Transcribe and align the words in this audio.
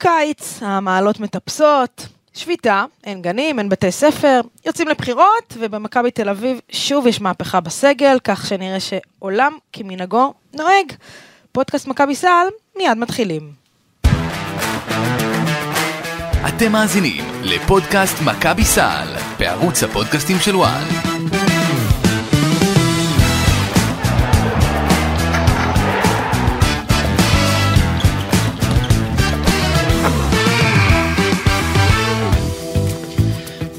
קיץ, 0.00 0.58
המעלות 0.62 1.20
מטפסות, 1.20 2.06
שביתה, 2.34 2.84
אין 3.04 3.22
גנים, 3.22 3.58
אין 3.58 3.68
בתי 3.68 3.92
ספר, 3.92 4.40
יוצאים 4.66 4.88
לבחירות, 4.88 5.56
ובמכבי 5.58 6.10
תל 6.10 6.28
אביב 6.28 6.60
שוב 6.70 7.06
יש 7.06 7.20
מהפכה 7.20 7.60
בסגל, 7.60 8.18
כך 8.24 8.46
שנראה 8.46 8.78
שעולם 8.80 9.52
כמנהגו 9.72 10.34
נוהג. 10.54 10.92
פודקאסט 11.52 11.86
מכבי 11.86 12.14
סל, 12.14 12.46
מיד 12.76 12.98
מתחילים. 12.98 13.52
אתם 16.48 16.72
מאזינים 16.72 17.24
לפודקאסט 17.42 18.16
מכבי 18.24 18.64
סל 18.64 19.08
בערוץ 19.38 19.82
הפודקאסטים 19.82 20.36
של 20.38 20.56
וואן. 20.56 20.84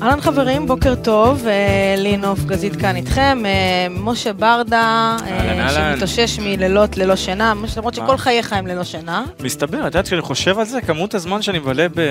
אהלן 0.01 0.21
חברים, 0.21 0.67
בוקר 0.67 0.95
טוב, 0.95 1.47
אה, 1.47 1.95
לינוף 1.97 2.39
גזית 2.45 2.75
כאן 2.75 2.95
איתכם, 2.95 3.43
אה, 3.45 3.87
משה 3.89 4.33
ברדה, 4.33 5.17
אה. 5.27 5.69
שמתאושש 5.69 6.39
מלילות 6.39 6.97
ללא 6.97 7.15
שינה, 7.15 7.53
למרות 7.77 7.93
שכל? 7.93 8.17
חייך 8.17 8.53
הם 8.53 8.67
ללא 8.67 8.83
שינה. 8.83 9.25
מסתבר, 9.39 9.79
את 9.79 9.85
יודעת 9.85 10.05
כשאני 10.05 10.21
חושב 10.21 10.59
על 10.59 10.65
זה, 10.65 10.81
כמות 10.81 11.13
הזמן 11.13 11.41
שאני 11.41 11.59
מבלה 11.59 11.87
ב... 11.95 12.01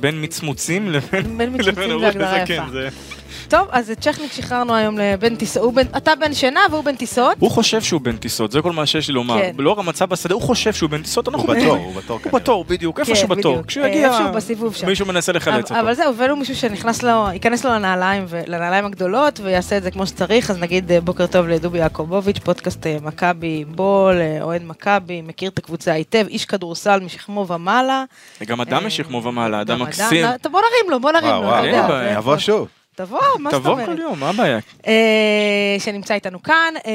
בין 0.00 0.24
מצמוצים 0.24 0.90
לבין... 0.90 1.38
בין 1.38 1.54
מצמוצים 1.54 2.00
זה 2.00 2.08
הגדרה 2.08 2.44
זה 2.72 2.80
יפה. 2.80 3.21
כן, 3.52 3.58
טוב, 3.58 3.68
אז 3.70 3.90
את 3.90 4.00
צ'כניק 4.00 4.32
שחררנו 4.32 4.74
היום 4.74 4.98
לבן 4.98 5.36
טיסות, 5.36 5.74
אתה 5.96 6.12
בן 6.20 6.34
שינה 6.34 6.60
והוא 6.70 6.84
בן 6.84 6.96
טיסות. 6.96 7.36
הוא 7.38 7.50
חושב 7.50 7.82
שהוא 7.82 8.00
בן 8.00 8.16
טיסות, 8.16 8.52
זה 8.52 8.62
כל 8.62 8.72
מה 8.72 8.86
שיש 8.86 9.08
לי 9.08 9.14
לומר. 9.14 9.38
כן. 9.38 9.52
לאור 9.58 9.80
המצב 9.80 10.04
בשדה, 10.08 10.34
הוא 10.34 10.42
חושב 10.42 10.72
שהוא 10.72 10.90
בן 10.90 11.02
טיסות, 11.02 11.28
אנחנו. 11.28 11.48
בתור, 11.48 11.76
הוא 11.76 11.94
בתור 11.94 12.16
הוא 12.16 12.22
כנראה. 12.22 12.40
בתור, 12.40 12.64
בדיוק, 12.64 12.96
כן, 13.00 13.02
איפשהו 13.08 13.28
בתור. 13.28 13.52
בדיוק. 13.52 13.66
כשהוא 13.66 13.86
יגיע, 13.86 14.12
שם. 14.72 14.86
מישהו 14.86 15.06
מנסה 15.06 15.32
לחלץ 15.32 15.70
אבל- 15.70 15.80
אבל 15.80 15.90
אותו. 15.90 16.02
זהו, 16.02 16.10
הבאנו 16.12 16.36
מישהו 16.36 16.56
שנכנס 16.56 17.02
לו, 17.02 17.26
ייכנס 17.32 17.64
לו 17.64 17.70
לנעליים, 17.70 18.24
ו- 18.28 18.42
לנעליים 18.46 18.84
הגדולות, 18.84 19.40
ויעשה 19.42 19.76
את 19.76 19.82
זה 19.82 19.90
כמו 19.90 20.06
שצריך, 20.06 20.50
אז 20.50 20.58
נגיד 20.58 20.92
אה, 20.92 21.00
בוקר 21.00 21.26
טוב 21.26 21.46
לדובי 21.48 21.78
יעקובוביץ', 21.78 22.38
פודקאסט 22.38 22.86
אה, 22.86 22.96
מכבי 23.02 23.64
בול, 23.68 24.16
אה, 24.20 24.38
אוהד 24.42 24.62
מכבי, 24.64 25.20
מכיר 25.22 25.50
את 25.50 25.58
הקבוצה 25.58 25.92
היטב, 25.92 26.26
איש 26.28 26.44
כדורסל 26.44 27.00
משכמו 27.00 27.46
ומעלה. 27.48 28.04
גם 28.46 28.60
אדם 28.60 28.72
אה, 28.82 28.86
משכמו 28.86 29.22
ומעלה, 29.24 29.60
אדם 29.60 29.78
גם 29.78 29.82
מקסים. 29.86 30.24
אדם- 30.24 30.52
בוא 30.52 30.60
נרים 30.60 30.90
לו, 30.90 31.00
בוא 31.00 31.12
נרים 31.12 31.34
לו. 31.42 31.94
יבוא 32.18 32.38
שוב. 32.38 32.68
תבוא, 32.94 33.20
מה 33.38 33.50
זאת 33.50 33.60
תבוא 33.60 33.72
אומרת? 33.72 33.86
כל 33.86 33.98
יום, 33.98 34.20
מה 34.20 34.28
הבעיה? 34.30 34.58
אה, 34.86 35.76
שנמצא 35.78 36.14
איתנו 36.14 36.42
כאן, 36.42 36.74
אה, 36.86 36.92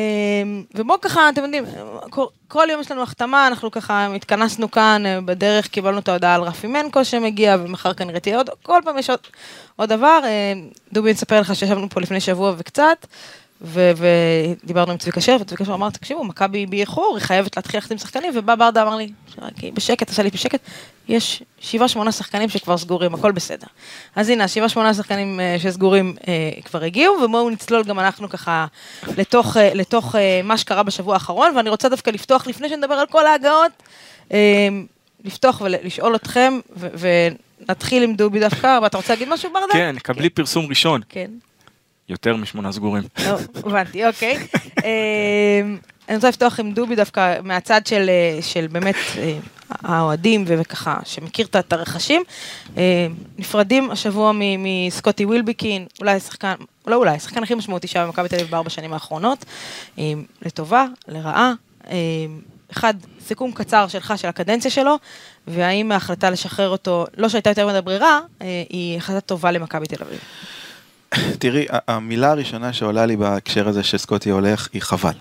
ובואו 0.76 1.02
ככה, 1.02 1.30
אתם 1.30 1.44
יודעים, 1.44 1.66
כל, 2.10 2.26
כל 2.48 2.68
יום 2.72 2.82
יש 2.82 2.92
לנו 2.92 3.04
החתמה, 3.04 3.48
אנחנו 3.48 3.72
ככה 3.72 4.08
התכנסנו 4.16 4.72
כאן, 4.72 5.06
אה, 5.06 5.22
בדרך 5.22 5.68
קיבלנו 5.68 6.00
את 6.00 6.08
ההודעה 6.08 6.36
על 6.36 6.42
רפי 6.42 6.68
מנקו 6.68 7.06
שמגיע, 7.06 7.56
ומחר 7.60 7.94
כנראה 7.94 8.20
תהיה 8.20 8.38
עוד, 8.38 8.50
כל 8.64 8.80
פעם 8.86 8.98
יש 8.98 9.10
עוד, 9.10 9.88
דבר. 9.88 10.20
דובי, 10.94 11.12
נספר 11.12 11.40
לך 11.40 11.56
שישבנו 11.56 11.90
פה 11.90 12.02
לפני 12.02 12.20
שבוע 12.20 12.54
וקצת, 12.58 13.06
ו- 13.62 13.92
ודיברנו 14.64 14.92
עם 14.92 14.98
צביקה 14.98 15.22
שרף, 15.22 15.42
וצביקה 15.42 15.66
שרף 15.66 15.74
אמר, 15.76 15.90
תקשיבו, 15.90 16.24
מכבי 16.24 16.66
באיחור, 16.66 17.16
היא 17.18 17.26
חייבת 17.26 17.58
להתחיל 17.58 17.78
להחתים 17.78 17.98
שחקנים, 17.98 18.32
ובא 18.36 18.56
ברדה 18.56 18.84
אמר 18.84 18.96
לי, 18.96 19.12
"כי 19.60 19.72
בשקט, 19.72 20.10
עשה 20.10 20.24
לי 20.24 20.30
בשקט, 20.30 20.60
יש 21.08 21.44
שבעה 21.60 21.88
שמונה 21.88 22.12
שחקנים 22.12 22.50
שכבר 22.50 22.78
סגורים, 22.78 23.14
הכל 23.14 23.32
בסדר. 23.32 23.68
אז 24.16 24.30
הנה, 24.30 24.44
השבעה 24.44 24.70
שמונה 24.70 24.94
שחקנים 24.94 25.40
אה, 25.40 25.56
שסגורים 25.60 26.16
אה, 26.28 26.34
כבר 26.66 26.84
הגיעו, 26.84 27.16
ובואו 27.24 27.50
נצלול 27.50 27.84
גם 27.84 28.00
אנחנו 28.00 28.30
ככה 28.30 28.66
לתוך, 29.18 29.58
אה, 29.58 29.74
לתוך 29.74 30.16
אה, 30.16 30.42
מה 30.44 30.58
שקרה 30.58 30.84
בשבוע 30.84 31.14
האחרון, 31.14 31.58
ואני 31.58 31.70
רוצה 31.70 31.90
דווקא 31.90 32.10
לפתוח, 32.10 32.48
לפני 32.48 32.70
שנדבר 32.70 32.94
על 32.94 33.06
כל 33.08 33.28
ההגעות, 33.28 33.72
אה, 34.32 34.68
לפתוח 35.26 35.62
ולשאול 35.66 36.16
אתכם, 36.16 36.60
ו- 36.78 36.88
ונתחיל 37.60 38.04
עם 38.04 38.16
דובי 38.16 38.40
דווקא, 38.40 38.80
ואתה 38.84 38.98
רוצה 38.98 39.14
להגיד 39.14 39.30
משהו 39.30 39.50
ברדה? 39.54 39.74
כן, 39.74 39.96
קבלי 40.04 40.30
פרסום 40.30 40.66
ראשון. 40.70 41.02
כן. 41.10 41.32
יותר 42.10 42.36
משמונה 42.36 42.72
סגורים. 42.72 43.04
לא, 43.26 43.38
הבנתי, 43.56 44.06
אוקיי. 44.08 44.38
אמ, 44.84 45.78
אני 46.10 46.16
רוצה 46.16 46.30
לפתוח 46.30 46.60
עם 46.60 46.72
דובי 46.72 46.96
דווקא 46.96 47.38
מהצד 47.44 47.88
של, 47.88 48.10
אה, 48.10 48.42
של 48.42 48.68
באמת 48.68 48.96
אה, 49.18 49.38
האוהדים 49.70 50.44
וככה, 50.48 50.98
שמכיר 51.06 51.46
את- 51.56 51.74
הרכשים. 51.74 52.24
אה, 52.78 53.08
נפרדים 53.38 53.92
השבוע 53.92 54.32
מסקוטי 54.36 55.26
ווילביקין, 55.26 55.86
אולי 56.00 56.20
שחקן, 56.20 56.54
לא 56.88 56.96
אולי, 56.96 57.12
השחקן 57.16 57.44
הכי 57.44 57.56
משמעותי 57.56 57.88
שהיה 57.88 58.06
במכבי 58.06 58.30
תל 58.30 58.36
אביב 58.36 58.50
בארבע 58.52 58.70
שנים 58.70 58.94
האחרונות, 58.94 59.46
אה, 60.00 60.04
לטובה, 60.42 60.86
לרעה. 61.08 61.54
אחד, 62.72 62.94
סיכום 63.28 63.52
קצר 63.52 63.88
שלך, 63.88 64.14
של 64.18 64.28
הקדנציה 64.28 64.72
שלו, 64.72 64.96
והאם 65.48 65.92
ההחלטה 65.92 66.30
לשחרר 66.30 66.70
אותו, 66.70 67.06
לא 67.18 67.30
שהייתה 67.30 67.50
יותר 67.50 67.68
מדי 67.68 67.82
ברירה, 67.82 68.20
אה, 68.42 68.64
היא 68.70 68.98
החלטה 68.98 69.22
טובה 69.22 69.52
למכבי 69.52 69.86
תל 69.88 70.04
אביב. 70.04 70.20
תראי, 71.40 71.66
המילה 71.70 72.32
הראשונה 72.32 72.74
שעולה 72.74 73.06
לי 73.06 73.18
בהקשר 73.18 73.68
הזה 73.68 73.84
שסקוטי 73.84 74.30
הולך 74.30 74.68
היא 74.74 74.82
חבל. 74.82 75.14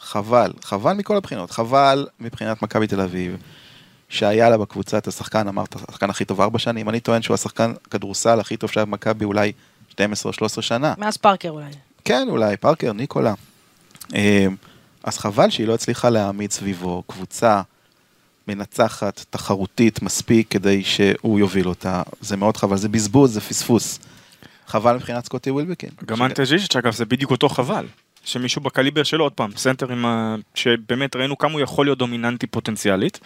חבל, 0.00 0.52
חבל 0.62 0.92
מכל 0.92 1.16
הבחינות. 1.16 1.50
חבל 1.50 2.06
מבחינת 2.20 2.62
מכבי 2.62 2.86
תל 2.86 3.00
אביב, 3.00 3.36
שהיה 4.08 4.50
לה 4.50 4.58
בקבוצה 4.58 4.98
את 4.98 5.08
השחקן, 5.08 5.48
אמרת, 5.48 5.76
השחקן 5.76 6.10
הכי 6.10 6.24
טוב 6.24 6.40
ארבע 6.40 6.58
שנים, 6.58 6.88
אני 6.88 7.00
טוען 7.00 7.22
שהוא 7.22 7.34
השחקן 7.34 7.72
כדורסל 7.90 8.40
הכי 8.40 8.56
טוב 8.56 8.70
שהיה 8.70 8.84
במכבי 8.86 9.24
אולי 9.24 9.52
12 9.88 10.30
או 10.30 10.32
13 10.32 10.62
שנה. 10.62 10.94
מאז 10.98 11.16
פארקר 11.16 11.48
אולי. 11.48 11.70
כן, 12.04 12.26
אולי, 12.30 12.56
פארקר, 12.56 12.92
ניקולה. 12.92 13.34
אה, 14.14 14.46
אז 15.04 15.18
חבל 15.18 15.50
שהיא 15.50 15.66
לא 15.66 15.74
הצליחה 15.74 16.10
להעמיד 16.10 16.52
סביבו 16.52 17.02
קבוצה 17.06 17.62
מנצחת, 18.48 19.24
תחרותית 19.30 20.02
מספיק 20.02 20.46
כדי 20.50 20.84
שהוא 20.84 21.38
יוביל 21.38 21.68
אותה. 21.68 22.02
זה 22.20 22.36
מאוד 22.36 22.56
חבל, 22.56 22.76
זה 22.76 22.88
בזבוז, 22.88 23.34
זה 23.34 23.40
פספוס. 23.40 23.98
חבל 24.66 24.94
מבחינת 24.96 25.24
סקוטי 25.24 25.50
ווילבקין. 25.50 25.90
גם 26.04 26.16
ש- 26.16 26.20
אנטה 26.20 26.44
ז'יז'יץ' 26.44 26.76
אגב 26.76 26.92
זה 26.92 27.04
בדיוק 27.04 27.30
אותו 27.30 27.48
חבל. 27.48 27.86
שמישהו 28.24 28.60
בקליבר 28.62 29.02
שלו 29.02 29.24
עוד 29.24 29.32
פעם, 29.32 29.50
סנטר 29.56 29.92
עם 29.92 30.06
ה... 30.06 30.34
שבאמת 30.54 31.16
ראינו 31.16 31.38
כמה 31.38 31.52
הוא 31.52 31.60
יכול 31.60 31.86
להיות 31.86 31.98
דומיננטי 31.98 32.46
פוטנציאלית. 32.46 33.20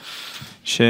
ש... 0.65 0.81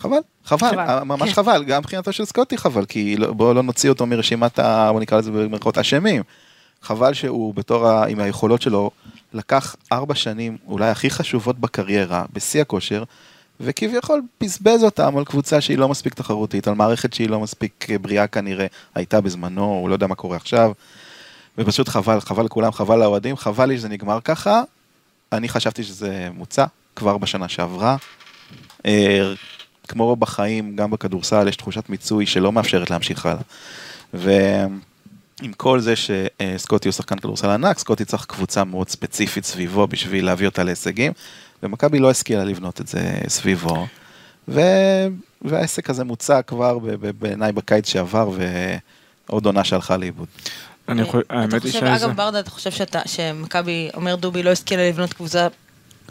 חבל, 0.00 0.16
חבל, 0.44 0.68
חבל. 0.70 0.78
אה, 0.78 1.04
ממש 1.04 1.28
כן. 1.28 1.34
חבל, 1.34 1.64
גם 1.64 1.80
מבחינתו 1.80 2.12
של 2.12 2.24
סקוטי 2.24 2.56
חבל, 2.58 2.84
כי 2.84 3.16
לא- 3.16 3.32
בואו 3.32 3.54
לא 3.54 3.62
נוציא 3.62 3.90
אותו 3.90 4.06
מרשימת, 4.06 4.58
ה- 4.58 4.92
בוא 4.92 5.00
נקרא 5.00 5.18
לזה 5.18 5.30
במרכאות 5.30 5.78
אשמים. 5.78 6.22
חבל 6.82 7.14
שהוא 7.14 7.54
בתור, 7.54 7.86
ה- 7.88 8.06
עם 8.06 8.20
היכולות 8.20 8.62
שלו, 8.62 8.90
לקח 9.34 9.76
ארבע 9.92 10.14
שנים 10.14 10.56
אולי 10.66 10.88
הכי 10.88 11.10
חשובות 11.10 11.58
בקריירה, 11.58 12.24
בשיא 12.32 12.60
הכושר, 12.60 13.02
וכביכול 13.60 14.22
בזבז 14.40 14.84
אותם 14.84 15.16
על 15.16 15.24
קבוצה 15.24 15.60
שהיא 15.60 15.78
לא 15.78 15.88
מספיק 15.88 16.14
תחרותית, 16.14 16.68
על 16.68 16.74
מערכת 16.74 17.14
שהיא 17.14 17.28
לא 17.28 17.40
מספיק 17.40 17.86
אה, 17.90 17.98
בריאה 17.98 18.26
כנראה, 18.26 18.66
הייתה 18.94 19.20
בזמנו, 19.20 19.64
הוא 19.64 19.88
לא 19.88 19.94
יודע 19.94 20.06
מה 20.06 20.14
קורה 20.14 20.36
עכשיו. 20.36 20.72
ופשוט 21.58 21.88
חבל, 21.88 22.20
חבל 22.20 22.44
לכולם, 22.44 22.72
חבל 22.72 22.98
לאוהדים, 22.98 23.36
חבל 23.36 23.66
לי 23.66 23.78
שזה 23.78 23.88
נגמר 23.88 24.18
ככה. 24.24 24.62
אני 25.32 25.48
חשבתי 25.48 25.84
שזה 25.84 26.28
מוצע 26.34 26.64
כבר 26.96 27.18
בשנה 27.18 27.48
שעברה. 27.48 27.96
אה, 28.86 29.32
כמו 29.88 30.16
בחיים, 30.16 30.76
גם 30.76 30.90
בכדורסל, 30.90 31.48
יש 31.48 31.56
תחושת 31.56 31.88
מיצוי 31.88 32.26
שלא 32.26 32.52
מאפשרת 32.52 32.90
להמשיך 32.90 33.26
הלאה. 33.26 33.42
ועם 34.14 35.52
כל 35.56 35.80
זה 35.80 35.94
שסקוטי 35.96 36.88
הוא 36.88 36.92
שחקן 36.92 37.18
כדורסל 37.18 37.50
ענק, 37.50 37.78
סקוטי 37.78 38.04
צריך 38.04 38.24
קבוצה 38.24 38.64
מאוד 38.64 38.88
ספציפית 38.88 39.44
סביבו 39.44 39.86
בשביל 39.86 40.24
להביא 40.24 40.46
אותה 40.46 40.62
להישגים, 40.62 41.12
ומכבי 41.62 41.98
לא 41.98 42.10
השכילה 42.10 42.44
לבנות 42.44 42.80
את 42.80 42.88
זה 42.88 43.00
סביבו. 43.28 43.86
ו... 44.48 44.60
והעסק 45.42 45.90
הזה 45.90 46.04
מוצע 46.04 46.42
כבר 46.42 46.78
בעיניי 47.18 47.52
בקיץ 47.52 47.88
שעבר, 47.88 48.30
ועוד 49.28 49.46
עונה 49.46 49.64
שהלכה 49.64 49.96
לאיבוד. 49.96 50.28
אני. 50.88 51.02
אתה 51.02 51.18
האמת 51.30 51.52
היא 51.52 51.60
חושב, 51.60 51.72
שזה... 51.80 51.96
אגב, 51.96 52.16
ברדה, 52.16 52.40
אתה 52.40 52.50
חושב 52.50 52.70
שאתה- 52.70 53.00
שמכבי, 53.06 53.88
אומר 53.94 54.16
דובי, 54.16 54.42
לא 54.42 54.50
השכילה 54.50 54.88
לבנות 54.88 55.12
קבוצה 55.12 55.48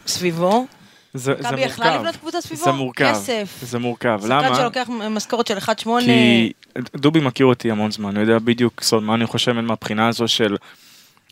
סביבו? 0.08 0.66
זה 1.14 1.34
זה 1.40 1.48
מכבי 1.48 1.62
יכלה 1.62 1.86
מורכב. 1.86 2.00
לבנות 2.00 2.16
קבוצה 2.16 2.42
סביבו? 2.42 2.64
זה 2.64 2.72
מורכב. 2.72 3.12
כסף. 3.12 3.60
זה 3.62 3.80
מורכב. 3.80 4.18
שחקן 4.22 4.32
למה? 4.46 4.56
שלוקח 4.56 4.88
משכורת 5.10 5.48
של 5.48 5.58
1.8... 5.58 5.70
כי 6.06 6.52
דובי 6.96 7.20
מכיר 7.20 7.46
אותי 7.46 7.72
המון 7.72 7.92
זמן, 7.92 8.16
הוא 8.16 8.22
יודע 8.22 8.40
בדיוק 8.40 8.84
סוד 8.84 9.04
מה 9.04 9.16
אני 9.16 9.26
חושב 9.26 9.52
מהבחינה 9.52 10.08
הזו 10.08 10.28
של... 10.28 10.56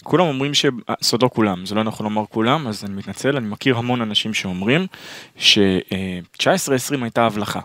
כולם 0.04 0.26
אומרים 0.26 0.54
ש... 0.54 0.66
סודו 1.02 1.30
כולם, 1.30 1.66
זה 1.66 1.76
לא 1.76 1.84
נכון 1.84 2.04
לומר 2.04 2.24
כולם, 2.30 2.68
אז 2.68 2.84
אני 2.86 2.94
מתנצל, 2.94 3.38
אני 3.38 3.48
מכיר 3.48 3.78
המון 3.78 4.02
אנשים 4.02 4.34
שאומרים 4.34 4.88
ש-19-20 5.38 7.02
הייתה 7.02 7.26
הבלחה. 7.26 7.60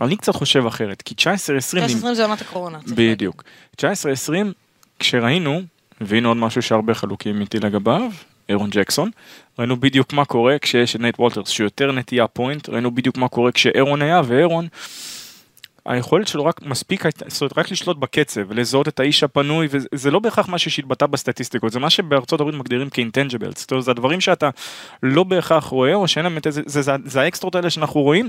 אני 0.00 0.16
קצת 0.16 0.34
חושב 0.34 0.66
אחרת, 0.66 1.02
כי 1.02 1.14
19-20... 1.14 1.24
19-20 2.04 2.14
זה 2.14 2.24
עונת 2.24 2.40
הקורונה. 2.40 2.78
בדיוק. 2.96 3.42
19-20, 3.76 3.82
כשראינו, 4.98 5.62
והנה 6.00 6.28
עוד 6.28 6.36
משהו 6.36 6.62
שהרבה 6.62 6.94
חלוקים 6.94 7.40
איתי 7.40 7.60
לגביו, 7.60 8.10
אירון 8.48 8.70
ג'קסון, 8.70 9.10
ראינו 9.58 9.80
בדיוק 9.80 10.12
מה 10.12 10.24
קורה 10.24 10.58
כשיש 10.58 10.96
את 10.96 11.00
נייט 11.00 11.18
וולטרס, 11.20 11.48
שהוא 11.48 11.64
יותר 11.64 11.92
נטייה 11.92 12.26
point, 12.26 12.68
ראינו 12.68 12.90
בדיוק 12.90 13.16
מה 13.16 13.28
קורה 13.28 13.52
כשאירון 13.52 14.02
היה, 14.02 14.20
ואירון 14.24 14.68
היכולת 15.88 16.28
שלו 16.28 16.44
רק 16.44 16.62
מספיק, 16.62 17.04
זאת 17.26 17.40
אומרת, 17.40 17.58
רק 17.58 17.70
לשלוט 17.70 17.96
בקצב, 17.96 18.52
לזהות 18.52 18.88
את 18.88 19.00
האיש 19.00 19.22
הפנוי, 19.22 19.68
וזה 19.70 20.10
לא 20.10 20.18
בהכרח 20.18 20.48
משהו 20.48 20.70
שהתבטא 20.70 21.06
בסטטיסטיקות, 21.06 21.72
זה 21.72 21.80
מה 21.80 21.90
שבארצות 21.90 22.40
הברית 22.40 22.56
מגדירים 22.56 22.90
כ 22.90 23.00
intangibles, 23.00 23.60
זאת 23.60 23.70
אומרת, 23.70 23.84
זה 23.84 23.90
הדברים 23.90 24.20
שאתה 24.20 24.50
לא 25.02 25.24
בהכרח 25.24 25.64
רואה, 25.64 25.94
או 25.94 26.08
שאין 26.08 26.24
להם 26.24 26.36
את 26.36 26.46
זה, 26.50 26.62
זה, 26.66 26.82
זה, 26.82 26.92
זה 27.04 27.20
האקסטרות 27.20 27.54
האלה 27.54 27.70
שאנחנו 27.70 28.02
רואים, 28.02 28.28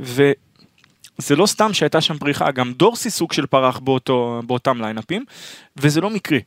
וזה 0.00 1.36
לא 1.36 1.46
סתם 1.46 1.72
שהייתה 1.72 2.00
שם 2.00 2.18
פריחה, 2.18 2.50
גם 2.50 2.72
דורסי 2.72 3.10
סוג 3.10 3.32
של 3.32 3.46
פרח 3.46 3.78
באותו, 3.78 4.40
באותם 4.46 4.80
ליינאפים, 4.80 5.24
וזה 5.76 6.00
לא 6.00 6.10
מקרי. 6.10 6.40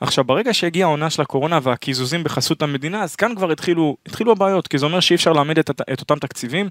עכשיו 0.00 0.24
ברגע 0.24 0.54
שהגיעה 0.54 0.88
העונה 0.88 1.10
של 1.10 1.22
הקורונה 1.22 1.58
והקיזוזים 1.62 2.24
בחסות 2.24 2.62
המדינה 2.62 3.02
אז 3.02 3.16
כאן 3.16 3.34
כבר 3.34 3.50
התחילו, 3.50 3.96
התחילו 4.06 4.32
הבעיות 4.32 4.68
כי 4.68 4.78
זה 4.78 4.86
אומר 4.86 5.00
שאי 5.00 5.16
אפשר 5.16 5.32
לאמד 5.32 5.58
את, 5.58 5.70
את 5.92 6.00
אותם 6.00 6.18
תקציבים 6.18 6.68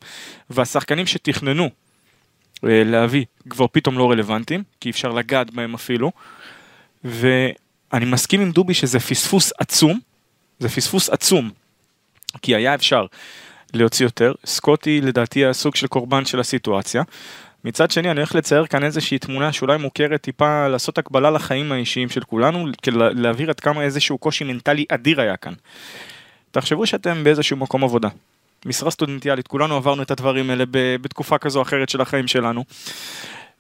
והשחקנים 0.49 1.05
שתכננו 1.05 1.69
להביא 2.63 3.25
כבר 3.49 3.67
פתאום 3.71 3.97
לא 3.97 4.11
רלוונטיים 4.11 4.63
כי 4.79 4.89
אפשר 4.89 5.11
לגעת 5.11 5.51
בהם 5.51 5.73
אפילו. 5.73 6.11
ואני 7.03 8.05
מסכים 8.05 8.41
עם 8.41 8.51
דובי 8.51 8.73
שזה 8.73 8.99
פספוס 8.99 9.53
עצום 9.57 9.99
זה 10.59 10.69
פספוס 10.69 11.09
עצום 11.09 11.51
כי 12.41 12.55
היה 12.55 12.75
אפשר 12.75 13.05
להוציא 13.73 14.05
יותר. 14.05 14.33
סקוטי 14.45 15.01
לדעתי 15.01 15.39
היה 15.39 15.53
סוג 15.53 15.75
של 15.75 15.87
קורבן 15.87 16.25
של 16.25 16.39
הסיטואציה. 16.39 17.03
מצד 17.65 17.91
שני 17.91 18.11
אני 18.11 18.19
הולך 18.19 18.35
לצייר 18.35 18.65
כאן 18.65 18.83
איזושהי 18.83 19.19
תמונה 19.19 19.53
שאולי 19.53 19.77
מוכרת 19.77 20.21
טיפה 20.21 20.67
לעשות 20.67 20.97
הקבלה 20.97 21.31
לחיים 21.31 21.71
האישיים 21.71 22.09
של 22.09 22.23
כולנו, 22.23 22.67
להבהיר 23.15 23.49
עד 23.49 23.59
כמה 23.59 23.81
איזשהו 23.81 24.17
קושי 24.17 24.43
מנטלי 24.43 24.85
אדיר 24.89 25.21
היה 25.21 25.37
כאן. 25.37 25.53
תחשבו 26.51 26.87
שאתם 26.87 27.23
באיזשהו 27.23 27.57
מקום 27.57 27.83
עבודה, 27.83 28.09
משרה 28.65 28.91
סטודנטיאלית, 28.91 29.47
כולנו 29.47 29.75
עברנו 29.75 30.03
את 30.03 30.11
הדברים 30.11 30.49
האלה 30.49 30.63
בתקופה 30.71 31.37
כזו 31.37 31.59
או 31.59 31.63
אחרת 31.63 31.89
של 31.89 32.01
החיים 32.01 32.27
שלנו, 32.27 32.63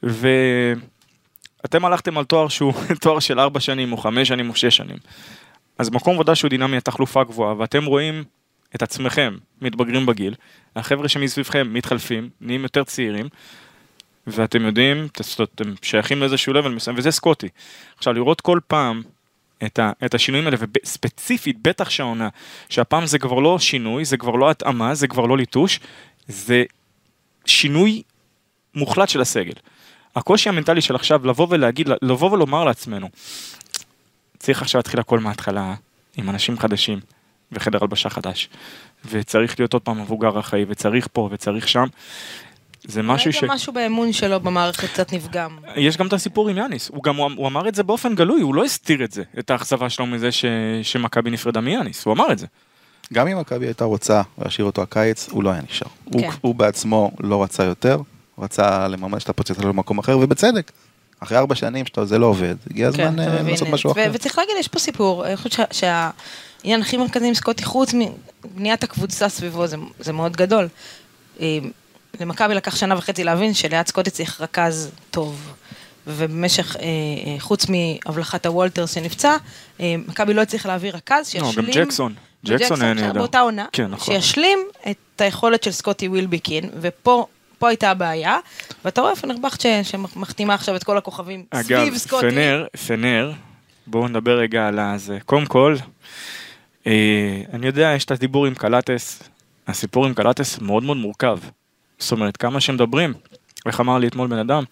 ואתם 0.03 1.85
הלכתם 1.85 2.17
על 2.17 2.25
תואר 2.25 2.47
שהוא 2.47 2.73
תואר 3.01 3.19
של 3.19 3.39
4 3.39 3.59
שנים 3.59 3.91
או 3.91 3.97
5 3.97 4.27
שנים 4.27 4.49
או 4.49 4.55
6 4.55 4.77
שנים. 4.77 4.97
אז 5.77 5.89
מקום 5.89 6.13
עבודה 6.13 6.35
שהוא 6.35 6.49
דינמי, 6.49 6.77
התחלופה 6.77 7.23
גבוהה, 7.23 7.57
ואתם 7.57 7.85
רואים 7.85 8.23
את 8.75 8.81
עצמכם 8.81 9.37
מתבגרים 9.61 10.05
בגיל, 10.05 10.35
החבר'ה 10.75 11.07
שמסביבכם 11.07 11.73
מתחלפים, 11.73 12.29
נהיים 12.41 12.63
יותר 12.63 12.83
צעירים, 12.83 13.25
ואתם 14.27 14.65
יודעים, 14.65 15.07
אתם 15.43 15.73
שייכים 15.81 16.19
לאיזשהו 16.19 16.53
level 16.53 16.67
מסוים, 16.67 16.97
וזה 16.97 17.11
סקוטי. 17.11 17.49
עכשיו, 17.97 18.13
לראות 18.13 18.41
כל 18.41 18.59
פעם 18.67 19.01
את, 19.65 19.79
ה, 19.79 19.91
את 20.05 20.13
השינויים 20.13 20.45
האלה, 20.45 20.57
וספציפית, 20.83 21.57
בטח 21.61 21.89
שהעונה, 21.89 22.29
שהפעם 22.69 23.05
זה 23.05 23.19
כבר 23.19 23.39
לא 23.39 23.59
שינוי, 23.59 24.05
זה 24.05 24.17
כבר 24.17 24.31
לא 24.35 24.51
התאמה, 24.51 24.95
זה 24.95 25.07
כבר 25.07 25.25
לא 25.25 25.37
ליטוש, 25.37 25.79
זה 26.27 26.63
שינוי 27.45 28.01
מוחלט 28.75 29.09
של 29.09 29.21
הסגל. 29.21 29.53
הקושי 30.15 30.49
המנטלי 30.49 30.81
של 30.81 30.95
עכשיו 30.95 31.27
לבוא 31.27 31.47
ולהגיד, 31.49 31.89
לבוא 32.01 32.31
ולומר 32.31 32.63
לעצמנו, 32.63 33.09
צריך 34.39 34.61
עכשיו 34.61 34.79
להתחיל 34.79 34.99
הכל 34.99 35.19
מההתחלה, 35.19 35.75
עם 36.17 36.29
אנשים 36.29 36.59
חדשים, 36.59 36.99
וחדר 37.51 37.79
הלבשה 37.81 38.09
חדש, 38.09 38.49
וצריך 39.05 39.59
להיות 39.59 39.73
עוד 39.73 39.81
פעם 39.81 40.01
מבוגר 40.01 40.39
אחראי, 40.39 40.65
וצריך 40.67 41.07
פה 41.13 41.29
וצריך 41.31 41.67
שם. 41.67 41.87
זה 42.87 43.01
משהו 43.01 43.33
ש... 43.33 43.35
אולי 43.37 43.47
גם 43.47 43.55
משהו 43.55 43.73
באמון 43.73 44.13
שלו 44.13 44.39
במערכת 44.39 44.89
קצת 44.89 45.13
נפגם. 45.13 45.57
יש 45.75 45.97
גם 45.97 46.07
את 46.07 46.13
הסיפור 46.13 46.49
עם 46.49 46.57
יאניס, 46.57 46.89
הוא 46.93 47.03
גם, 47.03 47.15
הוא 47.15 47.47
אמר 47.47 47.67
את 47.67 47.75
זה 47.75 47.83
באופן 47.83 48.15
גלוי, 48.15 48.41
הוא 48.41 48.55
לא 48.55 48.63
הסתיר 48.65 49.03
את 49.03 49.11
זה, 49.11 49.23
את 49.39 49.51
האכזבה 49.51 49.89
שלו 49.89 50.05
מזה 50.05 50.31
ש... 50.31 50.45
שמכבי 50.83 51.29
נפרדה 51.31 51.61
מיאניס, 51.61 52.05
הוא 52.05 52.13
אמר 52.13 52.31
את 52.31 52.39
זה. 52.39 52.47
גם 53.13 53.27
אם 53.27 53.39
מכבי 53.39 53.65
הייתה 53.65 53.85
רוצה 53.85 54.21
להשאיר 54.37 54.65
אותו 54.65 54.81
הקיץ, 54.81 55.29
הוא 55.31 55.43
לא 55.43 55.49
היה 55.49 55.61
נשאר. 55.69 55.87
כן. 55.87 56.17
הוא, 56.19 56.31
הוא 56.41 56.55
בעצמו 56.55 57.11
לא 57.19 57.43
רצה 57.43 57.63
יותר, 57.63 57.97
הוא 58.35 58.45
רצה 58.45 58.87
לממש 58.87 59.23
את 59.23 59.29
הפוטנציאל 59.29 59.67
למקום 59.67 59.99
אחר, 59.99 60.17
ובצדק. 60.17 60.71
אחרי 61.19 61.37
ארבע 61.37 61.55
שנים 61.55 61.85
שאתה 61.85 62.05
זה 62.05 62.19
לא 62.19 62.25
עובד, 62.25 62.55
הגיע 62.71 62.91
כן, 62.91 63.03
הזמן 63.07 63.19
אה. 63.19 63.41
לעשות 63.51 63.67
משהו 63.67 63.91
אחר. 63.91 64.09
וצריך 64.13 64.37
להגיד, 64.37 64.53
יש 64.59 64.67
פה 64.67 64.79
סיפור, 64.79 65.25
אני 65.27 65.37
חושבת 65.37 65.51
שה- 65.73 66.11
שהעניין 66.61 66.81
הכי 66.81 66.97
מרכזי 66.97 67.27
עם 67.27 67.33
סקוטי, 67.33 67.65
חוץ 67.65 67.93
מבניית 67.93 68.83
הקבוצה 68.83 69.29
סביבו, 69.29 69.67
זה- 69.67 69.77
זה 69.99 70.13
מאוד 70.13 70.35
גדול. 70.37 70.67
למכבי 72.19 72.55
לקח 72.55 72.75
שנה 72.75 72.97
וחצי 72.97 73.23
להבין 73.23 73.53
שליד 73.53 73.87
סקוטי 73.87 74.09
צריך 74.09 74.41
רכז 74.41 74.91
טוב. 75.11 75.53
ובמשך, 76.07 76.75
אה, 76.75 76.81
אה, 76.83 77.39
חוץ 77.39 77.65
מהבלחת 77.69 78.45
הוולטרס 78.45 78.93
שנפצע, 78.95 79.35
אה, 79.79 79.95
מכבי 80.07 80.33
לא 80.33 80.41
הצליחה 80.41 80.69
להביא 80.69 80.91
רכז 80.93 81.17
לא, 81.17 81.23
שישלים... 81.23 81.65
גם 81.65 81.71
ג'קסון, 81.71 82.13
ג'קסון 82.45 82.81
היה 82.81 82.93
נהדר. 82.93 83.19
באותה 83.19 83.39
עונה, 83.39 83.65
כן, 83.71 83.87
נכון. 83.87 84.15
שישלים 84.15 84.59
את 84.91 85.21
היכולת 85.21 85.63
של 85.63 85.71
סקוטי 85.71 86.07
ווילביקין, 86.07 86.69
ופה 86.81 87.25
פה 87.59 87.69
הייתה 87.69 87.91
הבעיה, 87.91 88.37
ואתה 88.85 89.01
רואה 89.01 89.15
פנרבכט 89.15 89.61
ש- 89.61 89.67
שמחתימה 89.83 90.53
עכשיו 90.53 90.75
את 90.75 90.83
כל 90.83 90.97
הכוכבים 90.97 91.45
אגב, 91.49 91.63
סביב 91.63 91.97
סקוטי. 91.97 92.29
פנר, 92.29 92.65
פנר, 92.87 93.31
בואו 93.87 94.07
נדבר 94.07 94.37
רגע 94.39 94.67
על 94.67 94.79
הזה. 94.79 95.17
קודם 95.25 95.45
כל, 95.45 95.75
אה, 96.87 97.41
אני 97.53 97.67
יודע, 97.67 97.93
יש 97.95 98.05
את 98.05 98.11
הדיבור 98.11 98.45
עם 98.45 98.55
קלטס, 98.55 99.23
הסיפור 99.67 100.05
עם 100.05 100.13
קלטס 100.13 100.59
מאוד 100.59 100.83
מאוד 100.83 100.97
מורכב. 100.97 101.37
זאת 102.03 102.11
אומרת, 102.11 102.37
כמה 102.37 102.59
שמדברים, 102.59 103.13
איך 103.65 103.79
אמר 103.79 103.97
לי 103.97 104.07
אתמול 104.07 104.27
בן 104.27 104.37
אדם, 104.37 104.63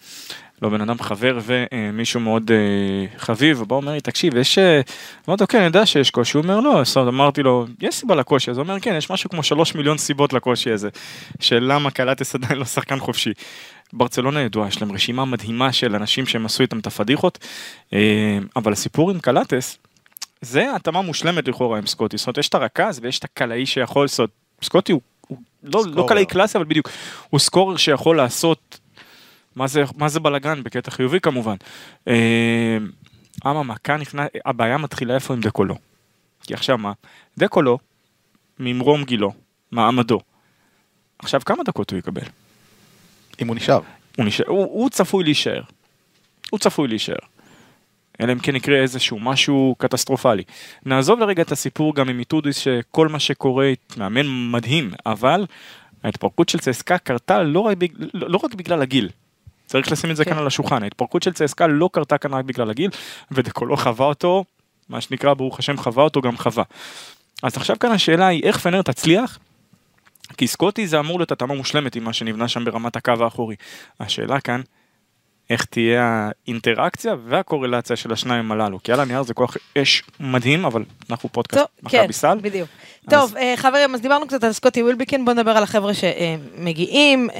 לא 0.62 0.68
בן 0.68 0.80
אדם 0.80 0.98
חבר 0.98 1.38
ומישהו 1.42 2.20
מאוד 2.20 2.50
אה, 2.50 3.18
חביב, 3.18 3.58
הוא 3.58 3.66
בא 3.66 3.76
אומר 3.76 3.92
לי, 3.92 4.00
תקשיב, 4.00 4.36
יש... 4.36 4.58
אמרתי 5.28 5.42
לו, 5.42 5.48
כן, 5.48 5.58
אני 5.58 5.66
יודע 5.66 5.86
שיש 5.86 6.10
קושי, 6.10 6.36
הוא 6.36 6.44
אומר, 6.44 6.60
לא, 6.60 6.70
אומרת, 6.70 7.08
אמרתי 7.08 7.42
לו, 7.42 7.66
יש 7.80 7.94
סיבה 7.94 8.14
לקושי, 8.14 8.50
אז 8.50 8.58
הוא 8.58 8.62
אומר, 8.64 8.80
כן, 8.80 8.94
יש 8.94 9.10
משהו 9.10 9.30
כמו 9.30 9.42
שלוש 9.42 9.74
מיליון 9.74 9.98
סיבות 9.98 10.32
לקושי 10.32 10.70
הזה, 10.70 10.88
של 11.40 11.64
למה 11.72 11.90
קלטס 11.90 12.34
עדיין 12.34 12.58
לא 12.58 12.64
שחקן 12.64 12.98
חופשי. 12.98 13.32
ברצלונה 13.92 14.40
ידועה, 14.40 14.68
יש 14.68 14.82
להם 14.82 14.92
רשימה 14.92 15.24
מדהימה 15.24 15.72
של 15.72 15.94
אנשים 15.94 16.26
שהם 16.26 16.46
עשו 16.46 16.62
איתם 16.62 16.78
את 16.78 16.86
הפדיחות, 16.86 17.38
אה, 17.92 18.38
אבל 18.56 18.72
הסיפור 18.72 19.10
עם 19.10 19.20
קלטס, 19.20 19.78
זה 20.40 20.74
התאמה 20.76 21.02
מושלמת 21.02 21.48
לכאורה 21.48 21.78
עם 21.78 21.86
סקוטי, 21.86 22.16
זאת 22.16 22.26
אומרת, 22.26 22.38
יש 22.38 22.48
את 22.48 22.54
הרכז 22.54 23.00
ויש 23.02 23.18
את 23.18 23.24
הקלעי 23.24 23.66
שיכול, 23.66 24.08
זאת 24.08 24.30
סקוטי 24.62 24.92
הוא 24.92 25.00
לא, 25.62 25.82
לא. 25.86 26.06
קלעי 26.08 26.26
קלאסי, 26.26 26.58
אבל 26.58 26.66
בדיוק, 26.66 26.88
הוא 27.30 27.40
סקורר 27.40 27.76
שיכול 27.76 28.16
לעשות, 28.16 28.80
מה 29.56 29.66
זה, 29.66 29.82
מה 29.96 30.08
זה 30.08 30.20
בלאגן, 30.20 30.62
בקטע 30.62 30.90
חיובי 30.90 31.20
כמובן. 31.20 31.56
אה, 32.08 32.78
אממה, 33.46 33.76
כאן 33.76 34.00
נכנס, 34.00 34.28
הבעיה 34.44 34.78
מתחילה 34.78 35.14
איפה 35.14 35.34
עם 35.34 35.40
דקולו. 35.40 35.74
כי 36.42 36.54
עכשיו 36.54 36.78
מה, 36.78 36.92
דקולו, 37.38 37.78
ממרום 38.58 39.04
גילו, 39.04 39.32
מעמדו, 39.72 40.20
עכשיו 41.18 41.40
כמה 41.44 41.62
דקות 41.64 41.90
הוא 41.90 41.98
יקבל? 41.98 42.22
אם 43.42 43.48
הוא 43.48 43.56
נשאר. 43.56 43.80
הוא, 44.16 44.26
נשאר, 44.26 44.44
הוא, 44.48 44.64
הוא 44.64 44.90
צפוי 44.90 45.24
להישאר. 45.24 45.62
הוא 46.50 46.58
צפוי 46.58 46.88
להישאר. 46.88 47.31
אלא 48.20 48.32
אם 48.32 48.38
כן 48.38 48.56
יקרה 48.56 48.78
איזשהו 48.78 49.18
משהו 49.20 49.74
קטסטרופלי. 49.78 50.42
נעזוב 50.86 51.20
לרגע 51.20 51.42
את 51.42 51.52
הסיפור 51.52 51.94
גם 51.94 52.08
עם 52.08 52.18
איטודיס 52.18 52.56
שכל 52.56 53.08
מה 53.08 53.18
שקורה, 53.18 53.72
מאמן 53.96 54.50
מדהים, 54.50 54.90
אבל 55.06 55.46
ההתפרקות 56.04 56.48
של 56.48 56.58
צסקה 56.58 56.98
קרתה 56.98 57.42
לא 57.42 57.60
רק, 57.60 57.76
בג... 57.76 57.88
לא 58.14 58.30
לא 58.30 58.40
רק 58.44 58.54
בגלל 58.54 58.82
הגיל. 58.82 59.08
צריך 59.66 59.92
לשים 59.92 60.10
את 60.10 60.16
זה 60.16 60.24
כן. 60.24 60.30
כאן 60.30 60.38
על 60.38 60.46
השולחן, 60.46 60.82
ההתפרקות 60.82 61.22
של 61.22 61.32
צסקה 61.32 61.66
לא 61.66 61.90
קרתה 61.92 62.18
כאן 62.18 62.34
רק 62.34 62.44
בגלל 62.44 62.70
הגיל, 62.70 62.90
ודקולו 63.30 63.76
חווה 63.76 64.06
אותו, 64.06 64.44
מה 64.88 65.00
שנקרא 65.00 65.34
ברוך 65.34 65.58
השם 65.58 65.76
חווה 65.76 66.04
אותו 66.04 66.20
גם 66.20 66.36
חווה. 66.36 66.64
אז 67.42 67.56
עכשיו 67.56 67.78
כאן 67.78 67.90
השאלה 67.90 68.26
היא 68.26 68.42
איך 68.42 68.58
פנר 68.58 68.82
תצליח 68.82 69.38
כי 70.36 70.46
סקוטי 70.46 70.86
זה 70.86 71.00
אמור 71.00 71.18
להיות 71.18 71.32
התאמה 71.32 71.54
מושלמת 71.54 71.96
עם 71.96 72.04
מה 72.04 72.12
שנבנה 72.12 72.48
שם 72.48 72.64
ברמת 72.64 72.96
הקו 72.96 73.12
האחורי. 73.20 73.56
השאלה 74.00 74.40
כאן, 74.40 74.60
איך 75.52 75.64
תהיה 75.64 76.30
האינטראקציה 76.46 77.14
והקורלציה 77.26 77.96
של 77.96 78.12
השניים 78.12 78.52
הללו. 78.52 78.82
כי 78.82 78.92
על 78.92 79.00
הנייר 79.00 79.22
זה 79.22 79.34
כוח 79.34 79.56
אש 79.78 80.02
מדהים, 80.20 80.64
אבל 80.64 80.84
אנחנו 81.10 81.28
פודקאסט 81.28 81.62
טוב, 81.82 81.90
כן, 81.90 81.98
מכבי 82.00 82.12
סל. 82.12 82.38
בדיוק. 82.42 82.68
אז- 83.06 83.10
טוב, 83.14 83.36
אה, 83.36 83.54
חברים, 83.56 83.94
אז 83.94 84.00
דיברנו 84.00 84.26
קצת 84.26 84.44
על 84.44 84.52
סקוטי 84.52 84.82
ווילביקין, 84.82 85.24
בואו 85.24 85.36
נדבר 85.36 85.50
על 85.50 85.62
החבר'ה 85.62 85.92
שמגיעים, 85.94 87.30
אה, 87.30 87.38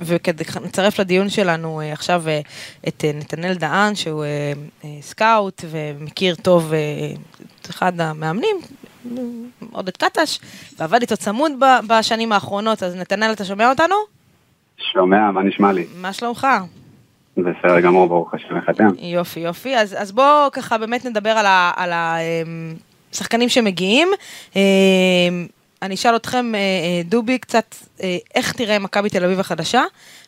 וכדי 0.00 0.44
נצרף 0.64 0.98
לדיון 0.98 1.28
שלנו 1.30 1.80
אה, 1.80 1.92
עכשיו 1.92 2.24
את 2.88 3.04
נתנאל 3.14 3.54
דהן, 3.54 3.94
שהוא 3.94 4.24
סקאוט 5.00 5.64
ומכיר 5.70 6.34
טוב 6.34 6.72
את 7.60 7.70
אחד 7.70 8.00
המאמנים, 8.00 8.56
עודד 9.72 9.96
קטש, 9.96 10.38
ועבד 10.78 11.00
איתו 11.00 11.16
צמוד 11.16 11.52
ב- 11.60 11.86
בשנים 11.86 12.32
האחרונות, 12.32 12.82
אז 12.82 12.94
נתנאל, 12.96 13.32
אתה 13.32 13.44
שומע 13.44 13.70
אותנו? 13.70 13.94
שומע, 14.92 15.30
מה 15.30 15.42
נשמע 15.42 15.72
לי? 15.72 15.86
מה 15.96 16.12
שלומך? 16.12 16.46
בסדר 17.36 17.80
גמור, 17.80 18.08
ברוך 18.08 18.34
השם, 18.34 18.56
איך 18.56 18.70
אתם? 18.70 18.86
יופי, 18.98 19.40
יופי. 19.40 19.76
אז, 19.76 19.94
אז 19.98 20.12
בואו 20.12 20.50
ככה 20.52 20.78
באמת 20.78 21.04
נדבר 21.04 21.30
על, 21.30 21.46
ה, 21.46 21.72
על 21.76 21.90
השחקנים 23.12 23.48
שמגיעים. 23.48 24.08
אמ, 24.56 24.60
אני 25.82 25.94
אשאל 25.94 26.16
אתכם, 26.16 26.54
אה, 26.54 26.60
אה, 26.60 27.02
דובי, 27.04 27.38
קצת 27.38 27.74
אה, 28.02 28.16
איך 28.34 28.52
תראה 28.52 28.78
מכבי 28.78 29.08
תל 29.08 29.24
אביב 29.24 29.40
החדשה, 29.40 29.82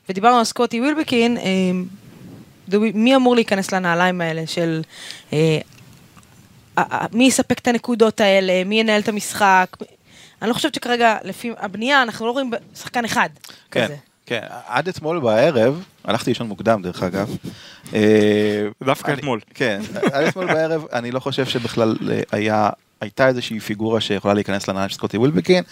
ודיברנו 0.09 0.39
על 0.39 0.45
סקוטי 0.45 0.81
ווילבקין, 0.81 1.37
אמ, 1.37 1.85
דובי, 2.69 2.93
מי 2.95 3.17
אמור 3.17 3.35
להיכנס 3.35 3.73
לנעליים 3.73 4.21
האלה 4.21 4.47
של 4.47 4.83
מי 7.13 7.25
יספק 7.25 7.59
את 7.59 7.69
הנקודות 7.69 8.21
האלה, 8.21 8.65
מי 8.65 8.81
ינהל 8.81 9.01
את 9.01 9.09
המשחק. 9.09 9.77
אני 10.43 10.49
לא 10.49 10.55
חושבת 10.55 10.75
שכרגע, 10.75 11.17
לפי 11.25 11.53
הבנייה, 11.59 12.03
אנחנו 12.03 12.27
לא 12.27 12.31
רואים 12.31 12.51
שחקן 12.75 13.05
אחד 13.05 13.29
כן, 13.71 13.85
כזה. 13.85 13.97
כן, 14.27 14.41
עד 14.67 14.89
אתמול 14.89 15.21
בערב, 15.21 15.85
הלכתי 16.07 16.31
לישון 16.31 16.47
מוקדם 16.47 16.83
דרך 16.83 17.03
אגב. 17.03 17.37
אה, 17.95 18.69
דווקא 18.85 19.13
אתמול. 19.13 19.41
כן, 19.55 19.81
אתמול 20.29 20.47
בערב, 20.47 20.85
אני 20.93 21.11
לא 21.11 21.21
חושב 21.21 21.47
שבכלל 21.47 21.97
אה, 22.11 22.21
היה, 22.33 22.71
הייתה 23.01 23.29
איזושהי 23.29 23.61
פיגורה 23.61 24.01
שיכולה 24.01 24.35
להיכנס 24.35 24.69
לנעליים 24.69 24.89
של 24.89 24.95
סקוטי 24.95 25.19
ווילבקין. 25.19 25.65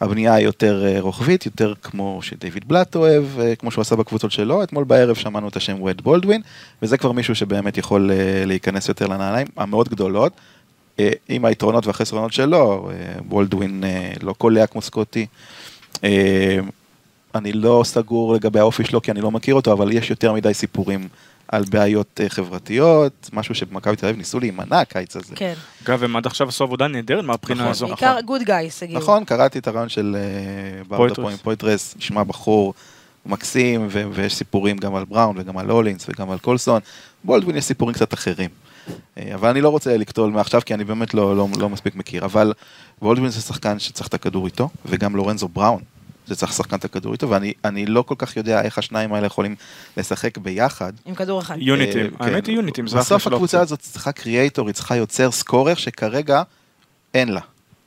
הבנייה 0.00 0.34
היא 0.34 0.44
יותר 0.44 0.86
אה, 0.86 1.00
רוחבית, 1.00 1.46
יותר 1.46 1.74
כמו 1.82 2.18
שדייוויד 2.22 2.68
בלאט 2.68 2.96
אוהב, 2.96 3.24
כמו 3.58 3.70
שהוא 3.70 3.82
עשה 3.82 3.96
בקבוצות 3.96 4.32
שלו. 4.32 4.62
אתמול 4.62 4.84
בערב 4.84 5.16
שמענו 5.16 5.48
את 5.48 5.56
השם 5.56 5.82
ווד 5.82 6.02
בולדווין, 6.02 6.42
וזה 6.82 6.96
כבר 6.96 7.12
מישהו 7.12 7.34
שבאמת 7.34 7.78
יכול 7.78 8.10
להיכנס 8.46 8.88
יותר 8.88 9.06
לנעליים 9.06 9.46
המאוד 9.56 9.88
גדולות. 9.88 10.32
עם 11.28 11.44
היתרונות 11.44 11.86
והחסרונות 11.86 12.32
שלו, 12.32 12.90
בולדווין 13.20 13.84
לא 14.22 14.32
קולע 14.32 14.66
כמו 14.66 14.82
סקוטי. 14.82 15.26
אני 17.34 17.52
לא 17.52 17.82
סגור 17.84 18.34
לגבי 18.34 18.58
האופי 18.58 18.84
שלו 18.84 19.02
כי 19.02 19.10
אני 19.10 19.20
לא 19.20 19.30
מכיר 19.30 19.54
אותו, 19.54 19.72
אבל 19.72 19.92
יש 19.92 20.10
יותר 20.10 20.32
מדי 20.32 20.54
סיפורים 20.54 21.08
על 21.48 21.64
בעיות 21.70 22.20
אה, 22.20 22.28
חברתיות, 22.28 23.30
משהו 23.32 23.54
שבמכבי 23.54 23.96
תל 23.96 24.06
אביב 24.06 24.18
ניסו 24.18 24.40
להימנע 24.40 24.80
הקיץ 24.80 25.16
הזה. 25.16 25.36
כן. 25.36 25.54
אגב, 25.84 26.04
הם 26.04 26.16
עד 26.16 26.26
עכשיו 26.26 26.48
עשו 26.48 26.64
עבודה 26.64 26.88
נהדרת 26.88 27.24
מהבחינה 27.24 27.60
נכון. 27.60 27.70
הזו. 27.70 27.86
בעיקר 27.86 28.20
good 28.24 28.42
guys 28.42 28.82
הגיעו. 28.82 29.00
נכון, 29.00 29.24
קראתי 29.24 29.58
את 29.58 29.68
הראיון 29.68 29.88
של 29.88 30.16
אה, 30.18 30.82
ברדה 30.88 31.14
פויטרס. 31.14 31.40
פויטרס, 31.40 31.94
נשמע 31.98 32.24
בחור 32.24 32.74
מקסים, 33.26 33.86
ו- 33.90 34.04
ויש 34.12 34.34
סיפורים 34.34 34.76
גם 34.76 34.94
על 34.94 35.04
בראון 35.04 35.38
וגם 35.38 35.58
על 35.58 35.70
הולינס 35.70 36.06
וגם 36.08 36.30
על 36.30 36.38
קולסון. 36.38 36.80
בולדווין 37.24 37.56
יש 37.56 37.64
סיפורים 37.64 37.94
קצת 37.94 38.14
אחרים. 38.14 38.50
אה, 39.18 39.34
אבל 39.34 39.48
אני 39.48 39.60
לא 39.60 39.68
רוצה 39.68 39.96
לקטול 39.96 40.30
מעכשיו, 40.30 40.60
כי 40.66 40.74
אני 40.74 40.84
באמת 40.84 41.14
לא, 41.14 41.36
לא, 41.36 41.48
לא 41.58 41.68
מספיק 41.68 41.94
מכיר. 41.94 42.24
אבל 42.24 42.52
בולדווין 43.02 43.30
זה 43.30 43.40
שחקן 43.40 43.78
שצריך 43.78 44.08
את 44.08 44.14
הכדור 44.14 44.46
איתו, 44.46 44.68
וגם 44.86 45.16
לורנזו 45.16 45.48
בראון. 45.48 45.82
זה 46.28 46.36
צריך 46.36 46.52
שחקן 46.52 46.76
את 46.76 46.84
הכדור 46.84 47.12
איתו, 47.12 47.30
ואני 47.30 47.52
אני 47.64 47.86
לא 47.86 48.02
כל 48.02 48.14
כך 48.18 48.36
יודע 48.36 48.62
איך 48.62 48.78
השניים 48.78 49.14
האלה 49.14 49.26
יכולים 49.26 49.56
לשחק 49.96 50.38
ביחד. 50.38 50.92
עם 51.04 51.14
כדור 51.14 51.40
אחד. 51.40 51.56
יוניטים, 51.58 52.06
אה, 52.20 52.26
האמת 52.26 52.44
כן. 52.44 52.50
היא 52.50 52.56
יוניטים, 52.56 52.84
בסוף 52.84 53.26
הקבוצה. 53.26 53.60
הזאת 53.60 53.78
צריכה 53.78 54.12
קריאייטור, 54.12 54.66
היא 54.66 54.74
צריכה 54.74 54.96
יוצר 54.96 55.30
סקורר 55.30 55.74
שכרגע 55.74 56.42
אין 57.14 57.28
לה. 57.28 57.40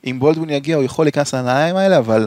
אם 0.04 0.18
בולדווין 0.18 0.50
יגיע 0.50 0.76
הוא 0.76 0.84
יכול 0.84 1.04
להיכנס 1.04 1.34
לנעליים 1.34 1.76
האלה, 1.76 1.98
אבל 1.98 2.26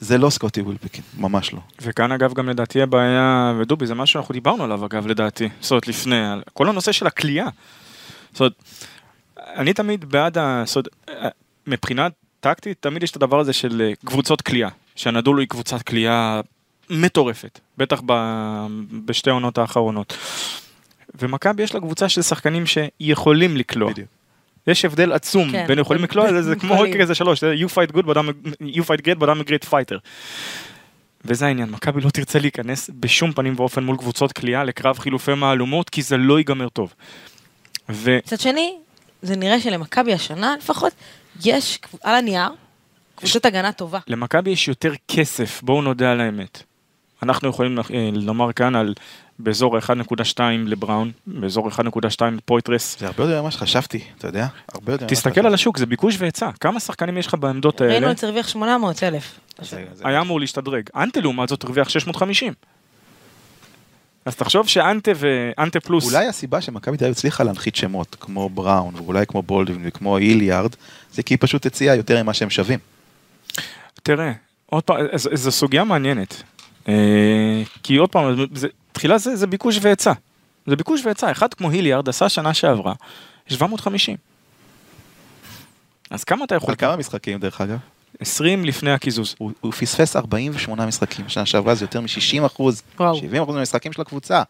זה 0.00 0.18
לא 0.18 0.30
סקוטי 0.30 0.60
ווילבקין, 0.60 1.04
ממש 1.18 1.52
לא. 1.52 1.60
וכאן 1.82 2.12
אגב 2.12 2.32
גם 2.32 2.48
לדעתי 2.48 2.82
הבעיה, 2.82 3.54
ודובי 3.60 3.86
זה 3.86 3.94
משהו 3.94 4.12
שאנחנו 4.12 4.32
דיברנו 4.32 4.64
עליו 4.64 4.86
אגב 4.86 5.06
לדעתי, 5.06 5.48
זאת 5.60 5.70
אומרת 5.70 5.88
לפני, 5.88 6.16
כל 6.52 6.68
הנושא 6.68 6.92
של 6.92 7.06
הכלייה. 7.06 7.46
זאת 8.32 8.40
אומרת, 8.40 8.52
אני 9.56 9.72
תמיד 9.72 10.04
בעד. 10.04 10.38
זאת 10.64 10.76
אומרת, 10.76 11.32
מבחינה 11.66 12.08
טקטית 12.40 12.76
תמיד 12.80 13.02
יש 13.02 13.10
את 13.10 13.16
הדבר 13.16 13.40
הזה 13.40 13.52
של 13.52 13.82
אה, 13.82 13.92
קבוצות 14.04 14.42
כלייה, 14.42 14.68
שהנדולו 14.96 15.40
היא 15.40 15.48
קבוצת 15.48 15.82
כלייה 15.82 16.40
מטורפת, 16.90 17.60
בטח 17.78 18.00
ב... 18.06 18.12
בשתי 19.04 19.30
העונות 19.30 19.58
האחרונות. 19.58 20.16
ומכבי 21.20 21.62
יש 21.62 21.74
לה 21.74 21.80
קבוצה 21.80 22.08
של 22.08 22.22
שחקנים 22.22 22.64
שיכולים 22.66 23.56
לקלוע. 23.56 23.90
בדיוק. 23.92 24.08
יש 24.66 24.84
הבדל 24.84 25.12
עצום 25.12 25.50
כן. 25.52 25.64
בין 25.68 25.78
יכולים 25.78 26.04
לקלוע, 26.04 26.32
זה- 26.32 26.42
זה 26.42 26.56
כמו 26.60 26.74
יכולים. 26.74 27.00
כזה 27.02 27.14
שלוש, 27.14 27.40
זה 27.40 27.54
you 27.54 27.68
fight 27.70 27.92
good 27.96 28.04
but 28.04 28.14
I'm 28.14 28.28
a- 28.50 28.64
you 28.76 28.82
fight 28.82 29.00
great 29.06 29.18
but 29.18 29.26
I'm 29.26 29.46
a 29.46 29.48
great 29.48 29.68
fighter. 29.70 29.98
וזה 31.24 31.46
העניין, 31.46 31.70
מכבי 31.70 32.00
לא 32.00 32.10
תרצה 32.10 32.38
להיכנס 32.38 32.90
בשום 33.00 33.32
פנים 33.32 33.54
ואופן 33.56 33.84
מול 33.84 33.96
קבוצות 33.96 34.32
כליאה 34.32 34.64
לקרב 34.64 34.98
חילופי 34.98 35.34
מהלומות, 35.34 35.90
כי 35.90 36.02
זה 36.02 36.16
לא 36.16 36.38
ייגמר 36.38 36.68
טוב. 36.68 36.94
ו... 37.90 38.18
מצד 38.24 38.40
שני, 38.40 38.74
זה 39.22 39.36
נראה 39.36 39.60
שלמכבי 39.60 40.12
השנה 40.14 40.54
לפחות, 40.58 40.92
יש 41.44 41.78
על 42.02 42.14
הנייר 42.14 42.48
קבוצת 43.14 43.46
הגנה 43.46 43.72
טובה. 43.72 43.98
למכבי 44.08 44.50
יש 44.50 44.68
יותר 44.68 44.92
כסף, 45.08 45.62
בואו 45.62 45.82
נודה 45.82 46.12
על 46.12 46.20
האמת. 46.20 46.62
אנחנו 47.22 47.48
יכולים 47.48 47.78
אה, 47.78 48.10
לומר 48.12 48.52
כאן 48.52 48.74
על 48.74 48.94
באזור 49.38 49.76
ה-1.2 49.76 50.40
לבראון, 50.66 51.12
באזור 51.26 51.68
1.2 51.68 51.80
לפויטרס. 52.32 52.96
זה 53.00 53.06
הרבה 53.06 53.24
יותר 53.24 53.42
ממה 53.42 53.50
שחשבתי, 53.50 54.04
אתה 54.18 54.28
יודע? 54.28 54.46
הרבה 54.74 54.92
יותר 54.92 55.06
תסתכל. 55.06 55.46
על 55.46 55.54
השוק, 55.54 55.78
זה 55.78 55.86
ביקוש 55.86 56.16
והיצע. 56.18 56.50
כמה 56.60 56.80
שחקנים 56.80 57.18
יש 57.18 57.26
לך 57.26 57.34
בעמדות 57.34 57.80
האלה? 57.80 57.92
ראינו 57.92 58.10
את 58.10 58.18
זה 58.18 58.26
הרוויח 58.26 58.48
800 58.48 59.02
אלף. 59.02 59.40
היה 60.04 60.20
אמור 60.20 60.40
להשתדרג. 60.40 60.90
אנטה 60.96 61.20
לעומת 61.20 61.48
זאת 61.48 61.64
הרוויח 61.64 61.88
650. 61.88 62.52
אז 64.24 64.36
תחשוב 64.36 64.68
שאנטה 64.68 65.10
ואנטה 65.16 65.80
פלוס, 65.80 66.14
אולי 66.14 66.26
הסיבה 66.26 66.60
שמכבי 66.60 66.96
תל 66.96 67.04
אביב 67.04 67.12
הצליחה 67.16 67.44
להנחית 67.44 67.76
שמות, 67.76 68.16
כמו 68.20 68.48
בראון, 68.48 68.94
ואולי 68.96 69.26
כמו 69.26 69.42
בולדווין 69.42 69.82
וכמו 69.86 70.18
איליארד, 70.18 70.70
זה 71.12 71.22
כי 71.22 71.34
היא 71.34 71.38
פשוט 71.40 71.66
הציעה 71.66 71.96
יותר 71.96 72.22
ממה 72.22 72.34
שהם 72.34 72.50
שווים. 72.50 72.78
תראה, 74.04 74.32
עוד 74.66 74.82
פעם, 74.82 74.96
ז- 75.16 75.28
זו 75.34 75.50
סוגיה 75.52 75.84
מעניינת. 75.84 76.42
אה, 76.88 76.94
כי 77.82 77.96
עוד 77.96 78.10
פעם, 78.10 78.46
זה, 78.54 78.68
תחילה 78.92 79.18
זה, 79.18 79.36
זה 79.36 79.46
ביקוש 79.46 79.78
והיצע. 79.82 80.12
זה 80.66 80.76
ביקוש 80.76 81.04
והיצע, 81.04 81.30
אחד 81.30 81.54
כמו 81.54 81.70
היליארד 81.70 82.08
עשה 82.08 82.28
שנה 82.28 82.54
שעברה 82.54 82.92
750. 83.46 84.16
אז 86.10 86.24
כמה 86.24 86.44
אתה 86.44 86.54
יכול? 86.54 86.70
על 86.70 86.76
כמה 86.76 86.96
משחקים 86.96 87.40
דרך 87.40 87.60
אגב? 87.60 87.78
20 88.20 88.64
לפני 88.64 88.90
הקיזוז. 88.92 89.34
הוא, 89.38 89.52
הוא 89.60 89.72
פספס 89.72 90.16
48 90.16 90.86
משחקים, 90.86 91.28
שנה 91.28 91.46
שעברה 91.46 91.74
זה 91.74 91.84
יותר 91.84 92.00
מ-60 92.00 92.46
אחוז, 92.46 92.82
וואו. 93.00 93.16
70 93.16 93.42
אחוז 93.42 93.54
מהמשחקים 93.54 93.92
של 93.92 94.02
הקבוצה. 94.02 94.42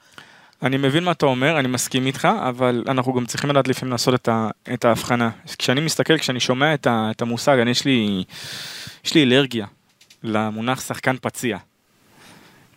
אני 0.65 0.77
מבין 0.77 1.05
מה 1.05 1.11
אתה 1.11 1.27
אומר, 1.27 1.59
אני 1.59 1.69
מסכים 1.69 2.07
איתך, 2.07 2.29
אבל 2.49 2.85
אנחנו 2.89 3.13
גם 3.13 3.27
צריכים 3.27 3.51
לדעת 3.51 3.69
לפעמים 3.69 3.93
לעשות 3.93 4.15
את, 4.15 4.29
ה, 4.29 4.49
את 4.75 4.85
ההבחנה. 4.85 5.31
כשאני 5.59 5.81
מסתכל, 5.81 6.19
כשאני 6.19 6.41
שומע 6.41 6.75
את, 6.75 6.87
ה, 6.87 7.11
את 7.11 7.23
המושג, 7.23 7.59
אני 7.59 7.71
יש 7.71 7.85
לי, 7.85 8.25
יש 9.05 9.15
לי 9.15 9.23
אלרגיה 9.23 9.67
למונח 10.23 10.81
שחקן 10.81 11.17
פציע. 11.21 11.59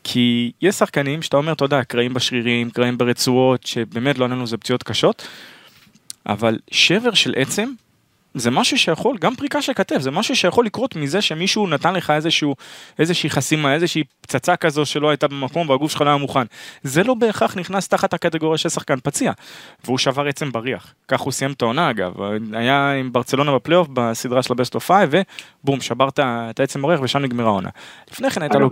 כי 0.03 0.51
יש 0.61 0.75
שחקנים 0.75 1.21
שאתה 1.21 1.37
אומר, 1.37 1.51
אתה 1.51 1.65
יודע, 1.65 1.83
קרעים 1.83 2.13
בשרירים, 2.13 2.69
קרעים 2.69 2.97
ברצועות, 2.97 3.65
שבאמת 3.65 4.17
לא 4.17 4.25
עלינו 4.25 4.47
זה 4.47 4.57
פציעות 4.57 4.83
קשות, 4.83 5.27
אבל 6.25 6.59
שבר 6.71 7.13
של 7.13 7.33
עצם, 7.37 7.69
זה 8.33 8.51
משהו 8.51 8.77
שיכול, 8.77 9.17
גם 9.17 9.35
פריקה 9.35 9.61
של 9.61 9.73
כתף, 9.73 9.97
זה 9.97 10.11
משהו 10.11 10.35
שיכול 10.35 10.65
לקרות 10.65 10.95
מזה 10.95 11.21
שמישהו 11.21 11.67
נתן 11.67 11.93
לך 11.93 12.09
איזשהו, 12.09 12.55
איזושהי 12.99 13.29
חסימה, 13.29 13.73
איזושהי 13.73 14.03
פצצה 14.21 14.55
כזו 14.55 14.85
שלא 14.85 15.09
הייתה 15.09 15.27
במקום 15.27 15.69
והגוף 15.69 15.91
שלך 15.91 16.01
לא 16.01 16.09
היה 16.09 16.17
מוכן. 16.17 16.43
זה 16.81 17.03
לא 17.03 17.13
בהכרח 17.13 17.57
נכנס 17.57 17.87
תחת 17.87 18.13
הקטגוריה 18.13 18.57
של 18.57 18.69
שחקן 18.69 18.99
פציע. 19.03 19.31
והוא 19.85 19.97
שבר 19.97 20.27
עצם 20.27 20.51
בריח. 20.51 20.93
כך 21.07 21.19
הוא 21.19 21.31
סיים 21.31 21.51
את 21.51 21.61
העונה 21.61 21.89
אגב. 21.89 22.13
היה 22.53 22.91
עם 22.91 23.11
ברצלונה 23.11 23.55
בפלייאוף 23.55 23.87
בסדרה 23.93 24.43
של 24.43 24.53
ה 24.53 24.58
best 24.58 24.75
of 24.75 24.85
five, 24.85 25.09
ובום, 25.63 25.81
שבר 25.81 26.07
את 26.09 26.59
העצם 26.59 26.81
בריח 26.81 27.01
ושם 27.01 27.19
נגמרה 27.19 27.47
העונה. 27.47 27.69
לפני 28.11 28.29
כן 28.29 28.41
הייתה 28.41 28.59
לו... 28.59 28.69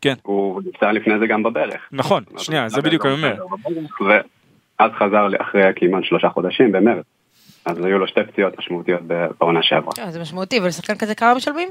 כן. 0.00 0.14
הוא 0.22 0.62
נפצע 0.66 0.92
לפני 0.92 1.18
זה 1.18 1.26
גם 1.26 1.42
בברך. 1.42 1.88
נכון, 1.92 2.24
שנייה, 2.36 2.68
זה 2.68 2.80
בדיוק 2.80 3.06
אני 3.06 3.14
אומר. 3.14 3.34
ואז 4.08 4.90
חזר 4.98 5.26
אחרי 5.38 5.62
כמעט 5.76 6.04
שלושה 6.04 6.28
חודשים 6.28 6.72
במרץ. 6.72 7.04
אז 7.64 7.76
היו 7.84 7.98
לו 7.98 8.06
שתי 8.08 8.20
פציעות 8.32 8.58
משמעותיות 8.58 9.00
בעונה 9.38 9.60
שעברה. 9.62 9.92
כן, 9.94 10.10
זה 10.10 10.20
משמעותי, 10.20 10.60
ולשחקן 10.60 10.94
כזה 10.96 11.14
כמה 11.14 11.34
משלמים? 11.34 11.68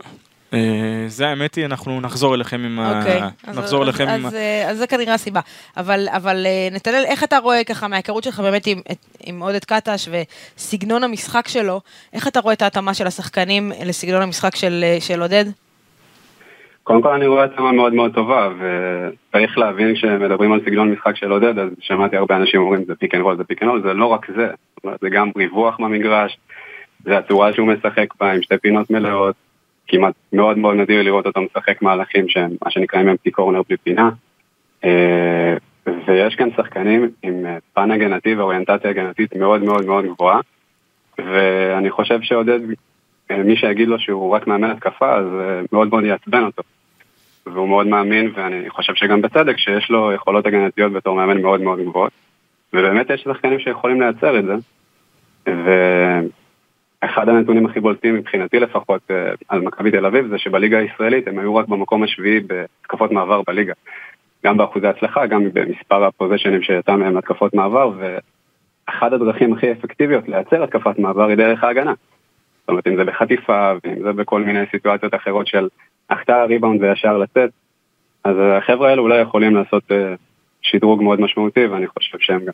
אה, 0.54 0.60
זה 1.08 1.28
האמת 1.28 1.56
היא, 1.56 1.66
אנחנו 1.66 2.02
נחזור 2.02 2.36
אליכם 2.36 2.62
עם 2.66 2.80
ה... 2.80 3.00
אוקיי. 3.00 3.22
נחזור 3.48 3.84
אליכם 3.84 4.08
עם... 4.08 4.26
ה- 4.26 4.28
אז 4.28 4.36
אה, 4.36 4.70
אז 4.70 4.78
זה 4.78 4.88
כנראה 4.88 5.14
הסיבה. 5.14 5.40
אבל 5.78 6.08
אבל, 6.10 6.46
אה, 6.46 6.68
נתנאל, 6.72 7.04
איך 7.08 7.24
אתה 7.24 7.38
רואה 7.38 7.64
ככה 7.64 7.88
מההיכרות 7.88 8.24
שלך 8.24 8.40
באמת 8.40 8.68
עם- 9.24 9.40
עודד 9.42 9.66
קטש 9.66 10.10
וסגנון 10.58 11.04
המשחק 11.04 11.48
שלו, 11.48 11.82
איך 12.14 12.28
אתה 12.28 12.40
רואה 12.40 12.54
את 12.54 12.62
ההתאמה 12.62 12.94
של 12.94 13.08
השחקנים 13.08 13.72
לסגנון 13.86 14.22
המשחק 14.22 14.56
של 15.00 15.22
עודד? 15.22 15.46
קודם 16.88 17.02
כל 17.02 17.14
אני 17.14 17.28
רואה 17.28 17.44
התאמה 17.44 17.72
מאוד 17.72 17.94
מאוד 17.94 18.14
טובה, 18.14 18.50
וצריך 18.58 19.58
להבין 19.58 19.96
כשמדברים 19.96 20.52
על 20.52 20.62
סגנון 20.66 20.92
משחק 20.92 21.16
של 21.16 21.32
עודד, 21.32 21.60
אז 21.60 21.70
שמעתי 21.80 22.18
הרבה 22.18 22.36
אנשים 22.36 22.62
אומרים 22.62 22.86
זה 22.86 22.96
pick 22.96 23.16
and 23.16 23.24
roll, 23.24 23.38
זה 23.38 23.44
pick 23.44 23.64
and 23.64 23.70
roll, 23.70 23.82
זה 23.82 23.94
לא 23.94 24.06
רק 24.06 24.28
זה, 24.36 24.48
זה 25.02 25.10
גם 25.10 25.32
ריווח 25.38 25.80
במגרש, 25.80 26.38
זה 27.04 27.18
הצורה 27.18 27.54
שהוא 27.54 27.68
משחק 27.68 28.08
בה 28.20 28.32
עם 28.32 28.42
שתי 28.42 28.58
פינות 28.58 28.90
מלאות, 28.90 29.36
כמעט 29.88 30.14
מאוד 30.34 30.58
מאוד 30.58 30.76
נדיר 30.76 31.02
לראות 31.04 31.26
אותו 31.26 31.42
משחק 31.42 31.82
מהלכים 31.82 32.30
שהם 32.30 32.52
מה 32.66 32.72
שנקראים 32.72 33.10
אמפטי 33.10 33.32
קורנר 33.32 33.62
בלי 33.70 33.78
פינה, 33.78 34.10
אה, 34.84 35.58
ויש 36.08 36.36
כאן 36.36 36.50
שחקנים 36.58 37.10
עם 37.24 37.46
אה, 37.46 37.58
פן 37.74 37.92
הגנתי 37.92 38.36
ואוריינטציה 38.36 38.90
הגנתית 38.90 39.36
מאוד 39.36 39.64
מאוד 39.64 39.86
מאוד 39.86 40.06
גבוהה, 40.06 40.40
ואני 41.18 41.92
חושב 41.92 42.20
שעודד 42.22 42.60
אה, 43.32 43.38
מי 43.38 43.56
שיגיד 43.56 43.88
לו 43.88 44.00
שהוא 44.00 44.32
רק 44.32 44.48
מאמן 44.48 44.72
התקפה, 44.72 45.16
אז 45.16 45.26
מאוד 45.72 45.90
מאוד 45.90 46.04
יעצבן 46.04 46.44
אותו. 46.44 46.64
והוא 47.54 47.70
מאוד 47.70 47.88
מאמין, 47.88 48.32
ואני 48.36 48.70
חושב 48.70 48.94
שגם 48.96 49.22
בצדק, 49.22 49.58
שיש 49.58 49.90
לו 49.90 50.12
יכולות 50.12 50.46
הגנתיות 50.46 50.92
בתור 50.92 51.16
מאמן 51.16 51.42
מאוד 51.42 51.62
מאוד 51.62 51.80
גבוהות. 51.80 52.12
ובאמת 52.74 53.10
יש 53.10 53.22
שחקנים 53.22 53.60
שיכולים 53.60 54.02
לייצר 54.02 54.40
את 54.40 54.46
זה. 54.46 54.56
ואחד 57.02 57.30
הנתונים 57.30 57.66
הכי 57.66 57.80
בולטים 57.80 58.16
מבחינתי 58.16 58.60
לפחות 58.60 59.02
אה, 59.12 59.32
על 59.48 59.62
מכבי 59.62 59.92
תל 59.92 60.06
אביב 60.06 60.28
זה 60.28 60.38
שבליגה 60.38 60.78
הישראלית 60.78 61.28
הם 61.28 61.40
היו 61.40 61.56
רק 61.56 61.68
במקום 61.68 62.04
השביעי 62.04 62.40
בהתקפות 62.40 63.12
מעבר 63.12 63.42
בליגה. 63.48 63.74
גם 64.46 64.58
באחוזי 64.58 64.88
הצלחה, 64.88 65.26
גם 65.26 65.44
במספר 65.54 66.04
הפוזיישנים 66.04 66.62
שיצא 66.62 66.96
מהם 66.96 67.16
להתקפות 67.16 67.54
מעבר, 67.54 67.92
ואחת 67.98 69.14
הדרכים 69.14 69.54
הכי 69.54 69.72
אפקטיביות 69.72 70.28
לייצר 70.28 70.64
התקפת 70.64 71.00
מעבר 71.00 71.28
היא 71.28 71.36
דרך 71.36 71.64
ההגנה. 71.64 71.94
זאת 72.60 72.70
אומרת, 72.70 72.88
אם 72.88 72.96
זה 72.96 73.04
בחטיפה, 73.04 73.74
ואם 73.84 74.04
זה 74.04 74.14
בכל 74.14 74.42
מיני 74.42 74.60
סיטואציות 74.72 75.16
אחרות 75.16 75.48
של 75.48 75.68
החטאה, 76.10 76.46
ריבאונד 76.46 76.82
וישר 76.82 77.18
לצאת, 77.18 77.50
אז 78.24 78.36
החבר'ה 78.58 78.90
האלו 78.90 79.04
אולי 79.04 79.22
יכולים 79.22 79.56
לעשות 79.56 79.84
אה, 79.92 80.14
שדרוג 80.62 81.04
מאוד 81.04 81.22
משמעותי, 81.22 81.66
ואני 81.66 81.88
חושב 81.88 82.18
שהם 82.20 82.46
גם 82.46 82.52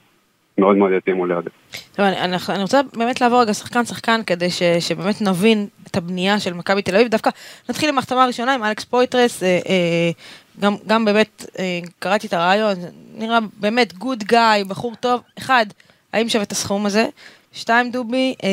מאוד 0.57 0.77
מאוד 0.77 0.91
יתאימו 0.91 1.25
לעודד. 1.25 1.49
טוב, 1.95 2.05
אני, 2.05 2.35
אני, 2.49 2.61
רוצה 2.61 2.81
באמת 2.97 3.21
לעבור 3.21 3.41
רגע 3.41 3.53
שחקן 3.53 3.85
שחקן 3.85 4.21
כדי 4.27 4.49
ש, 4.49 4.63
שבאמת 4.63 5.21
נבין 5.21 5.67
את 5.87 5.97
הבנייה 5.97 6.39
של 6.39 6.53
מכבי 6.53 6.81
תל 6.81 6.95
אביב. 6.95 7.07
דווקא 7.07 7.29
נתחיל 7.69 7.89
עם 7.89 7.95
ההחתמה 7.95 8.23
הראשונה 8.23 8.53
עם 8.53 8.63
אלכס 8.63 8.83
פויטרס, 8.83 9.43
אה, 9.43 9.59
אה, 9.69 10.11
גם, 10.59 10.75
גם 10.87 11.05
באמת 11.05 11.45
אה, 11.59 11.79
קראתי 11.99 12.27
את 12.27 12.33
הראיון, 12.33 12.75
נראה 13.17 13.39
באמת 13.59 13.93
good 13.93 14.23
guy, 14.23 14.63
בחור 14.63 14.95
טוב. 14.99 15.21
אחד, 15.37 15.65
האם 16.13 16.29
שווה 16.29 16.43
את 16.43 16.51
הסכום 16.51 16.85
הזה? 16.85 17.05
שתיים, 17.51 17.91
דובי, 17.91 18.35
אה, 18.43 18.49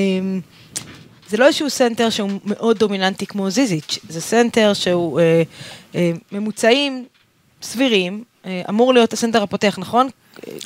זה 1.31 1.37
לא 1.37 1.47
איזשהו 1.47 1.71
סנטר 1.71 2.11
שהוא 2.11 2.31
מאוד 2.45 2.79
דומיננטי 2.79 3.27
כמו 3.27 3.51
זיזיץ', 3.51 3.99
זה 4.09 4.21
סנטר 4.21 4.75
שהוא 4.75 5.21
אה, 5.21 5.43
אה, 5.95 6.13
ממוצעים 6.33 7.05
סבירים, 7.63 8.25
אה, 8.47 8.63
אמור 8.69 8.95
להיות 8.95 9.13
הסנטר 9.13 9.43
הפותח, 9.43 9.79
נכון? 9.79 10.09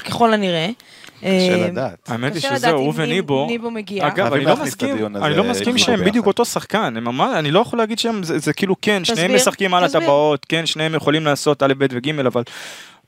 ככל 0.05 0.35
הנראה. 0.35 0.71
קשה 1.19 1.63
אה, 1.63 1.67
לדעת. 1.67 2.09
האמת 2.09 2.35
היא 2.35 2.43
שזהו, 2.43 2.79
הוא 2.79 2.93
וניבו, 2.97 3.47
ניבו 3.47 3.71
מגיע. 3.71 4.07
אגב, 4.07 4.33
אני 4.33 4.45
לא 4.45 4.57
מסכים, 4.57 5.07
אני 5.17 5.37
לא 5.37 5.45
מסכים 5.45 5.63
אתמול 5.63 5.79
שהם. 5.79 6.05
בדיוק 6.05 6.27
אותו 6.27 6.45
שחקן, 6.45 6.95
אני 7.35 7.51
לא 7.51 7.61
יכול 7.61 7.79
להגיד 7.79 7.99
שהם, 7.99 8.21
זה 8.23 8.53
כאילו 8.53 8.77
כן, 8.83 9.05
שניהם 9.05 9.35
משחקים 9.35 9.75
על. 9.75 9.85
הטבעות, 9.85 10.47
כן, 10.49 10.67
שניהם 10.67 10.95
יכולים 10.95 11.25
לעשות 11.25 11.63
א', 11.63 11.73
ב' 11.79 11.87
וג', 11.91 12.21
אבל 12.27 12.43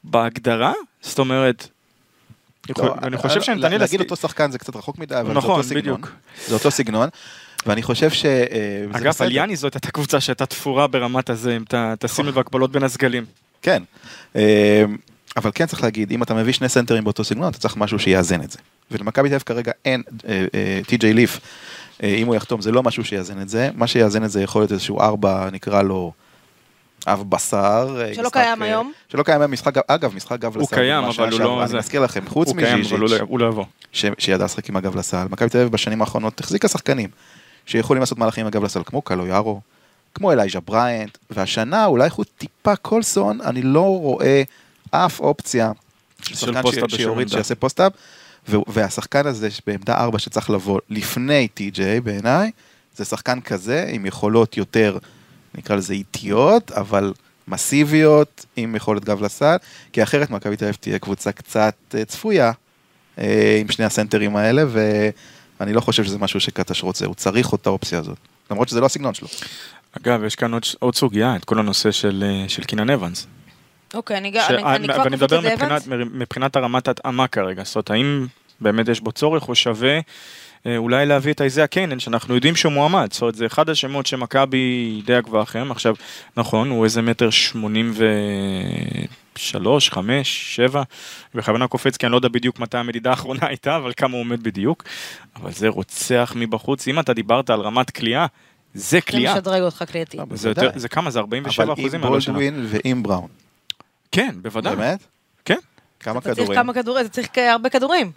בהגדרה, 0.05 0.73
זאת 1.01 1.19
אומרת, 1.19 1.69
לא, 2.79 2.95
אני 3.03 3.17
חושב 3.17 3.43
שהם 3.43 3.61
תניל 3.61 3.81
להגיד 3.81 4.01
אותו 4.01 4.17
שחקן 4.17 4.51
זה 4.51 4.59
קצת 4.59 4.77
רחוק 4.77 4.99
מדי, 4.99 5.15
אבל 5.21 5.29
זה 5.29 5.35
נכון, 5.35 5.51
אותו 5.51 5.63
סגנון. 5.63 5.83
בדיוק. 5.83 6.13
זה 6.47 6.55
אותו 6.55 6.71
סגנון, 6.71 7.09
ואני 7.67 7.83
חושב 7.83 8.11
ש... 8.11 8.25
אה, 8.25 8.85
אגב. 8.93 9.13
על 9.21 9.33
יאני 9.33 9.57
זאת 9.57 9.75
הייתה 9.75 9.91
קבוצה 9.91 10.21
שהייתה 10.21 10.47
תפורה 10.47 10.87
ברמת 10.87 11.31
הזה, 11.31 11.57
אם 11.57 11.63
אתה 11.63 11.95
תשים 11.99 12.27
לב 12.27 12.39
הקבלות 12.39 12.73
בין 12.73 12.83
הסגלים. 12.83 13.25
כן. 13.63 13.83
אה, 14.37 14.85
אבל 15.37 15.51
כן 15.55 15.67
צריך 15.67 15.83
להגיד, 15.83 16.11
אם 16.13 16.23
אתה 16.23 16.35
מביא 16.35 16.53
שני 16.53 16.69
סנטרים 16.69 17.05
באותו 17.05 17.25
סגנון, 17.25 17.51
אתה 17.51 17.59
צריך 17.59 17.77
משהו 17.77 17.99
שיאזן 17.99 18.43
את 18.43 18.51
זה. 18.51 18.59
ולמכבי 18.91 19.29
תל 19.29 19.35
אביב 19.35 19.43
כרגע 19.47 19.73
אין 19.85 20.03
טי.ג'יי 20.87 21.13
ליף, 21.13 21.41
אה, 22.03 22.15
אם 22.15 22.27
הוא 22.27 22.35
יחתום, 22.35 22.61
זה 22.61 22.73
לא 22.73 22.83
משהו 22.83 23.05
שיאזן 23.05 23.41
את 23.41 23.49
זה. 23.49 23.71
מה 23.75 23.87
שיאזן 23.87 24.25
את 24.25 24.31
זה 24.31 24.43
יכול 24.43 24.63
להיות 24.63 24.73
איזשהו 24.73 25.01
ארבע, 25.01 25.49
נקרא 25.53 25.83
לו 25.83 26.13
אב 27.07 27.31
בשר. 27.31 27.97
אה, 28.01 28.15
שלא 28.15 28.23
משחק, 28.23 28.33
קיים 28.33 28.63
אה, 28.63 28.69
היום. 28.69 28.93
שלא 29.13 29.23
קיים 29.23 29.41
היום, 29.41 29.53
משחק, 29.53 29.75
אגב, 29.89 30.15
משחק 30.15 30.41
גב 30.41 30.57
לסל. 30.57 30.61
הוא 30.61 30.69
קיים, 30.69 31.05
אבל 31.05 31.25
הוא 31.25 31.31
לא 31.31 31.37
שעברה. 31.37 31.67
זה. 31.67 31.73
אני 31.73 31.79
מזכיר 31.79 32.01
לכם, 32.01 32.29
חוץ 32.29 32.49
הוא 32.49 32.57
קיים, 32.57 32.81
אבל 32.81 32.97
הוא 32.97 33.05
מז'יז'יץ', 33.05 33.21
לא- 33.21 33.27
הוא 33.29 33.39
לא 33.39 33.47
יבוא. 33.47 33.65
שידע 34.19 34.45
לשחק 34.45 34.69
עם 34.69 34.77
הגב 34.77 34.97
לסל. 34.97 35.27
מכבי 35.31 35.49
תל 35.49 35.59
אביב 35.59 35.73
בשנים 35.73 36.01
האחרונות 36.01 36.41
החזיקה 36.41 36.69
שחקנים 36.69 37.09
שיכולים 37.67 38.01
לעשות 38.01 38.19
מהלכים 38.19 38.47
הגב 38.47 38.65
לסל, 38.65 38.83
כמו 38.87 39.03
קלויארו, 39.03 39.61
כמו 40.15 40.33
אלייז'ה 40.33 40.61
בריינט, 40.61 41.19
והשנה 41.31 41.87
אולי 41.87 42.11
חוץ 42.11 42.29
טיפה 42.39 42.77
קולסון, 42.77 43.41
אני 43.41 43.63
לא 43.63 43.99
רואה 43.99 44.43
אף 44.91 45.21
אופציה 45.21 45.73
של 46.23 46.35
שחקן 46.35 46.63
post-up 46.63 46.91
שיוריד. 46.91 47.29
שיעשה 47.29 47.55
post-up, 47.55 47.93
ו- 48.49 48.57
והשחקן 48.67 49.27
הזה 49.27 49.49
בעמדה 49.67 49.95
4 49.95 50.19
שצריך 50.19 50.51
לבוא 50.51 50.81
לפני 50.91 51.49
טי.ג'יי 51.49 52.01
בעיניי, 52.01 52.51
זה 52.97 53.05
שחקן 53.05 53.41
כזה 53.41 53.87
עם 53.89 54.07
יכולות 54.07 54.57
יותר, 54.57 54.99
נקרא 55.55 55.77
לזה 55.77 55.95
איטיות, 55.95 56.73
אבל 56.73 57.13
מסיביות, 57.49 58.47
עם 58.57 58.77
יכולת 58.77 59.05
גב 59.05 59.23
לסל, 59.23 59.57
כי 59.93 60.03
אחרת 60.03 60.31
מכבי 60.31 60.57
תל 60.57 60.65
אביב 60.65 60.77
תהיה 60.81 60.99
קבוצה 60.99 61.33
קצת 61.33 61.75
אה, 61.95 62.05
צפויה 62.05 62.53
אה, 63.19 63.59
עם 63.61 63.71
שני 63.71 63.85
הסנטרים 63.85 64.37
האלה, 64.37 64.65
ואני 65.61 65.73
לא 65.73 65.81
חושב 65.81 66.05
שזה 66.05 66.19
משהו 66.19 66.41
שקטש 66.41 66.83
רוצה, 66.83 67.07
הוא 67.07 67.15
צריך 67.15 67.55
את 67.55 67.67
האופציה 67.67 67.99
הזאת. 67.99 68.19
למרות 68.51 68.69
שזה 68.69 68.81
לא 68.81 68.87
הסגנון 68.87 69.15
שלו. 69.15 69.29
אגב, 70.03 70.25
יש 70.25 70.35
כאן 70.35 70.53
עוד, 70.53 70.63
עוד 70.79 70.95
סוגיה, 70.95 71.37
את 71.37 71.45
כל 71.45 71.59
הנושא 71.59 71.91
של, 71.91 72.25
אה, 72.27 72.49
של 72.49 72.65
קינן 72.65 72.91
אבנס. 72.91 73.27
אוקיי, 73.95 74.17
אני, 74.19 74.33
ש- 74.33 74.51
אני, 74.51 74.63
אני 74.77 74.89
כבר 74.89 75.03
ואני 75.05 75.17
מדבר 75.17 75.39
את 75.39 75.43
זה, 75.43 75.53
מבחינת. 75.53 75.83
מבחינת 76.13 76.57
הרמת 76.57 76.89
התאמה 76.89 77.27
כרגע, 77.29 77.63
זאת 77.65 77.75
אומרת, 77.77 77.91
האם 77.91 78.27
באמת 78.61 78.89
יש 78.89 79.01
בו 79.01 79.13
צורך 79.13 79.49
או 79.49 79.55
שווה 79.55 79.99
אה, 80.67 80.77
אולי 80.77 81.07
להביא 81.07 81.33
את 81.33 81.41
איזיה 81.41 81.67
קיינן, 81.67 82.01
שאנחנו 82.01 82.35
יודעים 82.35 82.57
שהוא 82.57 82.73
מועמד, 82.73 83.09
זאת 83.13 83.23
אומרת, 83.23 83.35
זה 83.35 83.47
אחד 83.47 83.71
השמות 83.71 84.07
שמכבי 84.07 85.03
די 85.07 85.15
עקבה 85.15 85.43
אחריהם, 85.43 85.71
עכשיו, 85.71 85.95
נכון, 86.37 86.71
הוא 86.71 86.85
איזה 86.85 87.03
מטר 87.03 87.31
שמונים 87.31 87.93
ושלוש, 89.37 89.91
חמש, 89.91 90.57
שבע, 90.57 90.83
בכוונה 91.35 91.67
קופץ, 91.67 91.97
כי 91.97 92.07
אני 92.07 92.13
לא 92.13 92.17
יודע 92.17 92.29
בדיוק 92.29 92.61
מתי 92.61 92.79
המדידה 92.79 93.11
האחרונה 93.11 93.41
הייתה, 93.51 93.77
אבל 93.77 93.93
כמה 93.97 94.13
הוא 94.13 94.21
עומד 94.21 94.43
בדיוק, 94.43 94.85
אבל 95.37 95.53
זה 95.53 95.69
רוצח 95.69 96.33
מבחוץ, 96.37 96.89
אם 96.89 97.01
אתה 97.01 97.13
דיברת 97.15 97.51
על 97.51 97.61
רמת 97.61 97.91
כליאה, 97.91 98.27
זה 98.75 98.83
זה 98.91 99.01
כליאה. 99.01 99.35
משדרג 99.35 99.63
אותך 99.63 99.83
קריאתי. 99.83 100.19
זה. 100.31 100.49
יותר, 100.49 100.71
זה 100.75 100.89
כמה? 100.89 101.11
זה 101.11 101.19
47 101.19 101.65
אבל 101.65 101.73
אחוזים 101.73 102.01
עם 102.01 102.07
מהלא 102.07 102.21
שנה. 102.21 102.35
בולדווין 102.35 102.67
ועם 102.69 103.03
בראון. 103.03 103.29
כן, 104.13 104.35
בוודאי. 104.43 104.77
באמת? 104.77 105.07
כן. 105.45 105.59
כמה 106.01 106.21
כדורים? 106.21 106.55
כמה 106.55 106.75
כדורים, 106.75 107.07
אתה 107.07 107.13
צריך 107.15 107.29
הרבה 107.37 107.69
כדורים. 107.69 108.11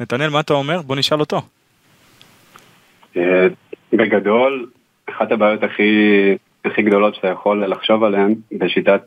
נתנאל, 0.00 0.30
מה 0.30 0.40
אתה 0.40 0.54
אומר? 0.54 0.82
בוא 0.82 0.96
נשאל 0.96 1.20
אותו. 1.20 1.42
אה, 3.16 3.46
בגדול, 3.92 4.70
אחת 5.10 5.32
הבעיות 5.32 5.62
הכי, 5.62 5.82
הכי 6.64 6.82
גדולות 6.82 7.14
שאתה 7.14 7.28
יכול 7.28 7.66
לחשוב 7.66 8.04
עליהן 8.04 8.34
בשיטת, 8.52 9.02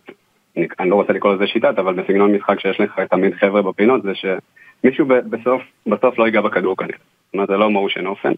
אני, 0.57 0.67
אני 0.79 0.89
לא 0.89 0.95
רוצה 0.95 1.13
לקרוא 1.13 1.33
לזה 1.33 1.47
שיטת, 1.47 1.79
אבל 1.79 1.93
בסגנון 1.93 2.35
משחק 2.35 2.59
שיש 2.59 2.79
לך 2.79 2.99
תמיד 2.99 3.33
חבר'ה 3.35 3.61
בפינות, 3.61 4.03
זה 4.03 4.11
שמישהו 4.15 5.05
ב- 5.05 5.29
בסוף, 5.29 5.61
בסוף 5.87 6.19
לא 6.19 6.25
ייגע 6.25 6.41
בכדור 6.41 6.77
כנראה. 6.77 6.97
זאת 7.25 7.33
אומרת, 7.33 7.47
זה 7.47 7.57
לא 7.57 7.69
מושן 7.69 8.05
אופן, 8.05 8.31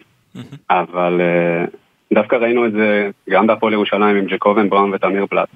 אבל 0.70 1.22
אה, 1.22 1.66
דווקא 2.14 2.36
ראינו 2.36 2.66
את 2.66 2.72
זה 2.72 3.10
גם 3.30 3.48
בהפועל 3.48 3.74
ירושלים 3.74 4.16
עם 4.16 4.26
ג'קובן 4.26 4.70
בראון 4.70 4.94
ותמיר 4.94 5.26
פלט, 5.26 5.50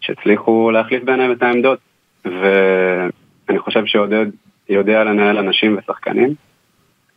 שהצליחו 0.00 0.70
להחליף 0.70 1.02
ביניהם 1.04 1.32
את 1.32 1.42
העמדות, 1.42 1.78
ואני 2.24 3.58
חושב 3.58 3.86
שעודד 3.86 4.26
יודע 4.68 5.04
לנהל 5.04 5.38
אנשים 5.38 5.78
ושחקנים, 5.78 6.34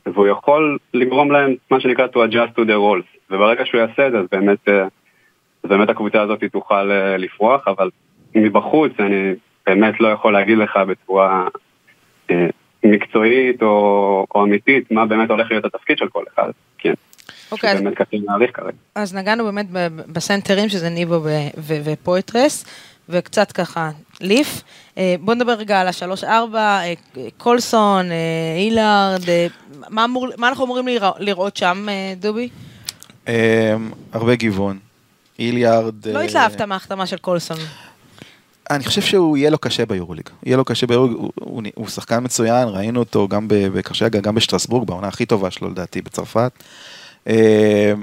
והוא 0.05 0.27
יכול 0.27 0.77
לגרום 0.93 1.31
להם, 1.31 1.53
מה 1.71 1.79
שנקרא, 1.79 2.07
to 2.07 2.17
adjust 2.29 2.55
to 2.55 2.61
their 2.65 2.79
roles, 2.79 3.17
וברגע 3.31 3.65
שהוא 3.65 3.81
יעשה 3.81 4.07
את 4.07 4.11
זה, 4.11 4.19
אז 4.19 4.25
באמת, 4.31 4.69
אה, 4.69 4.83
אז 5.63 5.69
באמת 5.69 5.89
הקבוצה 5.89 6.21
הזאת 6.21 6.43
תוכל 6.51 6.91
אה, 6.91 7.17
לפרוח, 7.17 7.67
אבל 7.67 7.89
מבחוץ 8.35 8.91
אני 8.99 9.33
באמת 9.67 9.99
לא 9.99 10.07
יכול 10.07 10.33
להגיד 10.33 10.57
לך 10.57 10.77
בצורה 10.87 11.47
אה, 12.31 12.47
מקצועית 12.83 13.61
או, 13.61 14.25
או 14.35 14.43
אמיתית 14.43 14.91
מה 14.91 15.05
באמת 15.05 15.29
הולך 15.29 15.51
להיות 15.51 15.65
התפקיד 15.65 15.97
של 15.97 16.07
כל 16.07 16.23
אחד, 16.33 16.49
כן, 16.77 16.93
אוקיי, 17.51 17.71
אז 17.71 17.81
באמת 17.81 17.95
קשה 17.95 18.17
להעריך 18.27 18.51
כרגע. 18.53 18.77
אז 18.95 19.15
נגענו 19.15 19.43
באמת 19.43 19.65
בסנטרים, 20.07 20.69
שזה 20.69 20.89
ניבו 20.89 21.21
ופויטרס, 21.83 22.65
וקצת 23.09 23.51
ככה 23.51 23.91
ליף. 24.21 24.63
אה, 24.97 25.15
בוא 25.19 25.33
נדבר 25.33 25.51
רגע 25.51 25.81
על 25.81 25.87
השלוש-ארבע, 25.87 26.59
אה, 26.59 26.93
קולסון, 27.37 28.11
אה, 28.11 28.17
אילארד, 28.57 29.29
אה, 29.29 29.47
מה, 29.89 30.05
אמור, 30.05 30.27
מה 30.37 30.49
אנחנו 30.49 30.65
אמורים 30.65 30.87
לראות, 30.87 31.15
לראות 31.19 31.57
שם, 31.57 31.85
אה, 31.89 32.13
דובי? 32.17 32.49
הרבה 34.13 34.35
גיוון. 34.35 34.79
איליארד... 35.39 36.07
לא 36.07 36.19
התלהבת 36.19 36.61
מההחתמה 36.61 37.05
של 37.05 37.17
קולסון. 37.17 37.57
אני 38.69 38.83
חושב 38.83 39.01
שהוא 39.01 39.37
יהיה 39.37 39.49
לו 39.49 39.57
קשה 39.57 39.85
ביורוליג. 39.85 40.29
יהיה 40.43 40.57
לו 40.57 40.65
קשה 40.65 40.87
ביורוליג, 40.87 41.17
הוא, 41.17 41.31
הוא, 41.35 41.63
הוא 41.75 41.87
שחקן 41.87 42.23
מצוין, 42.23 42.67
ראינו 42.67 42.99
אותו 42.99 43.27
גם 43.27 43.45
בקרשגה, 43.49 44.19
גם 44.19 44.35
בשטרסבורג, 44.35 44.87
בעונה 44.87 45.07
הכי 45.07 45.25
טובה 45.25 45.51
שלו 45.51 45.69
לדעתי 45.69 46.01
בצרפת. 46.01 46.51
אה, 47.27 47.93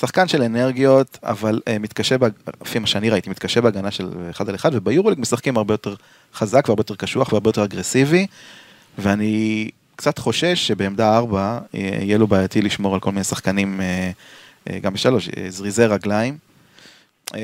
שחקן 0.00 0.28
של 0.28 0.42
אנרגיות, 0.42 1.18
אבל 1.22 1.60
אה, 1.68 1.78
מתקשה, 1.78 2.16
לפי 2.62 2.78
מה 2.78 2.86
שאני 2.86 3.10
ראיתי, 3.10 3.30
מתקשה 3.30 3.60
בהגנה 3.60 3.90
של 3.90 4.10
אחד 4.30 4.48
על 4.48 4.54
אחד, 4.54 4.70
וביורוליג 4.74 5.20
משחקים 5.20 5.56
הרבה 5.56 5.74
יותר 5.74 5.94
חזק 6.34 6.64
והרבה 6.68 6.80
יותר 6.80 6.94
קשוח 6.94 7.32
והרבה 7.32 7.48
יותר 7.48 7.64
אגרסיבי, 7.64 8.26
ואני 8.98 9.70
קצת 9.96 10.18
חושש 10.18 10.66
שבעמדה 10.66 11.16
ארבע 11.16 11.58
אה, 11.74 11.80
יהיה 12.00 12.18
לו 12.18 12.26
בעייתי 12.26 12.62
לשמור 12.62 12.94
על 12.94 13.00
כל 13.00 13.10
מיני 13.10 13.24
שחקנים, 13.24 13.80
גם 14.82 14.92
בשלוש, 14.92 15.28
זריזי 15.48 15.84
רגליים. 15.84 16.45
אה, 17.34 17.40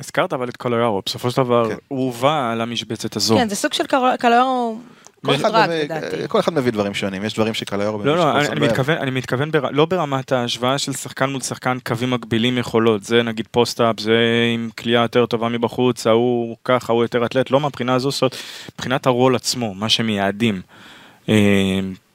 הזכרת 0.00 0.32
אבל 0.32 0.48
את 0.48 0.56
קולויארו, 0.56 1.02
בסופו 1.06 1.30
של 1.30 1.36
דבר 1.36 1.68
כן. 1.68 1.76
הוא 1.88 2.04
הובא 2.04 2.54
למשבצת 2.54 3.16
הזו. 3.16 3.36
כן, 3.36 3.48
זה 3.48 3.56
סוג 3.56 3.72
של 3.72 3.84
קלויארו 4.18 4.78
כל 5.26 5.34
אחד, 5.34 5.68
לדעתי. 5.70 6.16
כל 6.28 6.40
אחד 6.40 6.52
מביא 6.52 6.72
דברים 6.72 6.94
שונים, 6.94 7.24
יש 7.24 7.34
דברים 7.34 7.54
שקלויארו 7.54 8.04
לא, 8.04 8.16
לא, 8.16 8.38
אני, 8.38 8.48
אני 8.48 8.60
מתכוון, 8.60 8.98
אני 8.98 9.10
מתכוון 9.10 9.50
בר, 9.50 9.70
לא 9.70 9.84
ברמת 9.84 10.32
ההשוואה 10.32 10.78
של 10.78 10.92
שחקן 10.92 11.30
מול 11.30 11.40
שחקן 11.40 11.78
קווים 11.86 12.10
מקבילים 12.10 12.58
יכולות, 12.58 13.04
זה 13.04 13.22
נגיד 13.22 13.46
פוסט-אפ, 13.50 14.00
זה 14.00 14.18
עם 14.54 14.70
כליאה 14.78 15.02
יותר 15.02 15.26
טובה 15.26 15.48
מבחוץ, 15.48 16.06
ההוא 16.06 16.56
ככה, 16.64 16.92
ההוא 16.92 17.04
יותר 17.04 17.26
אתלט, 17.26 17.50
לא 17.50 17.60
מהבחינה 17.60 17.94
הזו, 17.94 18.10
זאת 18.10 18.36
מבחינת 18.74 19.06
הרול 19.06 19.36
עצמו, 19.36 19.74
מה 19.74 19.88
שמייעדים. 19.88 20.60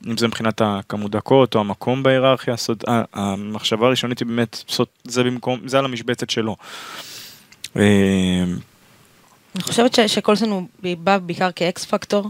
אה, 0.05 0.11
אם 0.11 0.17
זה 0.17 0.27
מבחינת 0.27 0.61
הכמות 0.65 1.11
דקות 1.11 1.55
או 1.55 1.59
המקום 1.59 2.03
בהיררכיה, 2.03 2.55
זאת 2.57 2.69
אומרת, 2.69 2.83
ה- 2.87 3.03
המחשבה 3.13 3.87
הראשונית 3.87 4.19
היא 4.19 4.27
באמת, 4.27 4.63
זאת, 4.67 4.89
זה 5.03 5.23
במקום, 5.23 5.59
זה 5.67 5.79
על 5.79 5.85
המשבצת 5.85 6.29
שלו. 6.29 6.55
אה, 7.77 8.43
אני 9.55 9.63
חושבת 9.63 9.99
שקולסון 10.07 10.49
הוא 10.51 10.63
בא 10.97 11.17
בעיקר 11.17 11.51
כאקס 11.51 11.85
פקטור. 11.85 12.29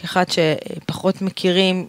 כאחד 0.00 0.24
שפחות 0.28 1.22
מכירים, 1.22 1.86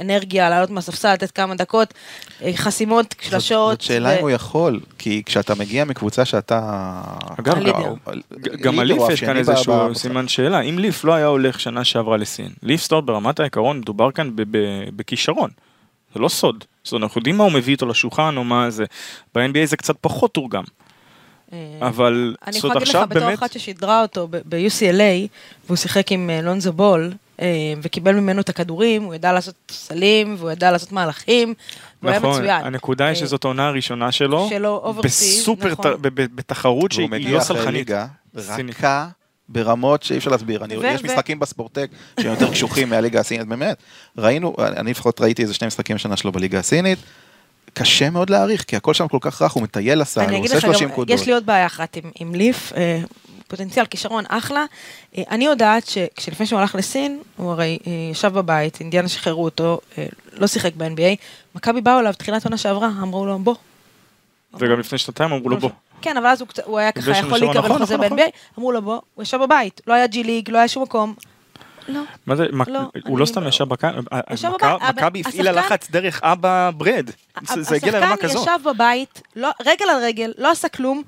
אנרגיה, 0.00 0.50
לעלות 0.50 0.70
מהספסל, 0.70 1.12
לתת 1.12 1.30
כמה 1.30 1.54
דקות, 1.54 1.94
אה, 2.42 2.50
חסימות, 2.56 3.14
שלשות. 3.20 3.70
זאת 3.70 3.80
שאלה 3.80 4.08
ו- 4.08 4.16
אם 4.16 4.20
הוא 4.20 4.30
יכול, 4.30 4.80
כי 4.98 5.22
כשאתה 5.26 5.54
מגיע 5.54 5.84
מקבוצה 5.84 6.24
שאתה... 6.24 7.00
אגב, 7.40 7.54
גם 7.54 7.62
על 8.06 8.22
לידר 8.30 8.82
ליף 8.82 8.98
או 8.98 9.12
יש 9.12 9.24
כאן 9.24 9.36
איזשהו 9.36 9.94
סימן 9.94 10.28
שאלה, 10.28 10.60
אם 10.60 10.78
ליף 10.78 11.04
לא 11.04 11.14
היה 11.14 11.26
הולך 11.26 11.60
שנה 11.60 11.84
שעברה 11.84 12.16
לסין, 12.16 12.48
ליף 12.62 12.82
סטארט 12.82 13.04
ברמת 13.04 13.40
העיקרון 13.40 13.78
מדובר 13.78 14.10
כאן 14.10 14.30
בכישרון, 14.96 15.50
זה 16.14 16.20
לא 16.20 16.28
סוד, 16.28 16.64
זאת 16.84 16.92
אומרת, 16.92 17.02
אנחנו 17.02 17.18
יודעים 17.18 17.36
מה 17.36 17.44
הוא 17.44 17.52
מביא 17.52 17.72
איתו 17.72 17.86
לשולחן 17.86 18.36
או 18.36 18.44
מה 18.44 18.70
זה, 18.70 18.84
ב-NBA 19.34 19.64
זה 19.64 19.76
קצת 19.76 19.96
פחות 20.00 20.34
תורגם, 20.34 20.64
אה, 21.52 21.58
אבל 21.80 22.34
אני 22.46 22.52
זאת 22.52 22.58
יכולה 22.58 22.74
אומרת 22.74 22.88
להגיד 22.88 22.94
לך 22.94 23.02
עכשיו 23.02 23.08
בתור 23.08 23.22
באמת, 23.22 23.38
אחת 23.38 23.52
ששידרה 23.52 24.02
אותו 24.02 24.28
ב-UCLA, 24.30 25.28
והוא 25.66 25.76
שיחק 25.76 26.12
עם 26.12 26.30
אה, 26.30 26.42
לונזו 26.42 26.72
בול, 26.72 27.12
וקיבל 27.82 28.14
ממנו 28.14 28.40
את 28.40 28.48
הכדורים, 28.48 29.02
הוא 29.02 29.14
ידע 29.14 29.32
לעשות 29.32 29.54
סלים, 29.70 30.34
והוא 30.38 30.50
ידע 30.50 30.70
לעשות 30.70 30.92
מהלכים, 30.92 31.54
והוא 32.02 32.10
היה 32.10 32.18
נכון, 32.18 32.30
מצוין. 32.30 32.64
הנקודה 32.64 33.04
היא 33.04 33.10
אה, 33.10 33.14
שזאת 33.14 33.44
העונה 33.44 33.66
הראשונה 33.66 34.12
שלו, 34.12 34.46
שלו 34.50 34.94
בסופר, 35.04 35.72
נכון. 35.72 35.92
בתחרות 36.10 36.92
שהיא 36.92 37.04
והוא 37.04 37.14
היא 37.14 37.22
מגיע 37.22 37.36
לא 37.36 37.42
אחרי 37.42 37.56
סלחנית, 37.56 37.74
ליגה 37.74 38.06
סינית. 38.38 38.76
רכה 38.76 39.08
ברמות 39.48 40.02
שאי 40.02 40.16
אפשר 40.18 40.30
להסביר. 40.30 40.64
אני, 40.64 40.76
ו- 40.76 40.86
יש 40.86 41.00
ו- 41.00 41.04
משחקים 41.04 41.38
בספורטק 41.38 41.90
שהם 42.20 42.30
יותר 42.30 42.50
קשוחים 42.50 42.90
מהליגה 42.90 43.20
הסינית, 43.20 43.46
באמת. 43.46 43.76
ראינו, 44.18 44.54
אני 44.58 44.90
לפחות 44.90 45.20
ראיתי 45.20 45.42
איזה 45.42 45.54
שני 45.54 45.66
משחקים 45.66 45.96
השנה 45.96 46.16
שלו 46.16 46.32
בליגה 46.32 46.58
הסינית. 46.58 46.98
קשה 47.74 48.10
מאוד 48.10 48.30
להעריך, 48.30 48.64
כי 48.64 48.76
הכל 48.76 48.94
שם 48.94 49.08
כל 49.08 49.18
כך 49.20 49.42
רך, 49.42 49.52
הוא 49.52 49.62
מטייל 49.62 50.00
לסל, 50.00 50.20
אני 50.20 50.30
הוא 50.30 50.38
אגיד 50.38 50.50
עושה 50.50 50.56
לך 50.56 50.62
30 50.74 50.88
גם, 50.88 50.92
נקודות. 50.92 51.20
יש 51.20 51.26
לי 51.26 51.32
עוד 51.32 51.46
בעיה 51.46 51.66
אחת 51.66 51.96
עם, 51.96 52.10
עם 52.20 52.34
ליף, 52.34 52.72
אה, 52.76 53.00
פוטנציאל 53.48 53.86
כישרון 53.86 54.24
אחלה. 54.28 54.64
אה, 55.18 55.22
אני 55.30 55.44
יודעת 55.44 55.86
שכשלפני 55.86 56.46
שהוא 56.46 56.60
הלך 56.60 56.74
לסין, 56.74 57.20
הוא 57.36 57.50
הרי 57.52 57.78
אה, 57.86 57.92
ישב 58.10 58.32
בבית, 58.32 58.80
אינדיאנה 58.80 59.08
שחררו 59.08 59.44
אותו, 59.44 59.80
אה, 59.98 60.06
לא 60.32 60.46
שיחק 60.46 60.72
ב-NBA, 60.76 61.16
מכבי 61.54 61.80
באו 61.80 61.98
אליו 62.00 62.12
תחילת 62.12 62.44
עונה 62.44 62.56
שעברה, 62.56 62.88
אמרו 62.88 63.26
לו 63.26 63.38
בוא. 63.38 63.54
וגם 64.54 64.80
לפני 64.80 64.98
שנתיים 64.98 65.32
אמרו 65.32 65.48
לו 65.50 65.58
בוא, 65.58 65.70
כן, 66.02 66.16
אבל 66.16 66.26
אז 66.26 66.40
הוא, 66.40 66.48
הוא 66.64 66.78
היה 66.78 66.92
ככה 66.92 67.10
יכול 67.10 67.38
להיקרא 67.38 67.60
נכון, 67.62 67.76
לחוזה 67.76 67.96
נכון, 67.96 68.16
ב-NBA, 68.16 68.30
אמרו 68.58 68.72
לו 68.72 68.82
בוא, 68.82 69.00
הוא 69.14 69.22
ישב 69.22 69.38
בבית, 69.42 69.80
לא 69.86 69.94
היה 69.94 70.06
ג'י 70.06 70.22
ליג, 70.22 70.50
לא 70.50 70.58
היה 70.58 70.68
שום 70.68 70.82
מקום. 70.82 71.14
לא, 71.88 72.00
מה 72.26 72.36
זה, 72.36 72.44
לא, 72.66 72.80
הוא 73.04 73.18
לא 73.18 73.26
סתם 73.26 73.42
לא- 73.42 73.48
ישב 73.48 73.64
בקו, 73.64 73.86
ישב 74.32 74.48
מכבי- 74.48 75.20
הפעילה 75.20 75.50
השחקן- 75.50 75.66
לחץ 75.66 75.90
דרך 75.90 76.20
אבא 76.22 76.70
ברד, 76.76 77.10
זה 77.60 77.76
הגיע 77.76 77.92
לרמה 77.92 78.06
השחקן 78.06 78.28
כזאת. 78.28 78.42
ישב 78.42 78.68
בבית, 78.74 79.22
לא, 79.36 79.50
רגל 79.60 79.84
על 79.90 80.02
רגל, 80.04 80.32
לא 80.38 80.50
עשה 80.50 80.68
כלום, 80.68 81.02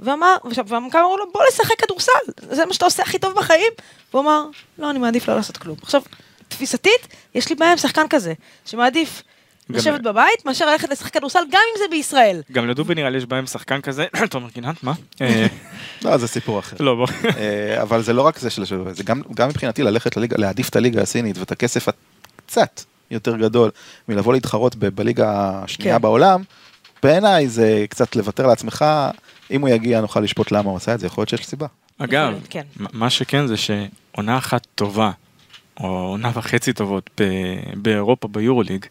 ואמר, 0.00 0.36
והמכבי 0.66 1.00
אמרו 1.00 1.16
לו, 1.16 1.24
בוא 1.32 1.40
לשחק 1.48 1.74
כדורסל, 1.78 2.12
זה 2.50 2.66
מה 2.66 2.74
שאתה 2.74 2.84
עושה 2.84 3.02
הכי 3.02 3.18
טוב 3.18 3.34
בחיים. 3.34 3.72
והוא 4.12 4.22
אמר, 4.22 4.44
לא, 4.78 4.90
אני 4.90 4.98
מעדיף 4.98 5.28
לא 5.28 5.36
לעשות 5.36 5.56
כלום. 5.56 5.76
עכשיו, 5.82 6.02
תפיסתית, 6.48 7.08
יש 7.34 7.48
לי 7.48 7.54
בעיה 7.54 7.72
עם 7.72 7.78
שחקן 7.78 8.08
כזה, 8.10 8.32
שמעדיף 8.64 9.22
גם- 9.72 9.78
לשבת 9.78 10.00
בבית, 10.00 10.44
מאשר 10.46 10.66
ללכת 10.70 10.88
לשחק 10.90 11.12
כדורסל, 11.12 11.38
גם 11.50 11.60
אם 11.74 11.78
זה 11.78 11.84
בישראל. 11.90 12.42
גם 12.52 12.68
לדובי 12.68 12.94
נראה 12.94 13.10
לי 13.10 13.18
יש 13.18 13.24
בעיה 13.26 13.40
עם 13.40 13.46
שחקן 13.46 13.80
כזה, 13.80 14.06
תומר 14.30 14.48
גינת, 14.54 14.82
מה? 14.84 14.92
אה, 15.20 15.46
לא, 16.04 16.16
זה 16.16 16.28
סיפור 16.28 16.58
אחר. 16.58 16.76
לא, 16.80 16.94
בוא. 16.94 17.06
אה, 17.36 17.82
אבל 17.82 18.02
זה 18.02 18.12
לא 18.12 18.22
רק 18.22 18.38
זה 18.38 18.50
של 18.50 18.64
זה 18.92 19.02
גם, 19.04 19.22
גם 19.34 19.48
מבחינתי 19.48 19.82
ללכת 19.82 20.16
לליגה, 20.16 20.36
להעדיף 20.36 20.68
את 20.68 20.76
הליגה 20.76 21.02
הסינית 21.02 21.38
ואת 21.38 21.52
הכסף 21.52 21.86
הקצת 21.88 22.80
יותר 23.10 23.36
גדול 23.36 23.70
מלבוא 24.08 24.32
להתחרות 24.32 24.76
בליגה 24.76 25.30
השנייה 25.64 25.96
כן. 25.96 26.02
בעולם, 26.02 26.42
בעיניי 27.02 27.48
זה 27.48 27.84
קצת 27.90 28.16
לוותר 28.16 28.46
לעצמך, 28.46 28.84
אם 29.50 29.60
הוא 29.60 29.68
יגיע 29.68 30.00
נוכל 30.00 30.20
לשפוט 30.20 30.52
למה 30.52 30.70
הוא 30.70 30.76
עשה 30.76 30.94
את 30.94 31.00
זה, 31.00 31.06
יכול 31.06 31.22
להיות 31.22 31.28
שיש 31.28 31.46
סיבה. 31.46 31.66
אגב, 31.98 32.34
כן. 32.50 32.62
מה- 32.92 33.10
שכן 33.10 33.46
זה 33.46 33.54
שעונה 33.56 34.38
אחת 34.38 34.66
טובה, 34.74 35.10
או 35.80 35.86
עונה 35.88 36.30
וחצי 36.34 36.72
טובות 36.72 37.10
ב- 37.20 37.24
באירופה, 37.82 38.28
ביורוליג, 38.28 38.86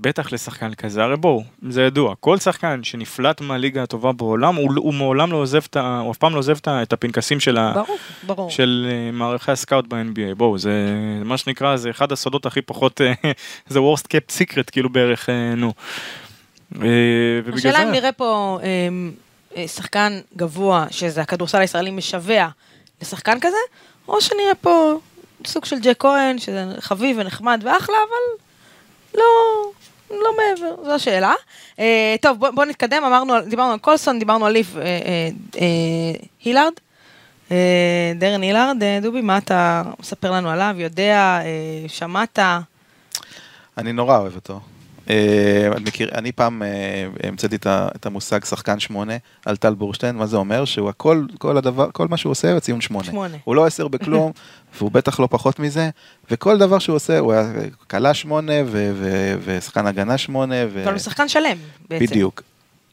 בטח 0.00 0.32
לשחקן 0.32 0.74
כזה, 0.74 1.02
הרי 1.04 1.16
בואו, 1.16 1.42
זה 1.68 1.82
ידוע, 1.82 2.14
כל 2.20 2.38
שחקן 2.38 2.80
שנפלט 2.84 3.40
מהליגה 3.40 3.82
הטובה 3.82 4.12
בעולם, 4.12 4.54
הוא, 4.54 4.72
הוא 4.76 4.94
מעולם 4.94 5.32
לא 5.32 5.36
עוזב 5.36 5.60
את 5.70 5.76
ה... 5.76 5.98
הוא 5.98 6.12
אף 6.12 6.16
פעם 6.16 6.32
לא 6.32 6.38
עוזב 6.38 6.56
את 6.66 6.92
הפנקסים 6.92 7.40
של, 7.40 7.56
ה, 7.58 7.72
ברור, 7.74 7.96
ברור. 8.26 8.50
של 8.50 8.86
אה, 8.90 9.10
מערכי 9.12 9.52
הסקאוט 9.52 9.84
ב-NBA, 9.88 10.34
בואו, 10.36 10.58
זה 10.58 10.72
מה 11.24 11.36
שנקרא, 11.38 11.76
זה 11.76 11.90
אחד 11.90 12.12
הסודות 12.12 12.46
הכי 12.46 12.62
פחות, 12.62 13.00
אה, 13.00 13.12
זה 13.68 13.78
worst 13.78 14.02
kept 14.06 14.32
secret, 14.38 14.70
כאילו 14.72 14.88
בערך, 14.90 15.28
אה, 15.28 15.54
נו. 15.54 15.72
ובגלל 16.72 17.54
השאלה 17.54 17.82
אם 17.82 17.90
נראה 17.90 18.12
פה 18.12 18.58
אה, 18.62 18.88
שחקן 19.66 20.20
גבוה, 20.36 20.86
שזה 20.90 21.20
הכדורסל 21.20 21.60
הישראלי 21.60 21.90
משווע 21.90 22.48
לשחקן 23.02 23.40
כזה, 23.40 23.56
או 24.08 24.20
שנראה 24.20 24.54
פה 24.60 24.98
סוג 25.46 25.64
של 25.64 25.80
ג'ק 25.80 25.96
כהן, 26.00 26.38
שזה 26.38 26.66
חביב 26.80 27.16
ונחמד 27.20 27.60
ואחלה, 27.64 27.96
אבל 27.96 28.44
לא, 29.14 29.24
לא 30.10 30.30
מעבר, 30.36 30.84
זו 30.84 30.94
השאלה. 30.94 31.34
אה, 31.78 32.14
טוב, 32.22 32.38
בוא, 32.38 32.50
בוא 32.50 32.64
נתקדם, 32.64 33.04
אמרנו, 33.04 33.34
דיברנו 33.40 33.72
על 33.72 33.78
קולסון, 33.78 34.18
דיברנו 34.18 34.46
על 34.46 34.52
ליף 34.52 34.76
אה, 34.76 34.82
אה, 34.82 35.28
אה, 35.60 35.66
הילארד. 36.44 36.72
אה, 37.50 38.12
דרן 38.18 38.42
הילארד, 38.42 38.82
אה, 38.82 38.98
דובי, 39.02 39.20
מה 39.20 39.38
אתה 39.38 39.82
מספר 40.00 40.30
לנו 40.30 40.50
עליו? 40.50 40.74
יודע, 40.78 41.40
אה, 41.44 41.88
שמעת? 41.88 42.38
אני 43.78 43.92
נורא 43.92 44.18
אוהב 44.18 44.34
אותו. 44.34 44.60
אה, 45.10 45.68
אני 45.76 45.84
מכיר, 45.84 46.10
אני 46.14 46.32
פעם 46.32 46.62
אה, 46.62 46.68
המצאתי 47.22 47.56
את 47.66 48.06
המושג 48.06 48.44
שחקן 48.44 48.80
שמונה 48.80 49.16
על 49.44 49.56
טל 49.56 49.74
בורשטיין, 49.74 50.16
מה 50.16 50.26
זה 50.26 50.36
אומר? 50.36 50.64
שהוא 50.64 50.88
הכל, 50.88 51.26
כל 51.38 51.56
הדבר, 51.56 51.88
כל 51.92 52.08
מה 52.08 52.16
שהוא 52.16 52.30
עושה 52.30 52.52
הוא 52.52 52.60
ציון 52.60 52.80
שמונה. 52.80 53.04
שמונה. 53.04 53.36
הוא 53.44 53.56
לא 53.56 53.66
עשר 53.66 53.88
בכלום, 53.88 54.32
והוא 54.78 54.90
בטח 54.90 55.20
לא 55.20 55.28
פחות 55.30 55.58
מזה, 55.58 55.90
וכל 56.30 56.58
דבר 56.58 56.78
שהוא 56.78 56.96
עושה, 56.96 57.18
הוא 57.18 57.32
היה 57.32 57.52
כלה 57.90 58.14
שמונה, 58.14 58.52
ושחקן 59.44 59.86
הגנה 59.86 60.18
שמונה, 60.18 60.54
ו... 60.72 60.82
אבל 60.82 60.92
הוא 60.92 60.98
שחקן 60.98 61.28
שלם, 61.28 61.56
בעצם. 61.90 62.06
בדיוק. 62.06 62.42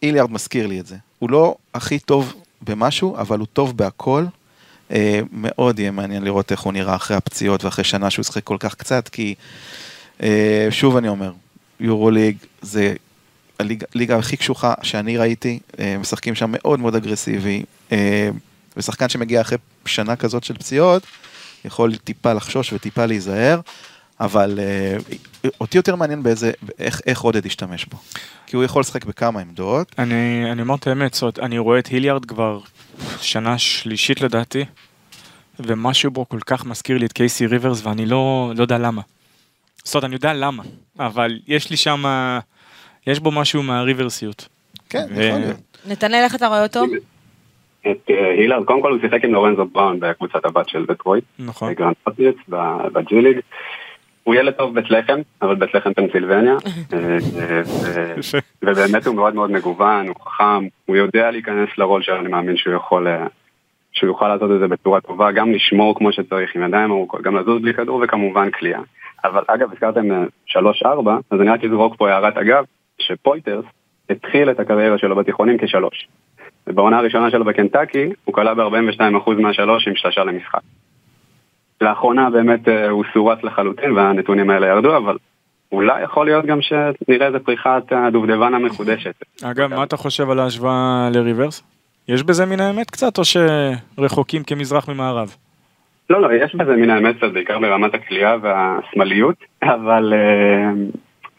איליארד 0.04 0.32
מזכיר 0.32 0.68
לי 0.68 0.80
את 0.80 0.86
זה. 0.86 0.96
הוא 1.20 1.30
לא 1.30 1.56
הכי 1.74 2.00
טוב 2.00 2.34
במשהו, 2.62 3.18
אבל 3.18 3.40
הוא 3.40 3.48
טוב 3.54 3.78
בהכל. 3.78 4.26
אה, 4.92 5.20
מאוד 5.32 5.80
יהיה 5.80 5.92
מעניין 5.92 6.24
לראות 6.24 6.52
איך 6.52 6.62
הוא 6.62 6.74
נראה 6.74 6.96
אחרי 6.96 7.18
הפציעות 7.18 7.64
ואחרי 7.64 7.84
שנה 7.84 8.10
שהוא 8.10 8.24
שחק 8.24 8.44
כל 8.44 8.58
כך 8.60 8.76
קצת, 8.76 9.10
כי 9.10 9.36
שוב 10.70 10.98
אני 10.98 11.08
אומר, 11.08 11.32
יורו 11.84 12.12
ליג 12.12 12.38
זה 12.62 12.94
הליגה 13.60 14.18
הכי 14.18 14.38
קשוחה 14.38 14.74
שאני 14.82 15.18
ראיתי, 15.18 15.60
אה, 15.80 15.98
משחקים 16.00 16.36
שם 16.36 16.50
מאוד 16.52 16.80
מאוד 16.80 16.96
אגרסיבי, 16.96 17.64
אה, 17.92 18.30
ושחקן 18.78 19.10
שמגיע 19.10 19.42
אחרי 19.42 19.58
שנה 19.86 20.16
כזאת 20.16 20.44
של 20.44 20.54
פציעות, 20.54 21.04
יכול 21.66 21.96
טיפה 21.96 22.34
לחשוש 22.34 22.74
וטיפה 22.74 23.06
להיזהר, 23.06 23.60
אבל 24.20 24.60
אה, 24.60 24.98
אותי 25.62 25.78
יותר 25.78 25.96
מעניין 25.96 26.24
באיזה, 26.24 26.52
איך, 26.80 27.02
איך 27.06 27.22
עודד 27.22 27.46
ישתמש 27.46 27.86
בו. 27.86 27.98
כי 28.48 28.56
הוא 28.56 28.64
יכול 28.64 28.80
לשחק 28.80 29.06
בכמה 29.06 29.40
עמדות, 29.40 29.96
אני, 29.98 30.52
אני 30.52 30.62
אומר 30.62 30.76
את 30.76 30.88
האמת, 30.88 31.14
זאת 31.14 31.40
אני 31.40 31.58
רואה 31.58 31.80
את 31.80 31.88
היליארד 31.88 32.26
כבר 32.26 32.60
שנה 33.22 33.58
שלישית 33.58 34.22
לדעתי, 34.22 34.66
ומשהו 35.60 36.12
בו 36.12 36.30
כל 36.30 36.40
כך 36.46 36.66
מזכיר 36.66 36.98
לי 36.98 37.06
את 37.06 37.14
קייסי 37.14 37.48
ריברס, 37.48 37.86
ואני 37.86 38.06
לא, 38.06 38.54
לא 38.56 38.62
יודע 38.62 38.78
למה. 38.78 39.02
זאת 39.84 39.96
אומרת, 39.96 40.06
אני 40.06 40.16
יודע 40.16 40.34
למה, 40.34 40.64
אבל 41.00 41.40
יש 41.48 41.72
לי 41.72 41.78
שם, 41.78 42.04
יש 43.08 43.20
בו 43.20 43.32
משהו 43.32 43.64
מהריברסיות. 43.64 44.48
כן, 44.90 45.06
ו- 45.16 45.24
יכול 45.24 45.40
להיות. 45.40 45.58
נתנאל, 45.88 46.22
איך 46.24 46.36
אתה 46.36 46.48
רואה 46.48 46.64
אותו? 46.64 46.84
את 47.92 48.10
אה, 48.10 48.30
הילארד, 48.30 48.66
קודם 48.66 48.82
כל 48.82 48.92
הוא 48.92 49.00
שיחק 49.02 49.24
עם 49.24 49.34
לורנזו 49.34 49.66
בראון 49.66 50.00
בקבוצת 50.00 50.46
הבת 50.46 50.70
של 50.70 50.86
דטרויט, 50.86 51.24
נכון. 51.40 51.72
בגרנד 51.72 51.94
פטריוטס, 52.04 52.40
בג'י 52.94 53.22
ליג. 53.22 53.40
הוא 54.24 54.36
ילד 54.36 54.54
טוב 54.54 54.76
בית 54.76 54.92
לחם, 54.92 55.20
אבל 55.42 55.56
בית 55.56 55.74
לחם 55.74 55.94
פנסילבניה, 55.94 56.54
אה, 56.94 57.18
אה. 57.40 57.64
ובאמת 58.62 59.08
הוא 59.08 59.16
מאוד 59.16 59.36
מאוד 59.36 59.52
מגוון, 59.52 60.08
הוא 60.08 60.16
חכם, 60.26 60.68
הוא 60.86 60.96
יודע 60.96 61.32
להיכנס 61.32 61.70
לרול 61.78 62.04
שלו, 62.04 62.20
אני 62.20 62.28
מאמין 62.28 62.58
שהוא 62.58 62.76
יכול, 62.76 63.08
שהוא 63.92 64.08
יוכל 64.08 64.28
לעשות 64.28 64.52
את 64.52 64.60
זה 64.60 64.68
בצורה 64.68 65.02
טובה, 65.02 65.32
גם 65.32 65.54
לשמור 65.54 65.96
כמו 65.98 66.14
שצריך 66.14 66.56
עם 66.56 66.64
ידיים 66.64 66.92
ארוכות, 66.92 67.22
גם 67.22 67.36
לזוז 67.36 67.62
בלי 67.62 67.74
כדור 67.74 68.02
וכמובן 68.04 68.52
כליאה. 68.52 68.82
אבל 69.24 69.44
אגב, 69.48 69.72
הזכרתם 69.72 70.12
אה, 70.12 70.24
3-4, 70.84 70.88
אז 71.32 71.42
אני 71.42 71.50
רק 71.50 71.64
אזרוק 71.64 71.96
פה 71.98 72.10
הערת 72.12 72.38
אגב, 72.38 72.64
שפויטרס 73.00 73.66
התחיל 74.10 74.52
את 74.52 74.60
הקריירה 74.60 74.98
שלו 74.98 75.16
בתיכונים 75.16 75.58
כשלוש. 75.58 76.08
ובעונה 76.68 76.98
הראשונה 76.98 77.32
שלו 77.32 77.46
בקנטקי, 77.46 78.10
הוא 78.26 78.36
כלה 78.36 78.54
ב-42% 78.54 79.32
מהשלוש 79.38 79.88
עם 79.88 79.96
שלושה 79.96 80.24
למשחק. 80.24 80.62
לאחרונה 81.82 82.30
באמת 82.30 82.68
אה, 82.68 82.90
הוא 82.90 83.04
סורץ 83.14 83.44
לחלוטין 83.44 83.92
והנתונים 83.92 84.50
האלה 84.50 84.68
ירדו, 84.68 84.98
אבל 84.98 85.18
אולי 85.72 86.04
יכול 86.04 86.26
להיות 86.26 86.46
גם 86.46 86.60
שנראה 86.62 87.28
איזה 87.28 87.40
פריחת 87.40 87.84
הדובדבן 87.92 88.54
המחודשת. 88.54 89.16
אגב, 89.44 89.76
מה 89.76 89.84
אתה 89.84 89.98
חושב 89.98 90.30
על 90.30 90.40
ההשוואה 90.40 91.10
לריברס? 91.14 91.64
יש 92.08 92.24
בזה 92.24 92.46
מן 92.46 92.60
האמת 92.60 92.92
קצת, 92.92 93.18
או 93.18 93.24
שרחוקים 93.26 94.44
כמזרח 94.44 94.90
ממערב? 94.90 95.36
לא, 96.10 96.22
לא, 96.22 96.34
יש 96.34 96.56
בזה 96.56 96.76
מן 96.76 96.90
האמת 96.90 97.18
קצת, 97.18 97.32
בעיקר 97.34 97.60
ברמת 97.60 97.94
הכלייה 97.94 98.38
והשמאליות, 98.42 99.36
אבל 99.64 100.14
אה, 100.14 100.72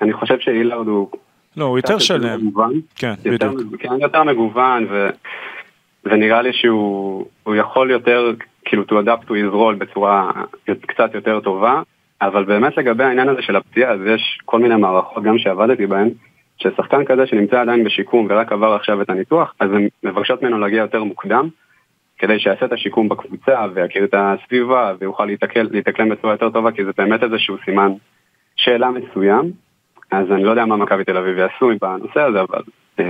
אני 0.02 0.12
חושב 0.12 0.38
שאילארד 0.38 0.86
הוא... 0.86 1.08
לא, 1.56 1.64
הוא 1.64 1.78
יותר 1.78 1.98
שלם. 1.98 2.46
מגוון, 2.46 2.80
כן, 2.96 3.14
יותר, 3.24 3.52
בדיוק. 3.52 3.82
כן, 3.82 4.00
יותר 4.00 4.22
מגוון, 4.22 4.86
ו, 4.90 5.08
ונראה 6.04 6.42
לי 6.42 6.52
שהוא 6.52 7.26
הוא 7.42 7.54
יכול 7.54 7.90
יותר, 7.90 8.32
כאילו 8.64 8.82
to 8.82 8.92
adapt 8.92 9.24
to 9.24 9.30
his 9.30 9.54
role 9.54 9.76
בצורה 9.78 10.30
קצת 10.86 11.14
יותר 11.14 11.40
טובה, 11.40 11.82
אבל 12.22 12.44
באמת 12.44 12.76
לגבי 12.76 13.04
העניין 13.04 13.28
הזה 13.28 13.42
של 13.42 13.56
הפציעה, 13.56 13.92
אז 13.92 14.00
יש 14.06 14.38
כל 14.44 14.58
מיני 14.58 14.76
מערכות 14.76 15.22
גם 15.22 15.38
שעבדתי 15.38 15.86
בהן, 15.86 16.10
ששחקן 16.58 17.04
כזה 17.04 17.26
שנמצא 17.26 17.60
עדיין 17.60 17.84
בשיקום 17.84 18.26
ורק 18.30 18.52
עבר 18.52 18.74
עכשיו 18.74 19.02
את 19.02 19.10
הניתוח, 19.10 19.54
אז 19.60 19.70
הן 19.70 19.88
מבקשות 20.02 20.42
ממנו 20.42 20.58
להגיע 20.58 20.80
יותר 20.80 21.04
מוקדם, 21.04 21.48
כדי 22.18 22.40
שיעשה 22.40 22.66
את 22.66 22.72
השיקום 22.72 23.08
בקבוצה 23.08 23.64
ויכיר 23.74 24.04
את 24.04 24.14
הסביבה 24.16 24.92
ויוכל 25.00 25.24
להתקל, 25.24 25.68
להתאקלם 25.70 26.08
בצורה 26.08 26.34
יותר 26.34 26.50
טובה, 26.50 26.72
כי 26.72 26.84
זה 26.84 26.90
באמת 26.98 27.22
איזשהו 27.22 27.56
סימן 27.64 27.92
שאלה 28.56 28.90
מסוים. 28.90 29.52
אז 30.10 30.26
אני 30.32 30.44
לא 30.44 30.50
יודע 30.50 30.64
מה 30.64 30.76
מכבי 30.76 31.04
תל 31.04 31.16
אביב 31.16 31.38
יעשו 31.38 31.70
בנושא 31.80 32.20
הזה, 32.20 32.40
אבל... 32.40 32.62
אה, 33.00 33.04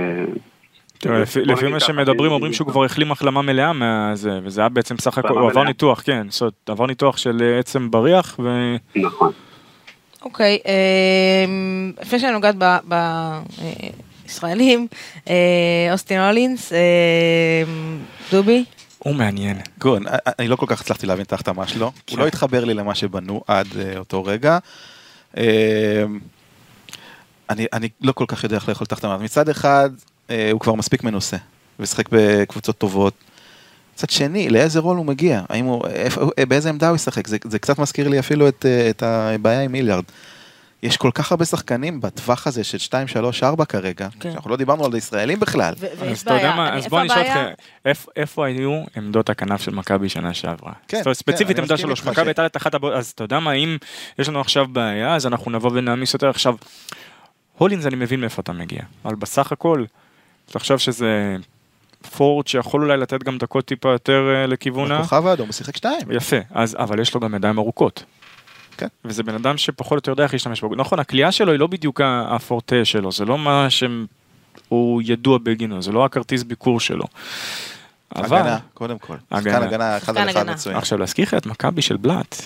תראה, 0.97 1.19
לפי- 1.19 1.67
מה 1.71 1.79
שמדברים, 1.79 2.31
אומרים 2.31 2.53
שהוא 2.53 2.67
כבר 2.67 2.85
החלים 2.85 3.11
החלמה 3.11 3.41
מלאה 3.41 3.73
מהזה, 3.73 4.39
וזה 4.43 4.61
היה 4.61 4.69
בעצם 4.69 4.97
סך 4.97 5.17
הכל, 5.17 5.27
הוא 5.27 5.39
עבר 5.39 5.51
מלאה. 5.51 5.63
ניתוח, 5.63 6.01
כן, 6.05 6.27
זאת 6.29 6.41
אומרת, 6.41 6.53
עבר 6.69 6.85
ניתוח 6.87 7.17
של 7.17 7.37
אה, 7.41 7.59
עצם 7.59 7.91
בריח, 7.91 8.39
ו... 8.43 8.75
נכון. 8.95 9.31
אוקיי, 10.23 10.57
אמ, 10.65 11.91
לפני 12.01 12.19
שאני 12.19 12.33
נוגעת 12.33 12.55
בישראלים, 14.25 14.87
אוסטין 15.91 16.19
הולינס, 16.21 16.73
דובי, 18.31 18.65
הוא 19.05 19.15
מעניין. 19.15 19.57
גון, 19.79 20.03
אני 20.39 20.47
לא 20.47 20.55
כל 20.55 20.65
כך 20.69 20.81
הצלחתי 20.81 21.07
להבין 21.07 21.25
את 21.25 21.31
ההחתמה 21.31 21.67
שלו, 21.67 21.91
כן. 22.07 22.15
הוא 22.15 22.21
לא 22.21 22.27
התחבר 22.27 22.65
לי 22.65 22.73
למה 22.73 22.95
שבנו 22.95 23.43
עד 23.47 23.67
אה, 23.79 23.97
אותו 23.97 24.25
רגע. 24.25 24.57
אה, 25.37 26.03
אני, 27.49 27.65
אני 27.73 27.89
לא 28.01 28.11
כל 28.11 28.25
כך 28.27 28.43
יודע 28.43 28.55
איך 28.55 28.69
לאכול 28.69 28.85
את 28.85 28.91
ההחתמה. 28.91 29.17
מצד 29.17 29.49
אחד, 29.49 29.89
אה, 30.29 30.49
הוא 30.51 30.59
כבר 30.59 30.73
מספיק 30.73 31.03
מנוסה, 31.03 31.37
ושיחק 31.79 32.05
בקבוצות 32.11 32.77
טובות. 32.77 33.13
מצד 33.95 34.09
שני, 34.09 34.49
לאיזה 34.49 34.79
רול 34.79 34.97
הוא 34.97 35.05
מגיע? 35.05 35.41
האם 35.49 35.65
הוא, 35.65 35.87
איפה, 35.87 36.29
באיזה 36.47 36.69
עמדה 36.69 36.87
הוא 36.87 36.95
ישחק? 36.95 37.27
זה, 37.27 37.37
זה 37.43 37.59
קצת 37.59 37.79
מזכיר 37.79 38.07
לי 38.07 38.19
אפילו 38.19 38.47
את, 38.47 38.65
את 38.89 39.03
הבעיה 39.03 39.61
עם 39.61 39.71
מיליארד. 39.71 40.03
יש 40.83 40.97
כל 40.97 41.11
כך 41.13 41.31
הרבה 41.31 41.45
שחקנים 41.45 42.01
בטווח 42.01 42.47
הזה 42.47 42.63
של 42.63 42.77
2, 42.77 43.07
3, 43.07 43.43
4 43.43 43.65
כרגע, 43.65 44.07
כן. 44.19 44.31
שאנחנו 44.31 44.49
לא 44.49 44.55
דיברנו 44.55 44.85
על 44.85 44.95
ישראלים 44.95 45.39
בכלל. 45.39 45.73
ו- 45.77 45.87
אז 46.11 46.21
אתה 46.21 46.33
יודע. 46.33 46.55
מה, 46.55 46.73
אז 46.77 46.87
בוא 46.87 47.01
נשאל? 47.03 47.17
אותך, 47.19 47.37
איפ- 47.85 48.07
איפה 48.15 48.45
היו 48.45 48.83
עמדות 48.97 49.29
הכנף 49.29 49.61
של 49.61 49.71
מכבי 49.71 50.09
שנה 50.09 50.33
שעברה? 50.33 50.73
כן, 50.87 51.01
ספציפית 51.13 51.47
כן, 51.47 51.53
אני 51.53 51.61
עמדה 51.61 51.77
שלוש, 51.77 52.03
מכבי 52.03 52.27
הייתה 52.29 52.45
את 52.45 52.57
אחת 52.57 52.73
הבעיות, 52.73 52.95
אז 52.97 53.11
אתה 53.15 53.23
יודע 53.23 53.39
מה, 53.39 53.51
אם 53.53 53.77
יש 54.19 54.29
לנו 54.29 54.41
עכשיו 54.41 54.65
בעיה, 54.67 55.15
אז 55.15 55.25
אנחנו 55.25 55.51
נבוא 55.51 55.71
ונעמיס 55.73 56.13
יותר 56.13 56.29
עכשיו. 56.29 56.55
הולינס 57.57 57.85
אני 57.85 57.95
מבין 57.95 58.19
מאיפה 58.21 58.41
אתה 58.41 58.53
מגיע, 58.53 58.81
אבל 59.05 59.15
בסך 59.15 59.51
הכל, 59.51 59.85
תחשוב 60.45 60.77
שזה 60.77 61.35
פורט 62.17 62.47
שיכול 62.47 62.83
אולי 62.83 62.97
לתת 62.97 63.23
גם 63.23 63.37
דקות 63.37 63.65
טיפה 63.65 63.89
יותר 63.89 64.33
אה, 64.35 64.47
לכיוון 64.47 64.91
ה... 64.91 64.99
הכוכב 64.99 65.27
האדום, 65.27 65.47
הוא 65.47 65.53
שיחק 65.53 65.77
2. 65.77 65.97
יפה, 66.11 66.35
אז, 66.51 66.75
אבל 66.79 66.99
יש 66.99 67.13
לו 67.13 67.19
גם 67.19 67.35
ידיים 67.35 67.57
ארוכות. 67.57 68.03
כן. 68.77 68.87
וזה 69.05 69.23
בן 69.23 69.35
אדם 69.35 69.57
שפחות 69.57 69.91
או 69.91 69.97
יותר 69.97 70.11
יודע 70.11 70.23
איך 70.23 70.33
להשתמש 70.33 70.61
בו. 70.61 70.75
נכון, 70.75 70.99
הכלייה 70.99 71.31
שלו 71.31 71.51
היא 71.51 71.59
לא 71.59 71.67
בדיוק 71.67 72.01
הפורטה 72.03 72.85
שלו, 72.85 73.11
זה 73.11 73.25
לא 73.25 73.37
מה 73.37 73.67
שהוא 73.69 75.01
ידוע 75.05 75.37
בגינו, 75.37 75.81
זה 75.81 75.91
לא 75.91 76.05
הכרטיס 76.05 76.43
ביקור 76.43 76.79
שלו. 76.79 77.05
אבל, 78.15 78.37
הגנה, 78.37 78.57
קודם 78.73 78.97
כל. 78.97 79.15
הגנה. 79.31 79.53
שחקן 79.53 79.67
הגנה 79.67 79.97
אחד 79.97 80.17
על 80.17 80.29
אחד. 80.29 80.49
מצוין. 80.49 80.75
עכשיו 80.75 80.97
להזכיר 80.97 81.23
לך 81.23 81.33
את 81.33 81.45
מכבי 81.45 81.81
של 81.81 81.97
בלאט 81.97 82.41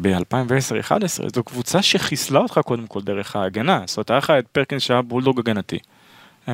ב-2010-2011, 0.00 1.34
זו 1.34 1.44
קבוצה 1.44 1.82
שחיסלה 1.82 2.40
אותך 2.40 2.60
קודם 2.64 2.86
כל 2.86 3.00
דרך 3.02 3.36
ההגנה. 3.36 3.82
זאת 3.86 3.96
אומרת, 3.96 4.10
היה 4.10 4.18
לך 4.18 4.30
את 4.30 4.46
פרקינס 4.52 4.82
שהיה 4.82 5.02
בולדוג 5.02 5.38
הגנתי. 5.38 5.78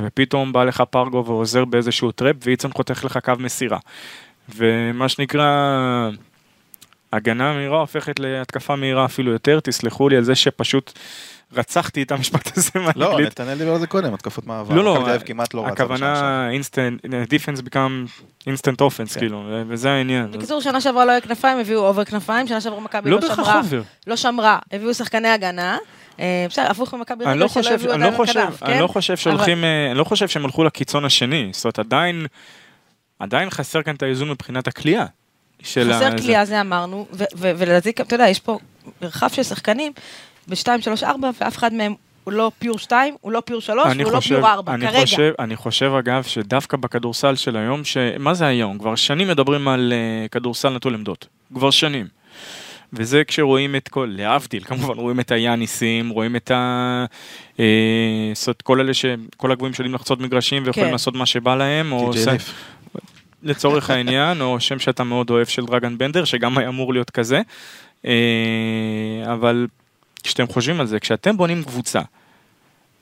ופתאום 0.03 0.53
בא 0.53 0.65
לך 0.65 0.83
פרגו 0.91 1.25
ועוזר 1.27 1.65
באיזשהו 1.65 2.13
trap, 2.13 2.37
ואיצן 2.45 2.73
חותך 2.73 3.05
לך 3.05 3.19
קו 3.25 3.33
מסירה. 3.39 3.79
ומה 4.57 5.09
שנקרא, 5.09 6.11
הגנה 7.15 7.53
מהירה 7.53 7.81
הופכת 7.81 8.21
להתקפה 8.21 8.77
מהירה 8.77 9.05
אפילו 9.05 9.33
יותר, 9.33 9.61
תסלחו 9.61 10.09
לי 10.09 10.17
על 10.17 10.25
זה 10.25 10.35
שפשוט 10.35 10.93
רצחתי 11.53 12.03
את 12.03 12.13
המשפט 12.13 12.57
הזה 12.57 12.71
לא, 12.97 13.07
מהאנגלית. 13.07 13.27
נתנאל 13.27 13.59
דיבר 13.59 13.73
על 13.73 13.81
זה 13.81 13.87
קודם, 13.87 14.15
התקפות 14.15 14.47
מעבר. 14.47 14.75
לא, 14.75 14.85
לא, 14.85 15.19
כמעט 15.27 15.55
לא. 15.55 15.67
הכוונה 15.67 16.51
instant, 16.51 17.07
defense 17.29 17.61
become 17.61 18.23
instant 18.49 18.81
offense, 18.81 19.15
כן. 19.15 19.21
כאילו, 19.21 19.45
וזה 19.69 19.91
העניין. 19.91 20.31
בקיצור, 20.31 20.61
שנה 20.61 20.81
שעברה 20.81 21.05
לא 21.05 21.11
היה 21.11 21.21
כנפיים, 21.21 21.59
הביאו 21.59 21.87
over 21.87 22.05
כנפיים, 22.05 22.47
שנה 22.47 22.61
שעברה 22.61 22.81
מכבי 22.81 23.11
לא 23.11 23.21
לא 23.21 23.35
שמרה. 23.35 23.61
לא 24.07 24.17
שמרה, 24.17 24.59
הביאו 24.73 24.95
שחקני 24.95 25.29
הגנה. 25.29 25.79
אה, 26.21 26.47
בסדר, 26.51 26.71
הפוך 26.71 26.95
ממכבי 26.95 27.25
אני 27.25 27.39
לא 27.39 27.45
רגע 27.45 27.53
שלא 27.53 27.63
חושב, 27.63 27.75
הביאו 27.75 27.93
אני 27.93 28.01
לא 28.01 28.07
עדיין 28.07 28.17
חושב, 28.17 28.47
כנף, 28.47 28.63
אני 28.63 28.75
כן? 28.75 28.83
לא 28.83 28.87
חושב 28.87 29.17
שהולכים, 29.17 29.65
אה, 29.65 29.91
אני 29.91 29.99
לא 29.99 30.05
חושב 30.05 30.29
שהם 30.29 30.45
הלכו 30.45 30.65
לקיצון 30.65 31.05
השני, 31.05 31.51
זאת 31.53 31.65
אומרת 31.65 31.79
עדיין, 31.79 32.27
עדיין 33.19 33.51
חסר 33.51 33.83
כאן 33.83 33.95
את 33.95 34.03
האיזון 34.03 34.31
מבחינת 34.31 34.69
הקליעה. 34.69 35.07
של 35.65 35.93
חסר 35.93 36.07
ה- 36.07 36.19
קליעה, 36.19 36.45
זה 36.45 36.61
אמרנו, 36.61 37.07
ו- 37.13 37.25
ו- 37.37 37.53
ולדעתי, 37.57 37.91
אתה 37.91 38.15
יודע, 38.15 38.29
יש 38.29 38.41
פה 38.41 38.59
מרחב 39.03 39.29
של 39.29 39.43
שחקנים 39.43 39.93
ב-2, 40.49 40.67
3, 40.81 41.03
4, 41.03 41.31
ואף 41.41 41.57
אחד 41.57 41.75
מהם 41.75 41.95
הוא 42.25 42.33
לא 42.33 42.51
פיור 42.59 42.79
2, 42.79 43.15
הוא 43.21 43.33
לא 43.33 43.43
פיור 43.45 43.61
3, 43.61 43.87
אני 43.87 44.05
והוא 44.05 44.15
לא 44.15 44.21
פיור 44.21 44.49
4, 44.49 44.75
אני 44.75 44.87
כרגע. 44.87 45.01
חושב, 45.01 45.33
אני 45.39 45.57
חושב 45.57 45.93
אגב 45.99 46.23
שדווקא 46.23 46.77
בכדורסל 46.77 47.35
של 47.37 47.57
היום, 47.57 47.85
ש... 47.85 47.97
מה 48.19 48.35
זה 48.35 48.47
היום? 48.47 48.79
כבר 48.79 48.95
שנים 48.95 49.29
מדברים 49.29 49.69
על 49.69 49.93
uh, 49.93 50.29
כדורסל 50.29 50.69
נטול 50.69 50.95
עמדות. 50.95 51.27
כבר 51.55 51.71
שנים. 51.71 52.07
וזה 52.93 53.23
כשרואים 53.25 53.77
את 53.77 53.89
כל, 53.89 54.13
להבדיל, 54.17 54.65
כמובן, 54.65 54.95
רואים 54.95 55.21
את 55.21 55.31
היאניסים, 55.33 56.09
רואים 56.09 56.37
את 56.37 56.51
ה... 56.51 57.05
אה, 57.61 57.65
זאת 58.35 58.47
אומרת, 58.47 58.63
כל 58.63 58.81
אלה 58.81 58.95
ש... 58.95 59.05
כל 59.37 59.53
הגבוהים 59.53 59.75
שיודעים 59.75 59.95
לחצות 59.95 60.21
מגרשים 60.21 60.63
ויכולים 60.67 60.89
כן. 60.89 60.93
לעשות 60.93 61.15
מה 61.15 61.27
שבא 61.27 61.55
להם, 61.55 61.93
או... 61.93 62.11
ליף. 62.33 62.53
לצורך 63.45 63.91
העניין, 63.91 64.41
או 64.41 64.61
שם 64.61 64.79
שאתה 64.79 65.05
מאוד 65.05 65.31
אוהב 65.31 65.47
של 65.47 65.65
דרגן 65.67 65.99
בנדר, 65.99 66.25
שגם 66.25 66.59
היה 66.59 66.69
אמור 66.69 66.93
להיות 66.93 67.11
כזה. 67.11 67.43
אה, 68.07 68.13
אבל 69.33 69.67
כשאתם 70.23 70.47
חושבים 70.47 70.81
על 70.81 70.87
זה, 70.87 71.01
כשאתם 71.01 71.37
בונים 71.37 71.65
קבוצה, 71.65 72.01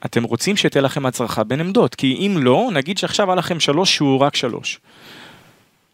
אתם 0.05 0.23
רוצים 0.23 0.57
שתהיה 0.57 0.83
לכם 0.83 1.07
הצרחה 1.07 1.45
בין 1.45 1.61
עמדות, 1.61 1.95
כי 1.95 2.15
אם 2.27 2.37
לא, 2.39 2.71
נגיד 2.73 2.99
שעכשיו 2.99 3.31
היה 3.31 3.35
לכם 3.37 3.61
שלוש 3.61 3.95
שהוא 3.95 4.21
רק 4.21 4.37
שלוש. 4.37 4.81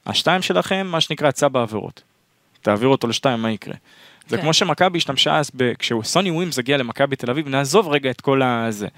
השתיים 0.06 0.42
שלכם, 0.42 0.86
מה 0.86 1.00
שנקרא, 1.00 1.28
יצא 1.28 1.48
בעבירות. 1.48 2.02
תעביר 2.62 2.88
אותו 2.88 3.08
לשתיים, 3.08 3.42
מה 3.42 3.50
יקרה? 3.50 3.74
זה 4.28 4.36
כן. 4.36 4.42
כמו 4.42 4.52
שמכבי 4.52 4.98
השתמשה 4.98 5.38
אז, 5.38 5.50
כשסוני 5.78 6.30
ווימס 6.30 6.58
הגיע 6.58 6.76
למכבי 6.76 7.16
תל 7.16 7.30
אביב, 7.30 7.48
נעזוב 7.48 7.88
רגע 7.88 8.10
את 8.10 8.20
כל 8.20 8.42
הזה. 8.42 8.88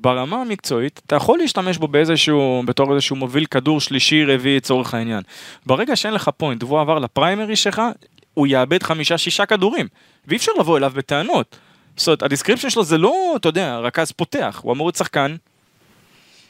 ברמה 0.00 0.40
המקצועית, 0.40 1.00
אתה 1.06 1.16
יכול 1.16 1.38
להשתמש 1.38 1.78
בו 1.78 1.88
באיזשהו, 1.88 2.62
בתור 2.66 2.92
איזשהו 2.94 3.16
מוביל 3.16 3.44
כדור 3.44 3.80
שלישי, 3.80 4.24
רביעי, 4.24 4.56
לצורך 4.56 4.94
העניין. 4.94 5.22
ברגע 5.66 5.96
שאין 5.96 6.14
לך 6.14 6.30
point 6.36 6.62
והוא 6.62 6.80
עבר 6.80 6.98
ל 6.98 7.05
primary 7.05 7.56
שלך, 7.56 7.82
הוא 8.34 8.46
יאבד 8.46 8.82
חמישה-שישה 8.82 9.46
כדורים, 9.46 9.88
ואי 10.26 10.36
אפשר 10.36 10.52
לבוא 10.58 10.78
אליו 10.78 10.92
בטענות. 10.94 11.56
זאת 11.96 12.06
אומרת, 12.06 12.22
ה 12.22 12.26
description 12.26 12.70
שלו 12.70 12.84
זה 12.84 12.98
לא, 12.98 13.34
אתה 13.36 13.48
יודע, 13.48 13.78
רכז 13.78 14.12
פותח, 14.12 14.60
הוא 14.62 14.72
אמור 14.72 14.86
להיות 14.86 14.96
שחקן 14.96 15.36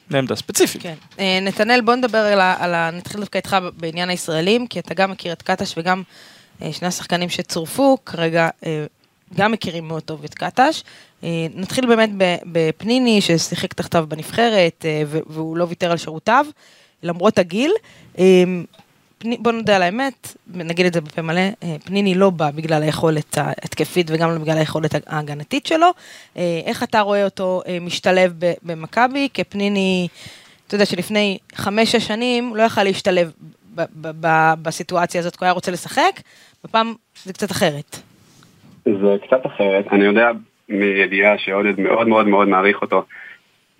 לעמדה 0.09 0.35
ספציפית. 0.35 0.81
כן. 0.81 0.93
אה, 1.19 1.39
נתנאל, 1.41 1.81
בוא 1.81 1.95
נדבר 1.95 2.17
על 2.17 2.41
ה... 2.41 2.55
על 2.59 2.73
ה- 2.73 2.91
נתחיל 2.91 3.19
דווקא 3.19 3.37
איתך 3.37 3.57
בעניין 3.77 4.09
הישראלים, 4.09 4.67
כי 4.67 4.79
אתה 4.79 4.93
גם 4.93 5.11
מכיר 5.11 5.33
את 5.33 5.41
קטש 5.41 5.73
וגם 5.77 6.03
אה, 6.61 6.73
שני 6.73 6.87
השחקנים 6.87 7.29
שצורפו, 7.29 7.97
כרגע 8.05 8.49
אה, 8.65 8.85
גם 9.33 9.51
מכירים 9.51 9.87
מאוד 9.87 10.03
טוב 10.03 10.23
את 10.23 10.33
קטש. 10.33 10.83
אה, 11.23 11.47
נתחיל 11.55 11.85
באמת 11.85 12.09
בפניני, 12.45 13.21
ששיחק 13.21 13.73
תחתיו 13.73 14.05
בנבחרת, 14.07 14.85
אה, 14.85 15.03
והוא 15.07 15.57
לא 15.57 15.65
ויתר 15.69 15.91
על 15.91 15.97
שירותיו, 15.97 16.45
למרות 17.03 17.39
הגיל. 17.39 17.71
אה, 18.19 18.43
בוא 19.39 19.51
נודה 19.51 19.75
על 19.75 19.81
האמת, 19.81 20.35
נגיד 20.47 20.85
את 20.85 20.93
זה 20.93 21.01
בפה 21.01 21.21
מלא, 21.21 21.41
פניני 21.83 22.15
לא 22.15 22.29
בא 22.29 22.51
בגלל 22.51 22.83
היכולת 22.83 23.37
ההתקפית 23.37 24.07
וגם 24.09 24.31
לא 24.31 24.37
בגלל 24.37 24.57
היכולת 24.57 24.95
ההגנתית 25.07 25.65
שלו. 25.65 25.87
איך 26.35 26.83
אתה 26.83 27.01
רואה 27.01 27.25
אותו 27.25 27.61
משתלב 27.81 28.33
במכבי? 28.63 29.29
כפניני, 29.33 30.07
אתה 30.67 30.75
יודע 30.75 30.85
שלפני 30.85 31.37
חמש-שש 31.55 32.07
שנים 32.07 32.55
לא 32.55 32.63
יכל 32.63 32.83
להשתלב 32.83 33.31
בסיטואציה 34.61 35.19
הזאת, 35.19 35.35
כי 35.35 35.39
הוא 35.39 35.45
היה 35.45 35.53
רוצה 35.53 35.71
לשחק, 35.71 36.21
בפעם 36.63 36.93
זה 37.23 37.33
קצת 37.33 37.51
אחרת. 37.51 37.97
זה 38.85 39.15
קצת 39.27 39.45
אחרת, 39.45 39.85
אני 39.91 40.05
יודע 40.05 40.31
מידיעה 40.69 41.37
שעודד 41.37 41.79
מאוד 41.79 42.07
מאוד 42.07 42.27
מאוד 42.27 42.47
מעריך 42.47 42.81
אותו, 42.81 43.03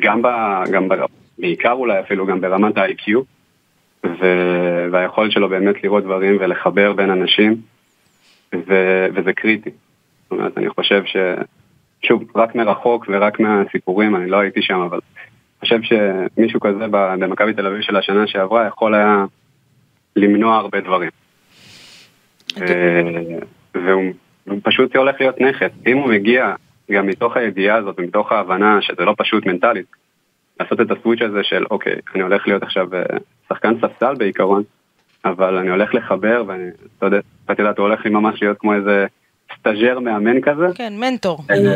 גם, 0.01 0.21
ב, 0.21 0.27
גם 0.71 0.87
ב, 0.89 0.93
בעיקר 1.39 1.71
אולי 1.71 1.99
אפילו 1.99 2.25
גם 2.25 2.41
ברמת 2.41 2.77
ה-IQ, 2.77 3.11
ו- 4.05 4.85
והיכולת 4.91 5.31
שלו 5.31 5.49
באמת 5.49 5.83
לראות 5.83 6.03
דברים 6.03 6.37
ולחבר 6.39 6.93
בין 6.93 7.09
אנשים, 7.09 7.55
ו- 8.55 9.07
וזה 9.13 9.33
קריטי. 9.33 9.69
זאת 10.23 10.31
אומרת, 10.31 10.57
אני 10.57 10.69
חושב 10.69 11.05
ש... 11.05 11.17
שוב, 12.03 12.23
רק 12.35 12.55
מרחוק 12.55 13.05
ורק 13.09 13.39
מהסיפורים, 13.39 14.15
אני 14.15 14.29
לא 14.29 14.37
הייתי 14.37 14.61
שם, 14.61 14.79
אבל 14.79 14.99
אני 15.17 15.59
חושב 15.59 15.79
שמישהו 15.81 16.59
כזה 16.59 16.87
במכבי 16.91 17.53
תל 17.53 17.67
אביב 17.67 17.81
של 17.81 17.95
השנה 17.95 18.27
שעברה 18.27 18.67
יכול 18.67 18.95
היה 18.95 19.25
למנוע 20.15 20.57
הרבה 20.57 20.81
דברים. 20.81 21.09
ו- 22.59 23.39
והוא 23.75 24.03
הוא 24.03 24.13
פשוט 24.63 24.95
הולך 24.95 25.15
להיות 25.19 25.41
נכס. 25.41 25.71
אם 25.87 25.97
הוא 25.97 26.09
מגיע 26.09 26.53
גם 26.91 27.07
מתוך 27.07 27.37
הידיעה 27.37 27.77
הזאת 27.77 27.95
ומתוך 27.99 28.31
ההבנה 28.31 28.81
שזה 28.81 29.05
לא 29.05 29.13
פשוט 29.17 29.45
מנטלית, 29.45 29.85
לעשות 30.59 30.81
את 30.81 30.91
ה 30.91 30.96
switch 30.96 31.21
הזה 31.21 31.43
של 31.43 31.65
אוקיי, 31.71 31.95
אני 32.15 32.23
הולך 32.23 32.47
להיות 32.47 32.63
עכשיו 32.63 32.95
אה, 32.95 33.03
שחקן 33.49 33.73
ספסל 33.77 34.13
בעיקרון, 34.17 34.63
אבל 35.25 35.57
אני 35.57 35.69
הולך 35.69 35.93
לחבר, 35.93 36.43
ואני, 36.47 36.63
אתה 36.97 37.05
יודע, 37.05 37.19
אתה 37.51 37.61
יודע, 37.61 37.73
הוא 37.77 37.87
הולך 37.87 38.05
לי 38.05 38.11
ממש 38.11 38.41
להיות 38.41 38.57
כמו 38.59 38.73
איזה 38.73 39.05
סטאג'ר 39.59 39.99
מאמן 39.99 40.41
כזה. 40.41 40.67
כן, 40.75 40.93
מנטור. 40.99 41.39
אה, 41.51 41.75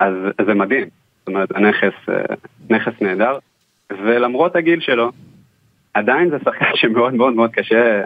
אז 0.00 0.14
אז 0.38 0.46
זה 0.46 0.54
מדהים, 0.54 0.88
זאת 1.18 1.28
אומרת, 1.28 1.50
הנכס, 1.54 2.08
אה, 2.08 2.34
נכס 2.70 2.92
נהדר, 3.00 3.38
ולמרות 3.92 4.56
הגיל 4.56 4.80
שלו, 4.80 5.12
עדיין 5.94 6.30
זה 6.30 6.36
שחקן 6.44 6.70
שמאוד 6.74 7.14
מאוד 7.14 7.34
מאוד 7.34 7.50
קשה 7.50 8.02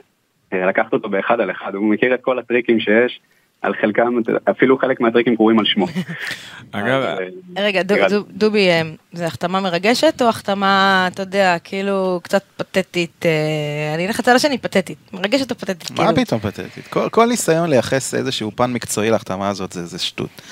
לקחת 0.52 0.92
אותו 0.92 1.08
באחד 1.08 1.40
על 1.40 1.50
אחד, 1.50 1.74
הוא 1.74 1.90
מכיר 1.90 2.14
את 2.14 2.20
כל 2.22 2.38
הטריקים 2.38 2.80
שיש, 2.80 3.20
על 3.62 3.74
חלקם, 3.80 4.12
אפילו 4.50 4.78
חלק 4.78 5.00
מהטריקים 5.00 5.36
קרויים 5.36 5.58
על 5.58 5.64
שמו. 5.64 5.86
אגב, 6.72 7.02
אה, 7.02 7.16
רגע, 7.56 7.82
דובי, 8.30 8.68
אה, 8.68 8.82
זה 9.12 9.26
החתמה 9.26 9.60
מרגשת 9.60 10.22
או 10.22 10.28
החתמה, 10.28 11.08
אתה 11.12 11.22
יודע, 11.22 11.56
כאילו 11.64 12.20
קצת 12.22 12.42
פתטית, 12.56 13.26
אה, 13.26 13.94
אני 13.94 14.06
אלך 14.06 14.18
לצד 14.20 14.34
השני, 14.34 14.58
פתטית. 14.58 14.98
מרגשת 15.12 15.50
או 15.50 15.56
פתטית? 15.56 15.90
מה 15.90 15.96
כאילו? 15.96 16.26
פתאום 16.26 16.40
פתטית? 16.40 16.86
כל, 16.90 17.08
כל 17.08 17.26
ניסיון 17.26 17.70
לייחס 17.70 18.14
איזשהו 18.14 18.50
פן 18.54 18.72
מקצועי 18.72 19.10
להחתמה 19.10 19.48
הזאת 19.48 19.72
זה, 19.72 19.86
זה 19.86 19.98
שטות. 19.98 20.42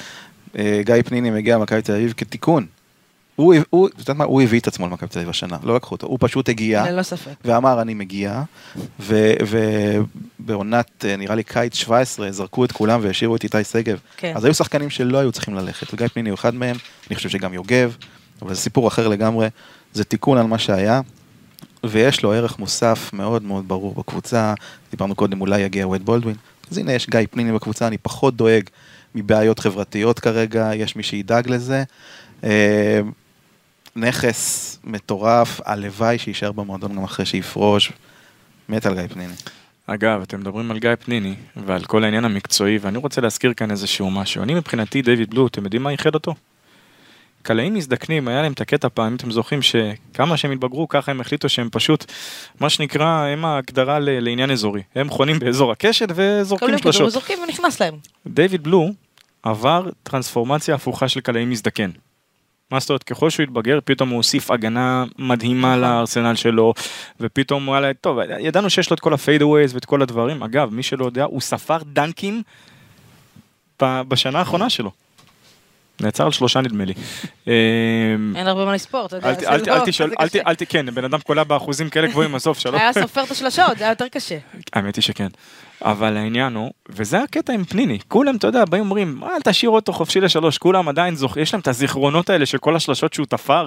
גיא 0.81 0.95
פניני 1.05 1.31
מגיע 1.31 1.57
למכבי 1.57 1.83
תל 1.83 1.93
אביב 1.93 2.15
כתיקון. 2.17 2.67
הוא, 3.39 3.55
הוא, 3.71 3.89
את 3.89 3.99
יודעת 3.99 4.17
מה, 4.17 4.25
הוא 4.25 4.43
הביא 4.43 4.61
את 4.61 4.67
עצמו 4.67 4.87
למכבי 4.87 5.09
תל 5.09 5.19
אביב 5.19 5.31
השנה, 5.31 5.57
לא 5.63 5.77
לקחו 5.77 5.95
אותו, 5.95 6.07
הוא 6.07 6.19
פשוט 6.21 6.49
הגיע. 6.49 6.91
ללא 6.91 7.03
ספק. 7.03 7.33
ואמר 7.45 7.83
אני 7.83 7.95
מגיע, 7.95 8.43
ובעונת 9.01 11.05
אה, 11.05 11.17
נראה 11.17 11.35
לי 11.35 11.45
קיץ 11.45 11.75
17 11.75 12.33
זרקו 12.33 12.65
את 12.65 12.73
כולם 12.73 13.01
והשאירו 13.03 13.37
את 13.37 13.45
איתי 13.45 13.65
שגב. 13.65 13.99
כן. 14.17 14.33
אז 14.37 14.45
היו 14.45 14.55
שחקנים 14.55 14.91
שלא 14.91 15.19
היו 15.19 15.33
צריכים 15.33 15.55
ללכת, 15.55 15.95
וגיא 15.95 16.09
פניני 16.09 16.31
הוא 16.31 16.35
אחד 16.35 16.55
מהם, 16.55 16.77
אני 17.09 17.17
חושב 17.17 17.29
שגם 17.29 17.55
יוגב, 17.55 17.97
אבל 18.43 18.55
זה 18.55 18.61
סיפור 18.61 18.89
אחר 18.89 19.09
לגמרי, 19.09 19.49
זה 19.93 20.05
תיקון 20.05 20.39
על 20.39 20.47
מה 20.47 20.59
שהיה, 20.59 21.01
ויש 21.85 22.23
לו 22.23 22.33
ערך 22.33 22.59
מוסף 22.59 23.11
מאוד 23.13 23.43
מאוד 23.43 23.69
ברור 23.69 23.95
בקבוצה, 23.95 24.55
דיברנו 24.91 25.15
קודם 25.15 25.41
אולי 25.41 25.61
יגיע 25.61 25.89
וייד 25.89 26.05
בולדווין, 26.05 26.37
אז 26.71 26.79
הנה 26.79 26.93
יש 26.93 27.11
גיא 27.11 27.21
פניני 27.31 27.53
בקבוצה, 27.53 27.87
אני 27.87 27.99
פחות 27.99 28.37
דואג 28.37 28.63
מבעיות 29.15 29.59
חברתיות 29.59 30.21
כרגע, 30.21 30.71
יש 30.75 30.97
מי 30.97 31.03
שידאג 31.03 31.51
לזה. 31.51 31.85
נכס 34.01 34.79
מטורף, 34.85 35.61
הלוואי 35.65 36.19
שיישאר 36.19 36.53
במועדון 36.53 36.97
גם 36.97 37.05
אחרי 37.05 37.27
שיפרוש. 37.27 37.93
מת 38.69 38.87
על 38.87 38.95
גיא 38.95 39.07
פניני. 39.07 39.33
אגב, 39.87 40.23
אתם 40.23 40.41
מדברים 40.41 40.71
על 40.71 40.79
גיא 40.79 40.91
פניני 41.05 41.35
ועל 41.57 41.85
כל 41.85 42.05
העניין 42.05 42.25
המקצועי, 42.25 42.79
ואני 42.79 42.99
רוצה 42.99 43.21
להזכיר 43.21 43.53
כאן 43.55 43.71
איזשהו 43.71 44.11
משהו. 44.11 44.43
אני 44.43 44.55
מבחינתי, 44.55 45.03
דיוויד 45.03 45.31
בלו, 45.31 45.47
אתם 45.47 45.65
יודעים 45.65 45.83
מה 45.83 45.93
ייחד 45.93 46.15
אותו? 46.15 46.35
קלעים 47.43 47.75
מזדקנים, 47.75 48.29
היה 48.29 48.43
להם 48.43 48.53
את 48.53 48.61
הקטע 48.61 48.89
פעם, 48.95 49.07
אם 49.07 49.15
אתם 49.17 49.31
זוכרים 49.31 49.63
שכמה 49.63 50.37
שהם 50.37 50.53
התבגרו, 50.53 50.89
ככה 50.89 51.11
הם 51.11 51.21
החליטו 51.21 51.49
שהם 51.49 51.69
פשוט, 51.73 52.05
מה 52.61 52.71
שנקרא, 52.71 53.07
הם 53.07 53.45
ההגדרה 53.45 53.99
ל- 53.99 54.21
לעניין 54.21 54.51
אזורי. 54.51 54.83
הם 54.95 55.09
חונים 55.09 55.39
באזור 55.39 55.73
הקשת 55.73 56.09
וזורקים 56.15 56.79
שלושות. 56.79 57.13
זורקים 57.13 57.39
ונכנס 57.43 57.81
להם. 57.81 57.95
דיוויד 58.27 58.63
בלו 58.63 58.91
עבר 59.43 59.89
טרנספורמציה 60.03 60.75
הפוכה 60.75 61.09
של 61.09 61.21
קלעים 61.21 61.51
מזדקן. 61.51 61.91
מה 62.71 62.81
זאת 62.81 62.91
אומרת, 62.91 63.03
ככל 63.03 63.31
שהוא 63.31 63.45
התבגר, 63.45 63.79
פתאום 63.85 64.09
הוא 64.09 64.17
הוסיף 64.17 64.51
הגנה 64.51 65.05
מדהימה 65.19 65.69
נכון. 65.77 65.81
לארסנל 65.81 66.35
שלו, 66.35 66.75
ופתאום 67.21 67.67
הוא 67.67 67.75
היה, 67.77 67.95
טוב, 67.95 68.19
ידענו 68.41 68.71
שיש 68.71 68.91
לו 68.91 68.95
את 68.95 69.01
כל 69.01 69.13
ה 69.15 69.21
fadeaways 69.21 69.75
ואת 69.75 69.85
כל 69.85 70.03
הדברים. 70.03 70.43
אגב, 70.43 70.75
מי 70.75 70.83
שלא 70.83 71.05
יודע, 71.05 71.25
הוא 71.25 71.41
ספר 71.41 71.79
דנקים 71.93 72.43
בשנה 73.83 74.39
האחרונה 74.39 74.71
שלו. 74.71 74.91
נעצר 76.01 76.25
על 76.25 76.33
שלושה 76.33 76.61
נדמה 76.61 76.85
לי. 76.85 76.95
אמ, 77.47 77.53
אין 78.37 78.47
הרבה 78.47 78.65
מה 78.65 78.73
לספור, 78.75 79.07
אתה 79.07 79.17
יודע. 79.17 79.35
זה 79.35 79.47
לא- 79.51 79.77
אל 79.77 79.81
תשאל, 79.87 80.11
אל 80.47 80.55
ת-. 80.55 80.63
כן, 80.69 80.95
בן 80.95 81.05
אדם 81.05 81.19
קולע 81.21 81.45
באחוזים 81.45 81.91
כאלה 81.91 82.07
גבוהים, 82.09 82.35
עזוב, 82.35 82.57
שלום. 82.59 82.75
היה 82.75 82.93
סופר 82.93 83.23
את 83.25 83.31
השלשות, 83.31 83.79
זה 83.79 83.85
היה 83.85 83.93
יותר 83.93 84.09
קשה. 84.09 84.39
האמת 84.73 84.97
היא 84.97 85.03
שכן. 85.03 85.29
אבל 85.83 86.17
העניין 86.17 86.55
הוא, 86.55 86.71
וזה 86.89 87.23
הקטע 87.23 87.53
עם 87.53 87.65
פניני, 87.65 87.99
כולם, 88.09 88.37
אתה 88.37 88.47
יודע, 88.47 88.65
באים 88.65 88.83
אומרים, 88.83 89.25
אל 89.25 89.41
תשאיר 89.45 89.71
אותו 89.71 89.93
חופשי 89.93 90.21
לשלוש, 90.21 90.59
כולם 90.59 90.89
עדיין 90.89 91.15
זוכ... 91.15 91.37
יש 91.37 91.53
להם 91.55 91.61
את 91.61 91.69
הזיכרונות 91.69 92.31
האלה 92.31 92.47
של 92.47 92.59
כל 92.59 92.77
השלשות 92.77 93.13
שהוא 93.13 93.27
תפר, 93.27 93.67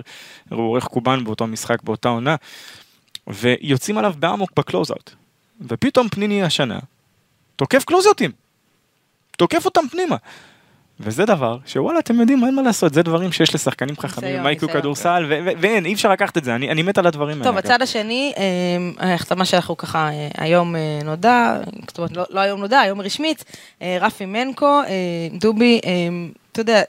הוא 0.50 0.60
עורך 0.60 0.84
קובן 0.84 1.24
באותו 1.24 1.48
משחק, 1.48 1.84
באותה 1.84 2.10
עונה, 2.10 2.36
ויוצאים 3.28 3.98
עליו 3.98 4.14
באמוק 4.20 4.52
בקלוזאוט. 4.56 5.12
ופתאום 5.68 6.10
פניני 6.10 6.44
השנה, 6.44 6.80
תוקף 7.56 7.84
קלוזאוטים, 7.84 8.32
תוקף 9.38 9.66
אותם 9.66 9.88
פנימה. 9.92 10.16
וזה 11.04 11.26
דבר 11.26 11.58
שוואלה 11.66 12.00
אתם 12.00 12.20
יודעים 12.20 12.46
אין 12.46 12.56
מה 12.56 12.62
לעשות 12.62 12.94
זה 12.94 13.04
דברים 13.04 13.32
שיש 13.32 13.56
לשחקנים 13.56 13.96
חכמים 13.98 14.44
מייקו 14.44 14.66
ניסיון. 14.66 14.82
כדורסל 14.82 15.26
ואין 15.62 15.86
אי 15.86 15.94
אפשר 15.94 16.12
לקחת 16.12 16.38
את 16.38 16.44
זה 16.44 16.56
אני 16.56 16.72
אני 16.72 16.82
מת 16.82 16.98
על 16.98 17.08
הדברים 17.08 17.38
האלה. 17.38 17.44
טוב. 17.44 17.58
הצד 17.58 17.82
השני, 17.82 18.34
אה, 18.38 19.10
ההחתמה 19.10 19.46
שאנחנו 19.46 19.78
ככה 19.78 20.10
אה, 20.10 20.28
היום 20.38 20.76
אה, 20.76 21.00
נודע, 21.04 21.58
זאת 21.88 21.98
אומרת, 21.98 22.18
לא- 22.18 22.26
לא 22.30 22.40
היום 22.40 22.60
נודע, 22.60 22.80
היום 22.80 23.02
רשמית, 23.02 23.44
רפי 23.82 24.26
מנקו, 24.26 24.82
דובי, 25.40 25.80
אתה 26.52 26.62
יודע, 26.62 26.82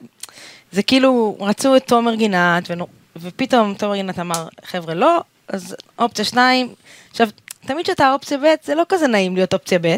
זה 0.71 0.83
כאילו, 0.83 1.37
רצו 1.39 1.75
את 1.75 1.87
תומר 1.87 2.15
גינת, 2.15 2.71
ופתאום 3.15 3.73
תומר 3.73 3.95
גינת 3.95 4.19
אמר, 4.19 4.47
חבר'ה, 4.65 4.93
לא, 4.93 5.21
אז 5.47 5.75
אופציה 5.99 6.25
שניים. 6.25 6.69
עכשיו, 7.11 7.27
תמיד 7.65 7.85
כשאתה 7.85 8.13
אופציה 8.13 8.37
ב', 8.37 8.53
זה 8.63 8.75
לא 8.75 8.83
כזה 8.89 9.07
נעים 9.07 9.35
להיות 9.35 9.53
אופציה 9.53 9.79
ב', 9.81 9.95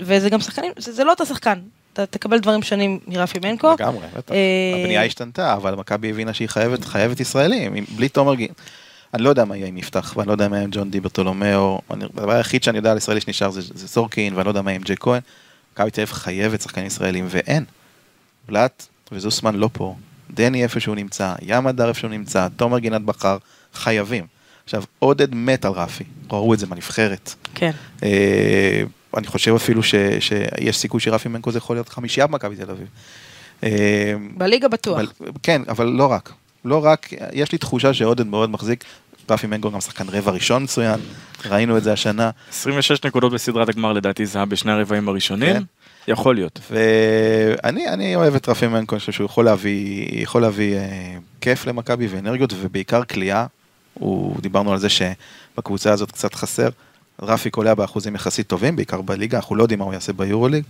וזה 0.00 0.30
גם 0.30 0.40
שחקנים, 0.40 0.72
זה 0.76 0.92
זה 0.92 1.04
לא 1.04 1.10
אותו 1.10 1.26
שחקן. 1.26 1.58
אתה 1.92 2.06
תקבל 2.06 2.38
דברים 2.38 2.62
שונים 2.62 2.98
מרפי 3.06 3.38
מנקו. 3.42 3.72
לגמרי, 3.72 4.06
בטח. 4.16 4.32
אה, 4.34 4.80
הבנייה 4.80 5.04
השתנתה, 5.04 5.54
אבל 5.54 5.74
מכבי 5.74 6.10
הבינה 6.10 6.32
שהיא 6.32 6.48
חייבת, 6.48 6.84
חייבת 6.84 7.20
ישראלים, 7.20 7.72
בלי 7.96 8.08
תומר 8.08 8.34
גין. 8.34 8.48
אני 9.14 9.22
לא 9.22 9.28
יודע 9.28 9.44
מה 9.44 9.56
יהיה 9.56 9.66
עם 9.66 9.76
יפתח, 9.76 10.14
ואני 10.16 10.28
לא 10.28 10.32
יודע 10.32 10.48
מה 10.48 10.56
יהיה 10.56 10.64
עם 10.64 10.70
ג'ון 10.72 10.90
דיברטולומיאו. 10.90 11.80
אני- 11.90 12.04
הדבר 12.04 12.32
היחיד 12.32 12.62
שאני 12.62 12.76
יודע 12.78 12.90
על 12.90 12.96
ישראלי 12.96 13.20
שנשאר 13.20 13.50
זה, 13.50 13.60
זה 13.74 13.88
סורקין, 13.88 14.34
ואני 14.34 14.44
לא 14.44 14.50
יודע 14.50 14.62
מה 14.62 14.70
יהיה 14.70 14.76
עם 14.76 14.82
ג'יי 14.82 14.96
כהן. 15.00 15.20
מכבי 15.74 15.90
תל 15.90 16.00
אביב 16.00 16.12
חייבת 16.14 16.60
שחקנים 16.60 16.86
ישראלים, 16.86 17.26
ואין. 17.30 17.64
בלאט 18.48 18.86
וזוסמן 19.12 19.54
לא 19.54 19.68
פה, 19.72 19.94
דני 20.30 20.62
איפה 20.62 20.80
שהוא 20.80 20.96
נמצא, 20.96 21.34
ים 21.42 21.66
הדר 21.66 21.88
איפה 21.88 22.00
שהוא 22.00 22.10
נמצא, 22.10 22.48
תומר 22.56 22.78
גינת 22.78 23.02
בכר, 23.02 23.36
חייבים. 23.74 24.26
עכשיו, 24.64 24.82
עודד 24.98 25.34
מת 25.34 25.64
על 25.64 25.72
רפי, 25.72 26.04
ראו 26.30 26.54
את 26.54 26.58
זה 26.58 26.66
בנבחרת. 26.66 27.34
כן. 27.54 27.70
אה, 28.02 28.82
אני 29.16 29.26
חושב 29.26 29.54
אפילו 29.54 29.82
ש, 29.82 29.94
שיש 30.20 30.78
סיכוי 30.78 31.00
שרפי 31.00 31.28
מנקו 31.28 31.52
זה 31.52 31.58
יכול 31.58 31.76
להיות 31.76 31.88
חמישייה 31.88 32.26
במכבי 32.26 32.56
תל 32.56 32.70
אביב. 32.70 32.88
אה, 33.64 34.14
בליגה 34.36 34.68
בטוח. 34.68 34.98
אבל, 34.98 35.08
כן, 35.42 35.62
אבל 35.68 35.86
לא 35.86 36.06
רק. 36.06 36.32
לא 36.64 36.84
רק, 36.84 37.08
יש 37.32 37.52
לי 37.52 37.58
תחושה 37.58 37.94
שעודד 37.94 38.26
מאוד 38.26 38.50
מחזיק. 38.50 38.84
רפי 39.30 39.46
מנגו 39.46 39.70
גם 39.70 39.80
שחקן 39.80 40.08
רבע 40.08 40.32
ראשון 40.32 40.62
מצוין, 40.62 41.00
ראינו 41.50 41.78
את 41.78 41.82
זה 41.82 41.92
השנה. 41.92 42.30
26 42.50 43.04
נקודות 43.04 43.32
בסדרת 43.32 43.68
הגמר 43.68 43.92
לדעתי 43.92 44.26
זה 44.26 44.38
היה 44.38 44.46
בשני 44.46 44.72
הרבעים 44.72 45.08
הראשונים. 45.08 45.56
כן. 45.56 45.62
יכול 46.08 46.34
להיות. 46.34 46.60
ואני 46.70 47.88
אני 47.88 48.16
אוהב 48.16 48.34
את 48.34 48.48
רפי 48.48 48.66
מנקו, 48.66 48.94
אני 48.94 49.00
חושב 49.00 49.12
שהוא 49.12 49.24
יכול 49.24 49.44
להביא, 49.44 50.08
יכול 50.22 50.42
להביא 50.42 50.76
אה, 50.76 51.16
כיף 51.40 51.66
למכבי 51.66 52.06
ואנרגיות, 52.06 52.52
ובעיקר 52.60 53.04
כליאה. 53.04 53.46
דיברנו 54.40 54.72
על 54.72 54.78
זה 54.78 54.88
שבקבוצה 54.88 55.92
הזאת 55.92 56.10
קצת 56.10 56.34
חסר. 56.34 56.68
רפי 57.22 57.50
קולע 57.50 57.74
באחוזים 57.74 58.14
יחסית 58.14 58.46
טובים, 58.46 58.76
בעיקר 58.76 59.00
בליגה, 59.00 59.36
אנחנו 59.38 59.56
לא 59.56 59.62
יודעים 59.62 59.78
מה 59.78 59.84
הוא 59.84 59.94
יעשה 59.94 60.12
ביורוליג. 60.12 60.64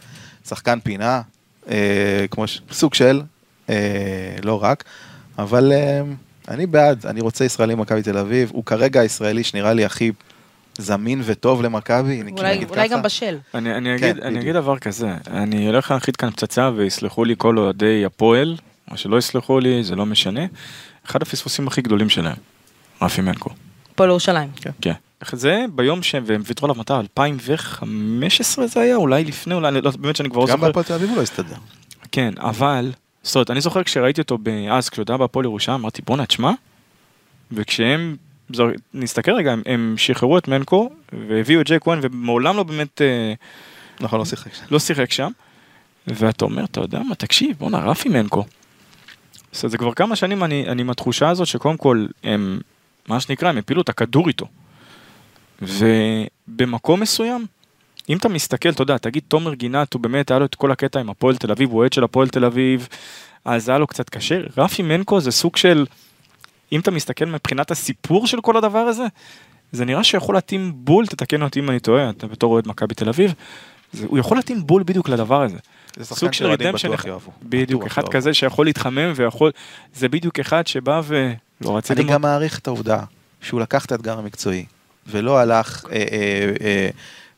שחקן 0.48 0.80
פינה, 0.80 1.22
אה, 1.70 2.24
כמו 2.30 2.46
ש... 2.46 2.60
סוג 2.72 2.94
של, 2.94 3.22
אה, 3.70 3.74
לא 4.42 4.62
רק, 4.62 4.84
אבל 5.38 5.72
אה, 5.72 6.02
אני 6.48 6.66
בעד, 6.66 7.06
אני 7.06 7.20
רוצה 7.20 7.44
ישראלי 7.44 7.76
במכבי 7.76 8.02
תל 8.02 8.18
אביב, 8.18 8.50
הוא 8.52 8.64
כרגע 8.64 9.00
הישראלי 9.00 9.44
שנראה 9.44 9.72
לי 9.72 9.84
הכי 9.84 10.12
זמין 10.78 11.22
וטוב 11.24 11.62
למכבי, 11.62 12.20
אני 12.20 12.32
כאילו 12.32 12.38
אולי, 12.38 12.64
אולי 12.64 12.88
ככה. 12.88 12.96
גם 12.96 13.02
בשל. 13.02 13.38
אני, 13.54 13.76
אני, 13.76 13.98
כן, 13.98 14.10
אגיד, 14.10 14.22
אני. 14.22 14.40
אגיד 14.40 14.54
דבר 14.54 14.78
כזה, 14.78 15.14
אני 15.26 15.66
הולך 15.66 15.90
להנחית 15.90 16.16
כאן 16.16 16.30
פצצה 16.30 16.70
ויסלחו 16.76 17.24
לי 17.24 17.34
כל 17.38 17.58
אוהדי 17.58 18.04
הפועל, 18.04 18.56
או 18.90 18.96
שלא 18.96 19.18
יסלחו 19.18 19.60
לי, 19.60 19.84
זה 19.84 19.96
לא 19.96 20.06
משנה. 20.06 20.46
אחד 21.06 21.22
הפספוסים 21.22 21.68
הכי 21.68 21.82
גדולים 21.82 22.08
שלהם, 22.08 22.36
רפי 23.02 23.20
מנקו. 23.20 23.50
הפועל 23.92 24.08
ירושלים. 24.08 24.50
כן. 24.80 24.92
איך 25.22 25.36
זה 25.36 25.64
ביום 25.74 26.02
שהם 26.02 26.22
והם 26.26 26.42
ויתרו 26.44 26.66
עליו 26.66 26.80
מתי? 26.80 26.92
2015 26.94 28.66
זה 28.66 28.80
היה? 28.80 28.96
אולי 28.96 29.24
לפני, 29.24 29.54
אולי, 29.54 29.80
לא, 29.80 29.90
באמת 29.98 30.16
שאני 30.16 30.30
כבר 30.30 30.40
לא 30.40 30.46
גם 30.46 30.52
זוכר. 30.56 30.66
בהפועל 30.66 30.84
תל 30.84 30.92
אביב 30.94 31.08
הוא 31.08 31.16
לא 31.16 31.22
הסתדר. 31.22 31.56
כן, 32.12 32.34
אבל, 32.38 32.92
זאת 33.22 33.34
אומרת, 33.36 33.50
אני 33.50 33.60
זוכר 33.60 33.82
כשראיתי 33.82 34.20
אותו 34.20 34.38
אז, 34.70 34.88
כשהוא 34.88 35.04
היה 35.08 35.18
בהפועל 35.18 35.44
ירושלים, 35.44 35.80
אמרתי 35.80 36.02
בואנה, 36.06 36.26
תשמע, 36.26 36.52
וכשהם, 37.52 38.16
זו- 38.52 38.66
נסתכל 38.94 39.32
רגע, 39.32 39.52
הם, 39.52 39.62
הם 39.66 39.94
שחררו 39.98 40.38
את 40.38 40.48
מנקו, 40.48 40.90
והביאו 41.28 41.60
את 41.60 41.66
ג'יי 41.66 41.80
כהן, 41.80 41.98
ומעולם 42.02 42.56
לא 42.56 42.62
באמת 42.62 43.02
אה, 43.02 43.34
נכון, 44.00 44.18
לא 44.18 44.24
שיחק 44.24 44.54
שם. 44.54 44.64
לא 44.70 44.78
שיחק 44.78 45.12
שם, 45.12 45.30
ואתה 46.06 46.44
אומר, 46.44 46.64
אתה 46.64 46.80
יודע 46.80 46.98
מה, 47.08 47.14
תקשיב, 47.14 47.56
בואנה, 47.58 47.78
רפי 47.78 48.08
מנקו. 48.08 48.44
זה 49.52 49.78
כבר 49.78 49.94
כמה 49.94 50.16
שנים 50.16 50.44
אני, 50.44 50.68
אני 50.68 50.82
עם 50.82 50.90
התחושה 50.90 51.28
הזאת 51.28 51.46
שקודם 51.46 51.76
כל, 51.76 52.06
הם, 52.24 52.60
מה 53.08 53.20
שנקרא, 53.20 53.48
הם 53.48 53.58
הפילו 53.58 53.82
את 53.82 53.88
הכדור 53.88 54.28
איתו. 54.28 54.46
ובמקום 55.62 57.00
מסוים, 57.00 57.46
אם 58.08 58.16
אתה 58.16 58.28
מסתכל, 58.28 58.68
אתה 58.68 58.82
יודע, 58.82 58.98
תגיד 58.98 59.22
תומר 59.28 59.54
גינת, 59.54 59.94
הוא 59.94 60.02
באמת 60.02 60.30
היה 60.30 60.38
לו 60.38 60.44
את 60.44 60.54
כל 60.54 60.72
הקטע 60.72 61.00
עם 61.00 61.10
הפועל 61.10 61.36
תל 61.36 61.50
אביב, 61.50 61.70
הוא 61.70 61.78
אוהד 61.78 61.92
של 61.92 62.04
הפועל 62.04 62.28
תל 62.28 62.44
אביב, 62.44 62.88
אז 63.44 63.68
היה 63.68 63.78
לו 63.78 63.86
קצת 63.86 64.10
קשה. 64.10 64.40
רפי 64.56 64.82
מנקו 64.82 65.20
זה 65.20 65.30
סוג 65.30 65.56
של, 65.56 65.86
אם 66.72 66.80
אתה 66.80 66.90
מסתכל 66.90 67.24
מבחינת 67.24 67.70
הסיפור 67.70 68.26
של 68.26 68.40
כל 68.40 68.56
הדבר 68.56 68.78
הזה, 68.78 69.06
זה 69.72 69.84
נראה 69.84 70.04
שיכול 70.04 70.34
להתאים 70.34 70.72
בול, 70.74 71.06
תתקן 71.06 71.42
אותי 71.42 71.60
אם 71.60 71.70
אני 71.70 71.80
טועה, 71.80 72.10
אתה 72.10 72.26
בתור 72.26 72.52
אוהד 72.52 72.68
מכבי 72.68 72.94
תל 72.94 73.08
אביב, 73.08 73.34
זה, 73.92 74.06
הוא 74.08 74.18
יכול 74.18 74.36
להתאים 74.36 74.66
בול 74.66 74.82
בדיוק 74.82 75.08
לדבר 75.08 75.42
הזה. 75.42 75.58
זה 75.96 76.04
סוג 76.04 76.32
של. 76.32 76.46
יאהבו. 77.06 77.30
בדיוק, 77.42 77.86
אחד 77.86 78.02
יאהבו. 78.02 78.12
כזה 78.12 78.34
שיכול 78.34 78.66
להתחמם 78.66 79.12
ויכול, 79.16 79.50
זה 79.94 80.08
בדיוק 80.08 80.38
אחד 80.38 80.66
שבא 80.66 81.02
ולא 81.04 81.76
רציתם... 81.76 82.00
אני 82.00 82.10
גם 82.12 82.22
מעריך 82.22 82.58
את 82.58 82.66
העובדה 82.66 83.04
שהוא 83.40 83.60
לקח 83.60 83.84
את 83.84 83.92
האתגר 83.92 84.18
המקצועי, 84.18 84.64
ולא 85.06 85.38
הלך 85.38 85.84
אה, 85.92 85.96
אה, 85.96 86.52
אה, 86.60 86.90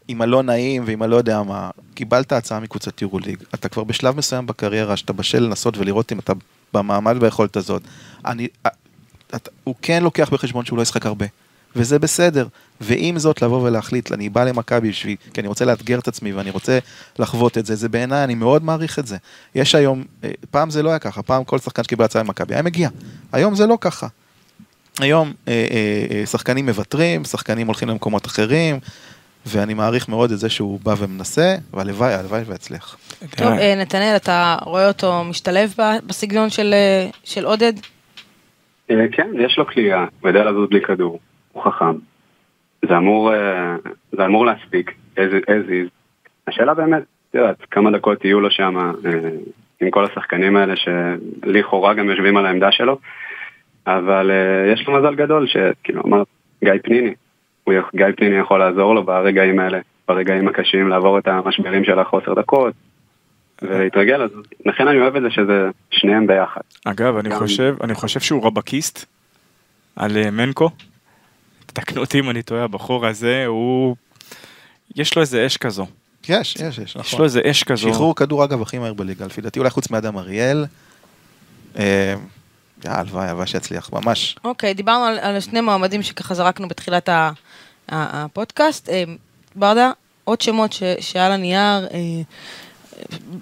עם 0.09 0.23
הלא 0.23 0.43
נעים 0.43 0.83
ועם 0.87 1.03
הלא 1.03 1.17
יודע 1.17 1.43
מה. 1.43 1.71
קיבלת 1.95 2.33
הצעה 2.33 2.61
מקבוצת 2.61 3.03
יורוליג, 3.03 3.37
אתה 3.55 3.69
כבר 3.69 3.85
בשלב 3.85 4.17
מסוים 4.17 4.47
בקריירה 4.47 4.97
שאתה 4.97 5.13
בשל 5.13 5.39
לנסות 5.39 5.79
ולראות 5.79 6.13
אם 6.13 6.19
אתה 6.19 6.33
במעמד 6.73 7.17
והיכולת 7.21 7.57
הזאת. 7.57 7.83
אני, 8.27 8.49
אה, 8.67 8.71
אתה, 9.35 9.51
הוא 9.65 9.75
כן 9.83 10.03
לוקח 10.03 10.31
בחשבון 10.33 10.65
שהוא 10.65 10.77
לא 10.77 10.83
ישחק 10.83 11.07
הרבה, 11.07 11.27
וזה 11.77 11.99
בסדר. 11.99 12.47
ועם 12.81 13.19
זאת 13.19 13.43
לבוא 13.43 13.63
ולהחליט, 13.63 14.13
אני 14.13 14.29
בא 14.29 14.45
למכבי 14.45 14.89
בשביל, 14.89 15.17
כי 15.35 15.41
אני 15.41 15.49
רוצה 15.49 15.65
לאתגר 15.65 15.99
את 15.99 16.09
עצמי 16.09 16.33
ואני 16.33 16.51
רוצה 16.51 16.79
לחוות 17.19 17.59
את 17.59 17.67
זה, 17.67 17.77
זה 17.77 17.89
בעיניי, 17.89 18.25
אני 18.25 18.35
מאוד 18.35 18.65
מעריך 18.65 18.99
את 18.99 19.07
זה. 19.07 19.17
יש 19.55 19.75
היום, 19.75 20.05
אה, 20.25 20.31
פעם 20.51 20.71
זה 20.71 20.83
לא 20.83 20.91
היה 20.91 20.99
ככה, 20.99 21.23
פעם 21.23 21.45
כל 21.45 21.59
שחקן 21.59 21.85
שקיבל 21.85 22.05
הצעה 22.05 22.23
ממכבי 22.23 22.55
היה 22.55 22.63
מגיע. 22.63 22.89
היום 23.33 23.55
זה 23.55 23.67
לא 23.67 23.79
ככה. 23.81 24.07
היום 25.01 25.33
אה, 25.49 25.53
אה, 25.71 26.17
אה, 26.17 26.27
שחקנים 26.27 26.67
מוותרים, 26.67 27.25
שחקנים 27.25 27.67
הולכים 27.67 27.89
למקומות 27.89 28.27
אחרים, 28.27 28.77
ואני 29.47 29.75
מעריך 29.75 30.09
מאוד 30.09 30.31
את 30.31 30.39
זה 30.39 30.49
שהוא 30.51 30.81
בא 30.83 30.95
ומנסה, 30.99 31.57
והלוואי, 31.73 32.15
הלוואי 32.15 32.43
ויצליח. 32.47 32.97
טוב, 33.37 33.47
אה, 33.47 33.75
נתנאל, 33.81 34.17
אתה 34.17 34.57
רואה 34.65 34.89
אותו 34.89 35.25
משתלב 35.25 35.75
ב- 35.79 36.07
בסגנון 36.07 36.51
של, 36.51 36.71
אה, 36.73 37.09
של 37.25 37.45
עודד? 37.45 37.73
אה, 38.91 39.05
כן, 39.13 39.29
יש 39.39 39.59
לו 39.59 39.67
כליאה, 39.67 40.05
הוא 40.21 40.29
יודע 40.29 40.45
לזוז 40.45 40.69
בלי 40.71 40.81
כדור, 40.81 41.19
הוא 41.53 41.63
חכם. 41.63 41.97
זה 42.89 42.97
אמור, 42.97 43.35
אה, 43.35 43.77
זה 44.13 44.25
אמור 44.25 44.47
להספיק, 44.47 44.91
as 45.17 45.21
is. 45.49 45.89
השאלה 46.47 46.75
באמת, 46.75 47.03
את 47.31 47.35
יודעת, 47.35 47.57
כמה 47.71 47.91
דקות 47.91 48.25
יהיו 48.25 48.41
לו 48.41 48.51
שם 48.51 48.77
אה, 48.79 49.11
עם 49.81 49.91
כל 49.91 50.05
השחקנים 50.05 50.57
האלה 50.57 50.75
שלכאורה 50.77 51.95
גם 51.95 52.11
יושבים 52.11 52.37
על 52.37 52.47
העמדה 52.47 52.73
שלו, 52.73 52.99
אבל 53.87 54.31
אה, 54.31 54.73
יש 54.73 54.87
לו 54.89 54.99
מזל 54.99 55.15
גדול 55.15 55.47
שכאילו 55.47 56.03
אמר 56.07 56.23
גיא 56.65 56.73
פניני, 56.83 57.15
הוא 57.65 57.75
גיא 57.97 58.07
פניני 58.17 58.37
יכול 58.37 58.59
לעזור 58.59 58.95
לו 58.95 59.05
ברגעים 59.05 59.59
האלה, 59.61 59.79
ברגעים 60.09 60.49
הקשים 60.49 60.89
לעבור 60.89 61.19
את 61.19 61.29
המשברים 61.29 61.85
של 61.85 61.99
החוסר 61.99 62.35
דקות 62.35 62.75
ולהתרגל, 63.63 64.23
אז 64.23 64.31
לכן 64.67 64.89
אני 64.89 65.01
אוהב 65.01 65.17
את 65.17 65.23
זה 65.23 65.31
שזה 65.31 65.69
שניהם 65.91 66.27
ביחד. 66.27 66.61
אגב, 66.85 67.17
אני 67.17 67.29
גם- 67.29 67.39
חושב, 67.39 67.77
אני 67.85 67.95
חושב 67.95 68.21
שהוא 68.21 68.47
רבקיסט 68.47 69.05
על 69.97 70.17
אה, 70.17 70.31
מנקו. 70.31 70.71
תקנו 71.67 72.01
אותי 72.01 72.21
אם 72.21 72.31
אני 72.31 72.43
טועה, 72.43 72.65
הבחור 72.65 73.07
הזה 73.07 73.45
הוא... 73.47 73.97
יש 74.97 75.17
לו 75.17 75.23
איזה 75.23 75.47
אש 75.47 75.57
כזו. 75.57 75.87
יש, 76.29 76.57
יש, 76.57 76.61
יש, 76.61 76.79
יש 76.79 76.95
לו 76.97 77.01
נכון. 77.01 77.25
איזה 77.25 77.41
אש 77.51 77.65
כזו. 77.65 77.89
שחרור 77.93 78.17
כדור 78.17 78.45
אגב 78.45 78.63
הכי 78.63 78.79
מהר 78.79 78.95
בליגה, 78.95 79.27
לפי 79.27 79.41
דעתי 79.41 79.59
אולי 79.59 79.71
חוץ 79.71 79.91
מאדם 79.91 80.17
אריאל. 80.19 80.65
אה, 82.87 82.99
הלוואי, 83.01 83.29
הלוואי 83.29 83.47
שיצליח, 83.47 83.91
ממש. 83.93 84.37
אוקיי, 84.45 84.75
דיברנו 84.75 85.05
על, 85.05 85.19
על 85.19 85.41
שני 85.41 85.61
מועמדים 85.61 86.03
שככה 86.03 86.35
זרקנו 86.35 86.69
בתחילת 86.69 87.09
ה, 87.09 87.31
ה, 87.89 88.25
הפודקאסט. 88.25 88.89
אה, 88.89 89.05
ברדה, 89.57 89.91
עוד 90.25 90.41
שמות 90.41 90.73
ש, 90.73 90.83
שעל 91.01 91.33
הנייר, 91.33 91.87
אה, 91.87 92.23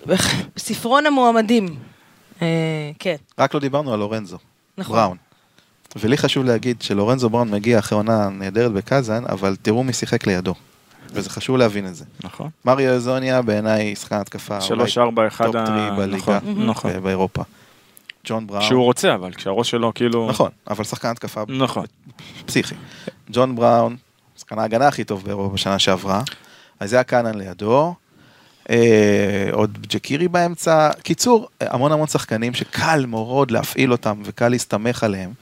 בספרון 0.56 1.06
המועמדים. 1.06 1.76
אה, 2.42 2.46
כן, 2.98 3.16
רק 3.38 3.54
לא 3.54 3.60
דיברנו 3.60 3.92
על 3.92 3.98
לורנזו, 3.98 4.38
נכון. 4.78 4.96
בראון. 4.96 5.16
ולי 5.96 6.16
חשוב 6.16 6.44
להגיד 6.44 6.82
שלורנזו 6.82 7.30
בראון 7.30 7.50
מגיע 7.50 7.78
אחרי 7.78 7.96
עונה 7.96 8.28
נהדרת 8.28 8.72
בקזאן, 8.72 9.24
אבל 9.28 9.56
תראו 9.62 9.84
מי 9.84 9.92
שיחק 9.92 10.26
לידו. 10.26 10.54
וזה 11.14 11.30
חשוב 11.30 11.56
להבין 11.56 11.86
את 11.86 11.94
זה. 11.94 12.04
נכון. 12.24 12.50
מריו 12.64 12.92
הזוניה 12.92 13.42
בעיניי 13.42 13.96
שחקן 13.96 14.16
התקפה, 14.16 14.60
שלוש, 14.60 14.98
ארבע, 14.98 15.26
אחד 15.26 15.46
top 15.46 15.56
ה- 15.56 15.66
three 15.66 15.90
בליגה, 15.96 16.36
נכון, 16.42 16.66
נכון. 16.66 17.00
באירופה. 17.02 17.42
ג'ון 18.26 18.46
בראון, 18.46 18.62
כשהוא 18.62 18.84
רוצה, 18.84 19.14
אבל 19.14 19.32
כשהראש 19.32 19.70
שלו 19.70 19.92
כאילו... 19.94 20.28
נכון, 20.28 20.50
אבל 20.70 20.84
שחקן 20.84 21.08
התקפה 21.08 21.42
נכון. 21.48 21.86
פסיכי. 22.46 22.74
ג'ון 23.30 23.56
בראון, 23.56 23.96
שחקן 24.36 24.58
ההגנה 24.58 24.88
הכי 24.88 25.04
טוב 25.04 25.24
באירופה 25.24 25.54
בשנה 25.54 25.78
שעברה. 25.78 26.22
אז 26.80 26.90
זה 26.90 27.00
הקאנן 27.00 27.34
לידו. 27.34 27.94
אה, 28.70 29.48
עוד 29.52 29.78
ג'קירי 29.86 30.28
באמצע. 30.28 30.90
קיצור, 31.02 31.48
המון 31.60 31.92
המון 31.92 32.06
שחקנים 32.06 32.54
שקל 32.54 33.06
מאוד 33.06 33.50
להפעיל 33.50 33.92
אותם 33.92 34.22
וקל 34.24 34.48
להסתמך 34.48 35.04
עליהם. 35.04 35.32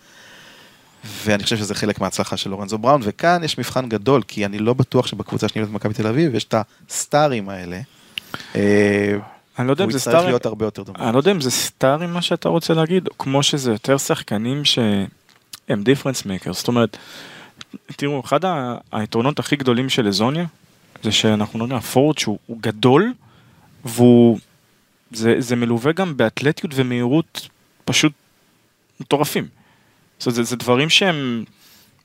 ואני 1.24 1.42
חושב 1.42 1.56
שזה 1.56 1.74
חלק 1.74 2.00
מההצלחה 2.00 2.36
של 2.36 2.50
לורנזו 2.50 2.78
בראון, 2.78 3.00
וכאן 3.04 3.44
יש 3.44 3.58
מבחן 3.58 3.88
גדול, 3.88 4.22
כי 4.28 4.46
אני 4.46 4.58
לא 4.58 4.74
בטוח 4.74 5.06
שבקבוצה 5.06 5.48
שנראית 5.48 5.70
במכבי 5.70 5.94
תל 5.94 6.06
אביב 6.06 6.34
יש 6.34 6.44
את 6.44 6.54
הסטארים 6.88 7.48
האלה. 7.48 7.80
אה, 8.56 9.16
אני 9.58 9.66
לא 9.66 9.72
יודע 9.72 9.84
אם 9.84 9.90
זה 9.90 9.98
סטארים, 9.98 10.26
להיות 10.26 10.46
הרבה 10.46 10.64
יותר 10.64 10.82
דומה. 10.82 10.98
אני 10.98 11.12
לא 11.12 11.18
יודע 11.18 11.30
אם 11.30 11.40
זה 11.40 11.50
סטארים 11.50 12.12
מה 12.12 12.22
שאתה 12.22 12.48
רוצה 12.48 12.74
להגיד, 12.74 13.08
או 13.08 13.18
כמו 13.18 13.42
שזה 13.42 13.70
יותר 13.70 13.98
שחקנים 13.98 14.64
שהם 14.64 15.82
דיפרנס 15.82 16.24
מייקר, 16.24 16.52
זאת 16.52 16.68
אומרת, 16.68 16.96
תראו, 17.86 18.20
אחד 18.20 18.40
היתרונות 18.92 19.38
הכי 19.38 19.56
גדולים 19.56 19.88
של 19.88 20.08
אזוניה, 20.08 20.46
זה 21.02 21.12
שאנחנו 21.12 21.58
נראים 21.58 21.72
הפורד 21.72 22.18
שהוא 22.18 22.38
הוא 22.46 22.58
גדול, 22.60 23.12
והוא, 23.84 24.38
זה, 25.12 25.34
זה 25.38 25.56
מלווה 25.56 25.92
גם 25.92 26.16
באתלטיות 26.16 26.72
ומהירות 26.74 27.48
פשוט 27.84 28.12
מטורפים. 29.00 29.46
זאת 30.18 30.26
אומרת, 30.26 30.36
זה, 30.36 30.42
זה 30.42 30.56
דברים 30.56 30.90
שהם, 30.90 31.44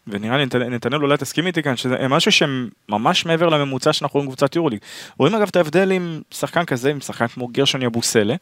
ונראה 0.07 0.37
לי 0.37 0.45
נתנאל- 0.69 1.01
אולי 1.03 1.17
תסכים 1.17 1.47
איתי 1.47 1.63
כאן, 1.63 1.75
שזה 1.75 2.07
משהו 2.09 2.31
שהם 2.31 2.69
ממש 2.89 3.25
מעבר 3.25 3.49
לממוצע 3.49 3.93
שאנחנו 3.93 4.17
רואים 4.17 4.31
בקבוצת 4.31 4.55
יורוליג. 4.55 4.79
רואים 5.17 5.35
אגב 5.35 5.47
את 5.47 5.55
ההבדל 5.55 5.91
עם 5.91 6.21
שחקן 6.31 6.65
כזה, 6.65 6.91
עם 6.91 6.99
שחקן 7.01 7.27
כמו 7.27 7.47
גרשון 7.47 7.81
יבוסלה, 7.81 8.35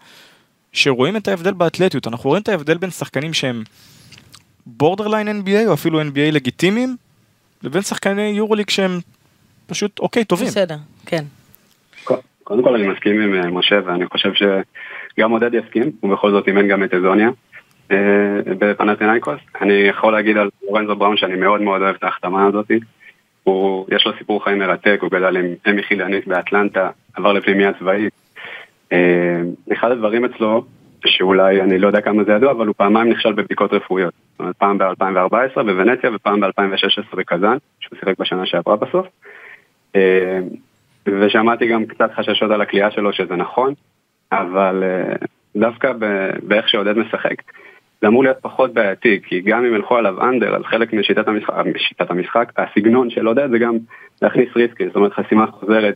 שרואים 0.74 1.18
את 1.18 1.28
ההבדל 1.28 1.54
באתלטיות, 1.54 2.08
אנחנו 2.08 2.30
רואים 2.30 2.44
את 2.44 2.50
ההבדל 2.50 2.78
בין 2.78 2.90
שחקנים 2.90 3.34
שהם 3.34 3.64
בורדרליין 4.66 5.42
NBA 5.42 5.68
או 5.68 5.74
אפילו 5.74 6.02
NBA 6.02 6.32
לגיטימיים, 6.32 6.96
לבין 7.64 7.82
שחקני 7.82 8.22
יורוליג 8.22 8.70
שהם 8.70 9.00
פשוט 9.68 10.00
אוקיי, 10.00 10.26
טובים. 10.26 10.48
בסדר, 10.48 10.76
כן. 11.06 11.24
קודם 12.44 12.64
כל 12.64 12.76
אני 12.76 12.88
מסכים 12.88 13.22
עם 13.22 13.34
אה, 13.34 13.52
משה 13.52 13.76
ואני 13.86 14.06
חושב 14.08 14.30
שגם 14.34 15.32
עודד 15.32 15.54
יסכים, 15.54 15.92
הוא 16.00 16.14
בכל 16.14 16.32
זאת 16.32 16.48
אימן 16.48 16.68
גם 16.68 16.84
את 16.84 16.94
אזוניה 16.94 17.30
אה, 17.92 17.98
בפנתנאיקוס. 18.46 19.40
אני 19.62 19.74
יכול 19.74 20.14
להגיד 20.14 20.38
על 20.38 20.50
לורנזו 20.64 20.96
בראון 20.96 21.18
שאני 21.18 21.36
מאוד 21.36 21.62
מאוד 21.62 21.82
אוהב 21.82 21.96
את 21.96 22.04
ההחתמה 22.04 22.46
הזאת. 22.46 22.72
הוא, 23.44 23.86
יש 23.92 24.06
לו 24.06 24.12
סיפור 24.18 24.44
חיים 24.44 24.60
מרתק, 24.60 24.98
הוא 25.02 25.12
גדל 25.12 25.38
עם 25.38 25.46
אם 25.70 25.80
יחידנית 25.80 26.28
באטלנטה, 26.28 26.90
עבר 27.16 27.34
לפנימייה 27.34 27.74
צבאית. 27.74 28.14
אה, 28.92 29.42
אחד 29.74 29.92
הדברים 29.92 30.26
אצלו, 30.26 30.66
שאולי 31.06 31.62
אני 31.62 31.78
לא 31.78 31.88
יודע 31.88 32.02
כמה 32.02 32.24
זה 32.24 32.32
ידוע, 32.32 32.52
אבל 32.52 32.68
הוא 32.68 32.76
פעמיים 32.78 33.10
נכשל 33.10 33.34
בבדיקות 33.34 33.74
רפואיות. 33.74 34.14
זאת 34.32 34.40
אומרת, 34.40 34.56
פעם 34.56 34.78
ב-2014 34.78 35.56
בוונציה 35.56 36.10
ופעם 36.16 36.40
ב-2016 36.40 37.16
בקזאן, 37.16 37.58
שהוא 37.80 38.00
שיחק 38.00 38.20
בשנה 38.20 38.46
שעברה 38.46 38.76
בסוף. 38.76 39.08
אה, 39.96 40.40
ושמעתי 41.06 41.68
גם 41.68 41.86
קצת 41.86 42.12
חששות 42.16 42.52
על 42.52 42.62
הקליעה 42.62 42.92
שלו 42.92 43.14
שזה 43.14 43.36
נכון, 43.36 43.74
אבל 44.32 44.84
דווקא 45.56 45.94
באיך 46.44 46.70
שעודד 46.70 46.98
משחק, 46.98 47.36
זה 48.04 48.08
אמור 48.08 48.24
להיות 48.24 48.38
פחות 48.42 48.74
בעייתי, 48.74 49.20
כי 49.28 49.42
גם 49.42 49.66
אם 49.66 49.76
ילכו 49.76 49.96
עליו 49.96 50.22
under, 50.22 50.56
אז 50.56 50.62
חלק 50.66 50.94
משיטת 50.94 51.28
המשחק, 51.28 51.54
המשחק, 52.00 52.52
הסגנון 52.58 53.10
של 53.10 53.28
עודד 53.28 53.50
זה 53.52 53.58
גם 53.58 53.78
להכניס 54.22 54.50
re-screen, 54.56 54.88
זאת 54.88 54.96
אומרת 54.96 55.14
חסימה 55.14 55.48
חוזרת 55.48 55.96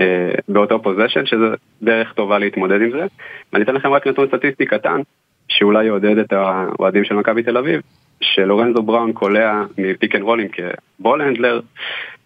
אה, 0.00 0.30
באותו 0.48 0.82
position, 0.82 1.26
שזה 1.26 1.46
דרך 1.82 2.12
טובה 2.12 2.38
להתמודד 2.38 2.82
עם 2.82 2.90
זה. 2.90 3.06
ואני 3.52 3.64
אתן 3.64 3.74
לכם 3.74 3.88
רק 3.92 4.06
נתון 4.06 4.28
סטטיסטי 4.28 4.66
קטן, 4.66 5.00
שאולי 5.48 5.84
יעודד 5.84 6.18
את 6.18 6.32
האוהדים 6.32 7.04
של 7.04 7.14
מכבי 7.14 7.42
תל 7.42 7.56
אביב, 7.56 7.80
שלורנזו 8.20 8.82
בראון 8.82 9.12
קולע 9.12 9.64
מ 9.78 9.85
pick 9.85 10.14
and 10.14 10.22
rollים 10.22 10.48
כ 10.48 10.72
ball 10.72 11.20
handler, 11.20 11.60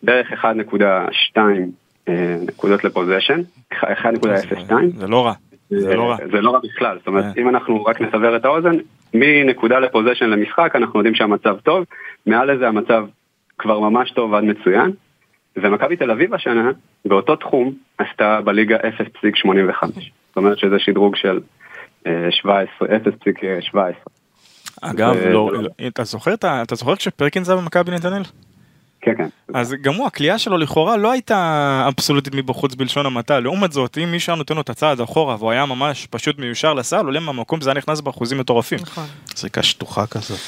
בערך 0.02 0.44
1.2 0.44 1.38
אה, 2.08 2.36
נקודות 2.48 2.84
לפוזיישן, 2.84 3.40
1.02. 3.72 3.76
זה 4.94 5.06
לא 5.06 5.26
רע. 5.26 5.32
זה 5.80 5.94
לא 5.94 6.10
רע. 6.10 6.16
זה 6.32 6.40
לא 6.40 6.50
רע 6.50 6.58
בכלל, 6.64 6.98
זאת 6.98 7.06
אומרת, 7.06 7.24
כן. 7.34 7.40
אם 7.40 7.48
אנחנו 7.48 7.84
רק 7.84 8.00
נסבר 8.00 8.36
את 8.36 8.44
האוזן, 8.44 8.76
מנקודה 9.14 9.78
לפוזיישן 9.78 10.30
למשחק, 10.30 10.72
אנחנו 10.74 10.98
יודעים 10.98 11.14
שהמצב 11.14 11.56
טוב, 11.62 11.84
מעל 12.26 12.54
לזה 12.54 12.68
המצב 12.68 13.06
כבר 13.58 13.80
ממש 13.80 14.10
טוב 14.10 14.34
עד 14.34 14.44
מצוין, 14.44 14.90
ומכבי 15.56 15.96
תל 15.96 16.10
אביב 16.10 16.34
השנה, 16.34 16.70
באותו 17.04 17.36
תחום, 17.36 17.72
עשתה 17.98 18.40
בליגה 18.40 18.76
0.85. 18.76 19.86
זאת 20.28 20.36
אומרת 20.36 20.58
שזה 20.58 20.78
שדרוג 20.78 21.16
של 21.16 21.40
אה, 22.06 22.28
17, 22.30 22.88
0.17. 22.88 23.78
אגב, 24.82 25.14
לא, 25.26 25.52
לא- 25.52 25.68
אתה 26.62 26.74
זוכר 26.74 26.96
כשפרקינס 26.96 27.48
היה 27.48 27.58
במכבי 27.58 27.90
נתנאל? 27.92 28.22
כן, 29.04 29.14
כן. 29.18 29.28
אז 29.54 29.74
גם 29.80 29.94
הוא, 29.94 30.06
הכלייה 30.06 30.38
שלו 30.38 30.58
לכאורה 30.58 30.96
לא 30.96 31.12
הייתה 31.12 31.84
אבסולוטית 31.88 32.34
מבחוץ 32.34 32.74
בלשון 32.74 33.06
המעטה. 33.06 33.40
לעומת 33.40 33.72
זאת, 33.72 33.98
אם 33.98 34.10
מישהו 34.10 34.30
היה 34.30 34.38
נותן 34.38 34.54
לו 34.54 34.60
את 34.60 34.70
הצעד 34.70 35.00
אחורה 35.00 35.36
והוא 35.38 35.50
היה 35.50 35.66
ממש 35.66 36.06
פשוט 36.10 36.38
מיושר 36.38 36.74
לסל, 36.74 37.06
עולה 37.06 37.20
מהמקום, 37.20 37.60
זה 37.60 37.70
היה 37.70 37.78
נכנס 37.78 38.00
באחוזים 38.00 38.38
מטורפים. 38.38 38.78
נכון. 38.82 39.04
זריקה 39.36 39.62
שטוחה 39.62 40.06
כזאת. 40.06 40.38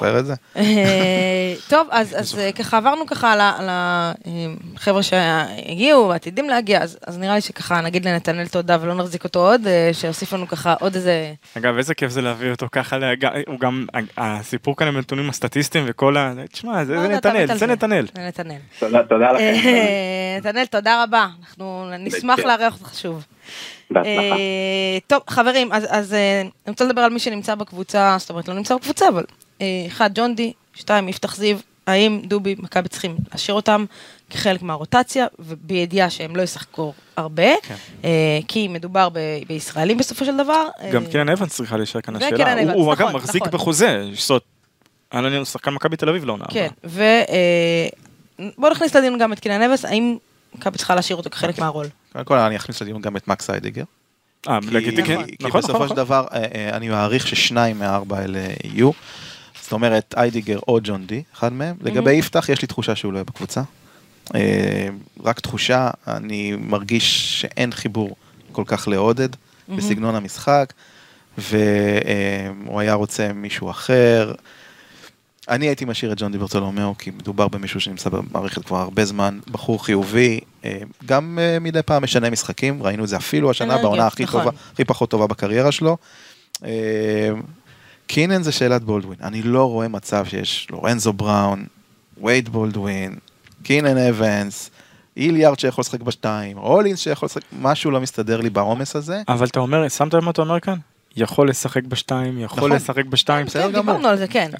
זוכר 0.00 0.18
את 0.18 0.26
זה? 0.26 0.34
אה, 0.56 1.54
טוב, 1.68 1.88
אז 1.90 2.14
אז, 2.18 2.38
אה, 2.38 2.52
ככה 2.52 2.76
עברנו 2.76 3.06
ככה 3.06 3.32
על 3.32 3.68
החבר'ה 3.68 5.02
שהגיעו 5.02 6.08
ועתידים 6.08 6.48
להגיע, 6.48 6.82
אז 6.82 6.98
אז 7.06 7.18
נראה 7.18 7.34
לי 7.34 7.40
שככה 7.40 7.80
נגיד 7.80 8.04
לנתנאל 8.04 8.46
תודה 8.46 8.76
ולא 8.80 8.94
נחזיק 8.94 9.24
אותו 9.24 9.50
עוד, 9.50 9.66
אה, 9.66 9.90
שיוסיף 9.92 10.32
לנו 10.32 10.48
ככה 10.48 10.74
עוד 10.80 10.94
איזה... 10.94 11.32
אגב, 11.58 11.76
איזה 11.76 11.94
כיף 11.94 12.10
זה 12.10 12.22
להביא 12.22 12.50
אותו 12.50 12.66
ככה. 12.72 12.96
הוא 13.46 13.60
גם, 13.60 13.86
הסיפור 14.16 14.76
כאן 14.76 14.86
עם 14.86 14.96
הנתונים 14.96 15.30
הסטטיסטיים 15.30 15.84
וכל 15.88 16.16
ה... 16.16 16.34
תשמע, 16.52 16.84
זה 16.84 17.08
נתנאל, 17.08 17.56
זה 17.56 17.66
נתנאל. 17.66 17.99
זה 18.14 18.26
נתנאל. 18.28 18.56
תודה, 18.78 19.02
תודה 19.02 19.32
לכם. 19.32 19.42
אה, 19.64 20.36
נתנאל, 20.38 20.66
תודה 20.66 21.02
רבה. 21.02 21.26
אנחנו 21.40 21.90
נשמח 21.98 22.32
בכיף. 22.38 22.46
לארח 22.46 22.80
אותך 22.80 22.94
שוב. 22.94 23.24
בהצלחה. 23.90 24.10
אה, 24.12 24.36
טוב, 25.06 25.20
חברים, 25.30 25.72
אז, 25.72 25.86
אז 25.88 26.14
אה, 26.14 26.40
אני 26.40 26.50
רוצה 26.70 26.84
לדבר 26.84 27.00
על 27.00 27.10
מי 27.12 27.18
שנמצא 27.18 27.54
בקבוצה, 27.54 28.16
זאת 28.18 28.30
אומרת, 28.30 28.48
לא 28.48 28.54
נמצא 28.54 28.76
בקבוצה, 28.76 29.08
אבל 29.08 29.24
אה, 29.60 29.66
אחד, 29.86 30.10
ג'ון 30.14 30.34
די, 30.34 30.52
שתיים, 30.74 31.08
יפתח 31.08 31.36
זיו, 31.36 31.56
האם 31.86 32.20
דובי, 32.24 32.54
מכבי 32.58 32.88
צריכים 32.88 33.16
להשאיר 33.32 33.54
אותם 33.54 33.84
כחלק 34.30 34.62
מהרוטציה, 34.62 35.26
ובידיעה 35.38 36.10
שהם 36.10 36.36
לא 36.36 36.42
ישחקו 36.42 36.92
הרבה, 37.16 37.48
כן. 37.62 37.74
אה, 38.04 38.10
כי 38.48 38.68
מדובר 38.68 39.08
ב- 39.08 39.18
בישראלים 39.48 39.98
בסופו 39.98 40.24
של 40.24 40.36
דבר. 40.36 40.64
גם 40.92 41.04
אה, 41.04 41.10
קילן 41.10 41.28
אבנס 41.28 41.48
צריכה 41.56 41.76
להישאר 41.76 42.00
כאן 42.00 42.16
השאלה. 42.16 42.52
הוא- 42.52 42.62
אבנס, 42.62 42.74
הוא 42.74 42.92
אגב 42.92 43.02
נכון, 43.08 43.14
מחזיק 43.20 43.42
נכון. 43.42 43.52
בחוזה, 43.52 44.02
זאת 44.14 44.42
היה 45.10 45.22
לנו 45.22 45.46
שחקן 45.46 45.70
מכבי 45.70 45.96
תל 45.96 46.08
אביב 46.08 46.24
לעונה. 46.24 46.44
כן, 46.50 46.68
הבאה. 46.84 46.90
ו... 46.90 47.00
אה, 47.02 47.88
בוא 48.58 48.70
נכניס 48.70 48.96
לדיון 48.96 49.18
גם 49.18 49.32
את 49.32 49.40
קילן 49.40 49.62
אבנס, 49.62 49.84
האם 49.84 50.16
מכבי 50.54 50.78
צריכה 50.78 50.94
להשאיר 50.94 51.16
אותו 51.16 51.30
כחלק 51.30 51.50
אוקיי. 51.50 51.64
מהרול? 51.64 51.86
קודם 52.12 52.24
כל 52.24 52.38
אני 52.38 52.56
אכניס 52.56 52.82
לדיון 52.82 53.00
גם 53.02 53.16
את 53.16 53.28
מקס 53.28 53.50
היידיגר. 53.50 53.84
אה, 54.48 54.58
כי- 54.60 54.80
כי- 54.96 55.02
כן, 55.04 55.24
כי 55.24 55.36
נכון, 55.40 55.60
בסופו 55.60 55.74
נכון, 55.74 55.88
של 55.88 55.94
נכון. 55.94 56.04
דבר 56.04 56.26
אה, 56.32 56.44
אה, 56.54 56.76
אני 56.76 56.88
מעריך 56.88 57.26
ששניים 57.26 57.78
מהארבע 57.78 58.18
האלה 58.18 58.38
יהיו. 58.64 58.90
זאת 59.62 59.72
אומרת 59.72 60.14
איידיגר 60.16 60.58
או 60.68 60.78
ג'ון 60.82 61.06
די, 61.06 61.22
אחד 61.34 61.52
מהם. 61.52 61.76
לגבי 61.80 62.12
יפתח 62.12 62.48
יש 62.48 62.62
לי 62.62 62.68
תחושה 62.68 62.96
שהוא 62.96 63.12
לא 63.12 63.18
יהיה 63.18 63.24
בקבוצה. 63.24 63.62
אה, 64.34 64.88
רק 65.24 65.40
תחושה, 65.40 65.90
אני 66.08 66.52
מרגיש 66.58 67.40
שאין 67.40 67.72
חיבור 67.72 68.16
כל 68.52 68.64
כך 68.66 68.88
לעודד 68.88 69.28
בסגנון 69.68 70.14
המשחק, 70.14 70.72
והוא 71.38 72.80
היה 72.80 72.94
רוצה 72.94 73.32
מישהו 73.32 73.70
אחר. 73.70 74.32
אני 75.48 75.66
הייתי 75.66 75.84
משאיר 75.84 76.12
את 76.12 76.20
ג'ון 76.20 76.32
די 76.32 76.38
ברטולומיאו, 76.38 76.94
כי 76.98 77.10
מדובר 77.10 77.48
במישהו 77.48 77.80
שנמצא 77.80 78.10
במערכת 78.10 78.64
כבר 78.64 78.76
הרבה 78.78 79.04
זמן, 79.04 79.38
בחור 79.50 79.84
חיובי, 79.84 80.40
אה, 80.64 80.78
גם 81.06 81.38
אה, 81.42 81.58
מדי 81.60 81.82
פעם 81.82 82.02
משנה 82.02 82.30
משחקים, 82.30 82.82
ראינו 82.82 83.04
את 83.04 83.08
זה 83.08 83.16
אפילו 83.16 83.50
השנה 83.50 83.68
אנרגיה, 83.68 83.82
בעונה 83.82 84.06
הכי 84.06 84.22
נכון. 84.22 84.44
טובה, 84.44 84.56
הכי 84.72 84.84
פחות 84.84 85.10
טובה 85.10 85.26
בקריירה 85.26 85.72
שלו. 85.72 85.96
אה, 86.64 87.30
קינן 88.06 88.42
זה 88.42 88.52
שאלת 88.52 88.84
בולדווין, 88.84 89.18
אני 89.22 89.42
לא 89.42 89.70
רואה 89.70 89.88
מצב 89.88 90.26
שיש 90.26 90.66
לורנזו 90.70 91.12
בראון, 91.12 91.64
וייד 92.22 92.48
בולדווין, 92.48 93.16
קינן 93.62 93.98
אבנס, 93.98 94.70
איליארד 95.16 95.58
שיכול 95.58 95.82
לשחק 95.82 96.00
בשתיים, 96.00 96.58
רולינס 96.58 96.98
שיכול 96.98 97.26
לשחק, 97.26 97.42
משהו 97.60 97.90
לא 97.90 98.00
מסתדר 98.00 98.40
לי 98.40 98.50
בעומס 98.50 98.96
הזה. 98.96 99.22
אבל 99.28 99.46
אתה 99.46 99.60
אומר, 99.60 99.88
שמת 99.88 100.14
לב 100.14 100.24
מה 100.24 100.30
אתה 100.30 100.42
אומר 100.42 100.60
כאן? 100.60 100.76
יכול 101.16 101.48
לשחק 101.48 101.84
בשתיים, 101.84 102.38
יכול 102.38 102.58
נכון. 102.58 102.72
לשחק 102.72 103.04
בשתיים. 103.06 103.46
בסדר 103.46 103.66
כן, 103.66 103.72
גמור. 103.72 103.94
דיברנו 103.94 104.08
על 104.08 104.16
זה, 104.16 104.28
כן. 104.28 104.50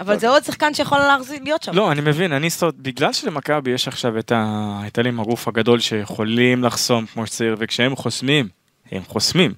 אבל 0.00 0.18
זה 0.18 0.28
עוד 0.28 0.44
שחקן 0.44 0.74
שיכול 0.74 0.98
להיות 1.42 1.62
שם. 1.62 1.72
לא, 1.74 1.92
אני 1.92 2.00
מבין, 2.00 2.32
אני 2.32 2.50
סוד, 2.50 2.74
בגלל 2.82 3.12
שלמכבי 3.12 3.70
יש 3.70 3.88
עכשיו 3.88 4.18
את 4.18 4.32
ה... 4.32 4.44
את 4.86 4.98
אלה 4.98 5.08
עם 5.08 5.20
הגוף 5.20 5.48
הגדול 5.48 5.80
שיכולים 5.80 6.64
לחסום 6.64 7.06
כמו 7.06 7.26
שצריך, 7.26 7.54
וכשהם 7.58 7.96
חוסמים, 7.96 8.48
הם 8.92 9.02
חוסמים. 9.08 9.54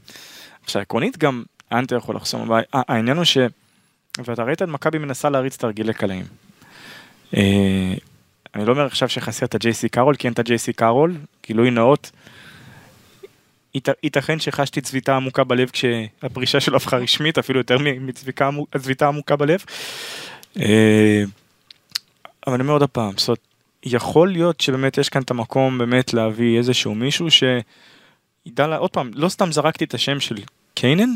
עכשיו, 0.64 0.82
עקרונית 0.82 1.18
גם 1.18 1.43
אנטה 1.72 1.97
יכול 1.97 2.16
לחסום, 2.16 2.40
אבל 2.40 2.61
העניין 2.72 3.16
הוא 3.16 3.24
ש... 3.24 3.38
ואתה 4.24 4.43
ראית 4.43 4.62
את 4.62 4.68
מכבי 4.68 4.99
מנסה 4.99 5.30
להריץ 5.30 5.57
תרגילי 5.57 5.95
קלעים. 5.95 6.24
אה, 7.36 7.95
אני 8.55 8.64
לא 8.66 8.72
אומר 8.72 8.86
עכשיו 8.86 9.09
שחסר 9.09 9.47
את 9.47 9.55
ה-JC 9.55 9.88
קארול, 9.90 10.14
כי 10.16 10.26
אין 10.26 10.32
את 10.32 10.38
ה-JC 10.38 10.72
קארול, 10.76 11.14
גילוי 11.47 11.70
נאות. 11.70 12.11
ית- 13.74 13.88
ייתכן 14.03 14.38
שחשתי 14.40 14.80
צביטה 14.80 15.16
עמוקה 15.16 15.45
בלב 15.45 15.70
כשהפרישה 15.70 16.61
שלו 16.61 16.76
הפכה 16.76 16.97
רשמית, 16.97 17.38
אפילו 17.38 17.61
יותר 17.61 17.78
מ- 17.78 18.07
מצביקה 18.07 18.47
עמו- 18.47 18.66
צביטה 18.78 19.09
עמוקה 19.09 19.36
בלב. 19.36 19.64
אה, 20.61 21.22
אבל 22.46 22.55
אני 22.55 22.62
אומר 22.62 22.72
עוד 22.72 22.90
פעם, 22.90 23.12
זאת 23.16 23.28
אומרת, 23.28 23.40
יכול 23.84 24.32
להיות 24.32 24.61
שבאמת 24.61 24.98
יש 24.98 25.09
כאן 25.09 25.22
את 25.22 25.30
המקום 25.30 25.78
באמת 25.78 26.14
להביא 26.14 26.59
איזשהו 26.59 26.94
מישהו 26.94 27.26
שידע, 27.30 28.66
לה, 28.66 28.76
עוד 28.76 28.90
פעם, 28.90 29.11
לא 29.14 29.28
סתם 29.28 29.53
זרקתי 29.53 29.84
את 29.84 29.94
השם 29.94 30.20
של 30.20 30.36
קיינן, 30.74 31.11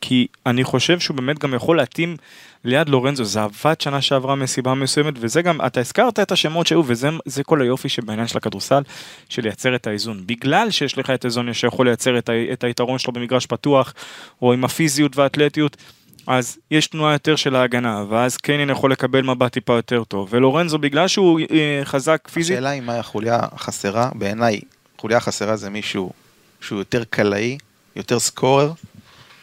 כי 0.00 0.26
אני 0.46 0.64
חושב 0.64 1.00
שהוא 1.00 1.16
באמת 1.16 1.38
גם 1.38 1.54
יכול 1.54 1.76
להתאים 1.76 2.16
ליד 2.64 2.88
לורנזו, 2.88 3.24
זה 3.24 3.42
עבד 3.42 3.80
שנה 3.80 4.02
שעברה 4.02 4.34
מסיבה 4.34 4.74
מסוימת, 4.74 5.14
וזה 5.16 5.42
גם, 5.42 5.60
אתה 5.66 5.80
הזכרת 5.80 6.20
את 6.20 6.32
השמות 6.32 6.66
שהיו, 6.66 6.82
וזה 6.86 7.08
זה 7.24 7.44
כל 7.44 7.62
היופי 7.62 7.88
שבעניין 7.88 8.26
של 8.26 8.38
הכדורסל, 8.38 8.82
של 9.28 9.42
לייצר 9.42 9.74
את 9.74 9.86
האיזון. 9.86 10.22
בגלל 10.26 10.70
שיש 10.70 10.98
לך 10.98 11.10
את 11.10 11.24
איזוניה 11.24 11.54
שיכול 11.54 11.86
לייצר 11.86 12.18
את, 12.18 12.28
ה, 12.28 12.32
את 12.52 12.64
היתרון 12.64 12.98
שלו 12.98 13.12
במגרש 13.12 13.46
פתוח, 13.46 13.94
או 14.42 14.52
עם 14.52 14.64
הפיזיות 14.64 15.16
והאתלטיות, 15.16 15.76
אז 16.26 16.58
יש 16.70 16.86
תנועה 16.86 17.12
יותר 17.12 17.36
של 17.36 17.56
ההגנה, 17.56 18.04
ואז 18.08 18.36
קיינן 18.36 18.70
יכול 18.70 18.92
לקבל 18.92 19.22
מבט 19.22 19.52
טיפה 19.52 19.72
יותר 19.72 20.04
טוב, 20.04 20.28
ולורנזו 20.30 20.78
בגלל 20.78 21.08
שהוא 21.08 21.40
אה, 21.50 21.80
חזק 21.84 22.28
פיזית, 22.32 22.56
השאלה 22.56 22.70
היא 22.70 22.82
מה 22.82 22.98
החוליה 22.98 23.38
החסרה, 23.52 24.10
בעיניי, 24.14 24.60
חוליה 24.98 25.20
חסרה 25.20 25.56
זה 25.56 25.70
מישהו 25.70 26.12
שהוא 26.60 26.78
יותר 26.78 27.04
קלעי, 27.04 27.58
יותר 27.96 28.18
סקורר, 28.18 28.72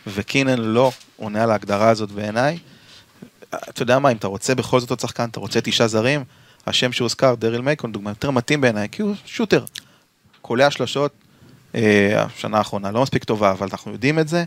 וקינן 0.08 0.60
לא 0.60 0.92
עונה 1.18 1.44
על 1.44 1.52
ההגדרה 1.52 1.90
הזאת 1.90 2.12
בעיניי. 2.12 2.60
אתה 3.50 3.82
יודע 3.82 4.00
מה, 4.00 4.12
אם 4.12 4.18
אתה 4.18 4.28
רוצה 4.28 4.56
בכל 4.56 4.80
זאת 4.80 4.90
עוד 4.90 5.00
שחקן, 5.00 5.30
אתה 5.30 5.40
רוצה 5.40 5.62
תשעה 5.62 5.88
זרים, 5.88 6.24
השם 6.68 6.92
שהוזכר, 6.92 7.36
דריל 7.36 7.62
מייקון, 7.62 7.92
דוגמה 7.92 8.12
יותר 8.12 8.32
מתאים 8.32 8.62
בעיניי, 8.62 8.88
כי 8.92 9.02
הוא 9.02 9.16
שוטר. 9.26 9.66
קולע 10.42 10.72
שלשות, 10.72 11.12
אה, 11.76 12.24
השנה 12.24 12.58
האחרונה 12.58 12.92
לא 12.92 13.02
מספיק 13.02 13.24
טובה, 13.24 13.52
אבל 13.52 13.68
אנחנו 13.72 13.92
יודעים 13.92 14.20
את 14.20 14.28
זה, 14.28 14.44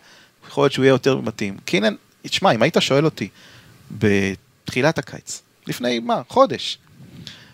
יכול 0.49 0.65
להיות 0.65 0.73
שהוא 0.73 0.85
יהיה 0.85 0.93
יותר 0.93 1.17
מתאים. 1.21 1.57
קינן, 1.65 1.95
תשמע, 2.29 2.51
אם 2.51 2.63
היית 2.63 2.77
שואל 2.81 3.05
אותי 3.05 3.29
בתחילת 3.91 4.99
הקיץ, 4.99 5.43
לפני 5.67 5.99
מה, 5.99 6.23
חודש, 6.29 6.79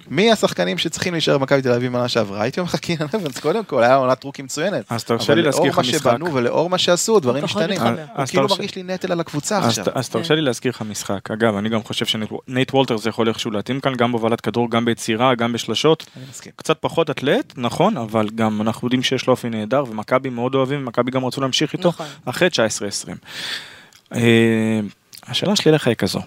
מי 0.08 0.32
השחקנים 0.32 0.78
שצריכים 0.78 1.12
להישאר 1.12 1.38
במכבי 1.38 1.62
תל 1.62 1.72
אביב 1.72 1.92
בעונה 1.92 2.08
שעברה? 2.08 2.42
הייתי 2.42 2.60
אומר 2.60 2.68
לך 2.68 2.76
קינן 2.76 3.06
אבנס, 3.14 3.38
קודם 3.38 3.64
כל, 3.64 3.82
היה 3.82 3.94
עונת 3.94 4.24
רוקי 4.24 4.42
מצוינת. 4.42 4.84
אז 4.90 5.04
תרשה 5.04 5.34
לי 5.34 5.42
להזכיר 5.42 5.70
לך 5.70 5.78
אבל 5.78 5.84
לאור 5.86 5.92
משחק. 5.92 6.06
מה 6.06 6.12
שבנו 6.12 6.34
ולאור 6.34 6.70
מה 6.70 6.78
שעשו, 6.78 7.20
דברים 7.20 7.44
משתנים. 7.44 7.80
הוא 7.82 8.26
כאילו 8.26 8.48
מרגיש 8.48 8.76
לי 8.76 8.82
נטל 8.82 9.12
על 9.12 9.20
הקבוצה 9.20 9.58
עכשיו. 9.58 9.84
אז 9.94 10.08
תרשה 10.08 10.34
לי 10.34 10.40
להזכיר 10.40 10.70
לך 10.70 10.82
משחק. 10.82 11.30
אגב, 11.30 11.56
אני 11.56 11.68
גם 11.68 11.82
חושב 11.82 12.06
שנייט 12.06 12.74
וולטר 12.74 12.96
זה 12.96 13.08
יכול 13.08 13.28
איכשהו 13.28 13.50
להתאים 13.50 13.80
כאן, 13.80 13.94
גם 13.94 14.12
בהובלת 14.12 14.40
כדור, 14.40 14.70
גם 14.70 14.84
ביצירה, 14.84 15.34
גם 15.34 15.52
בשלשות. 15.52 16.06
קצת 16.56 16.76
פחות 16.80 17.10
אתלט, 17.10 17.52
נכון, 17.56 17.96
אבל 17.96 18.28
גם 18.34 18.62
אנחנו 18.62 18.86
יודעים 18.86 19.02
שיש 19.02 19.26
לו 19.26 19.30
אופי 19.30 19.50
נהדר, 19.50 19.84
ומכבי 19.90 20.30
מאוד 20.30 20.54
אוהבים, 20.54 20.82
ומכבי 20.82 21.10
גם 21.10 21.24
רצו 21.24 21.40
להמשיך 21.40 21.72
איתו 21.72 21.88
נכון. 21.88 22.06
אחרי 22.24 22.48
19-20. 22.48 22.52
אה, 24.14 24.80
השאלה 25.26 25.56
שלי 25.56 25.70
אליך 25.70 25.86
היא 25.86 25.94
כזו, 25.94 26.20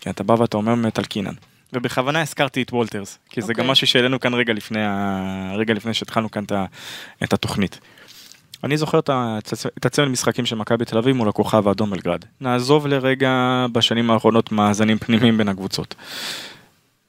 כי 0.00 0.10
אתה 0.10 0.22
בא 0.22 0.32
ואתה 0.32 0.56
אומר 0.56 0.74
באמת 0.74 0.98
על 0.98 1.04
קינן, 1.04 1.34
ובכוונה 1.72 2.20
הזכרתי 2.20 2.62
את 2.62 2.72
וולטרס, 2.72 3.18
כי 3.30 3.42
זה 3.42 3.54
גם 3.54 3.60
אוקיי. 3.60 3.72
משהו 3.72 3.86
שהעלינו 3.86 4.20
כאן 4.20 4.34
רגע 4.34 4.52
לפני. 4.52 4.80
רגע 5.56 5.74
לפני 5.74 5.94
שהתחלנו 5.94 6.30
כאן 6.30 6.44
את, 7.24 7.32
התוכנית. 7.32 7.80
אני 8.64 8.76
זוכר 8.76 8.98
את 8.98 9.86
הצמד 9.86 10.08
משחקים 10.08 10.46
של 10.46 10.56
מכבי 10.56 10.84
תל 10.84 10.98
אביב 10.98 11.16
מול 11.16 11.28
הכוכב 11.28 11.68
האדום 11.68 11.90
בלגרד. 11.90 12.24
נעזוב 12.40 12.86
לרגע 12.86 13.66
בשנים 13.72 14.10
האחרונות 14.10 14.52
מאזנים 14.52 14.98
פנימיים 14.98 15.38
בין 15.38 15.48
הקבוצות. 15.48 15.94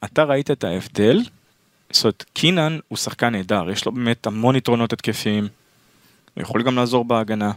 אתה 0.03 0.23
ראית 0.23 0.51
את 0.51 0.63
ההבדל, 0.63 1.21
זאת 1.91 2.03
אומרת, 2.03 2.25
קינן 2.34 2.79
הוא 2.88 2.97
שחקן 2.97 3.29
נהדר, 3.29 3.69
יש 3.69 3.86
לו 3.86 3.91
באמת 3.91 4.27
המון 4.27 4.55
יתרונות 4.55 4.93
התקפיים, 4.93 5.47
הוא 6.34 6.41
יכול 6.41 6.63
גם 6.63 6.75
לעזור 6.75 7.05
בהגנה, 7.05 7.51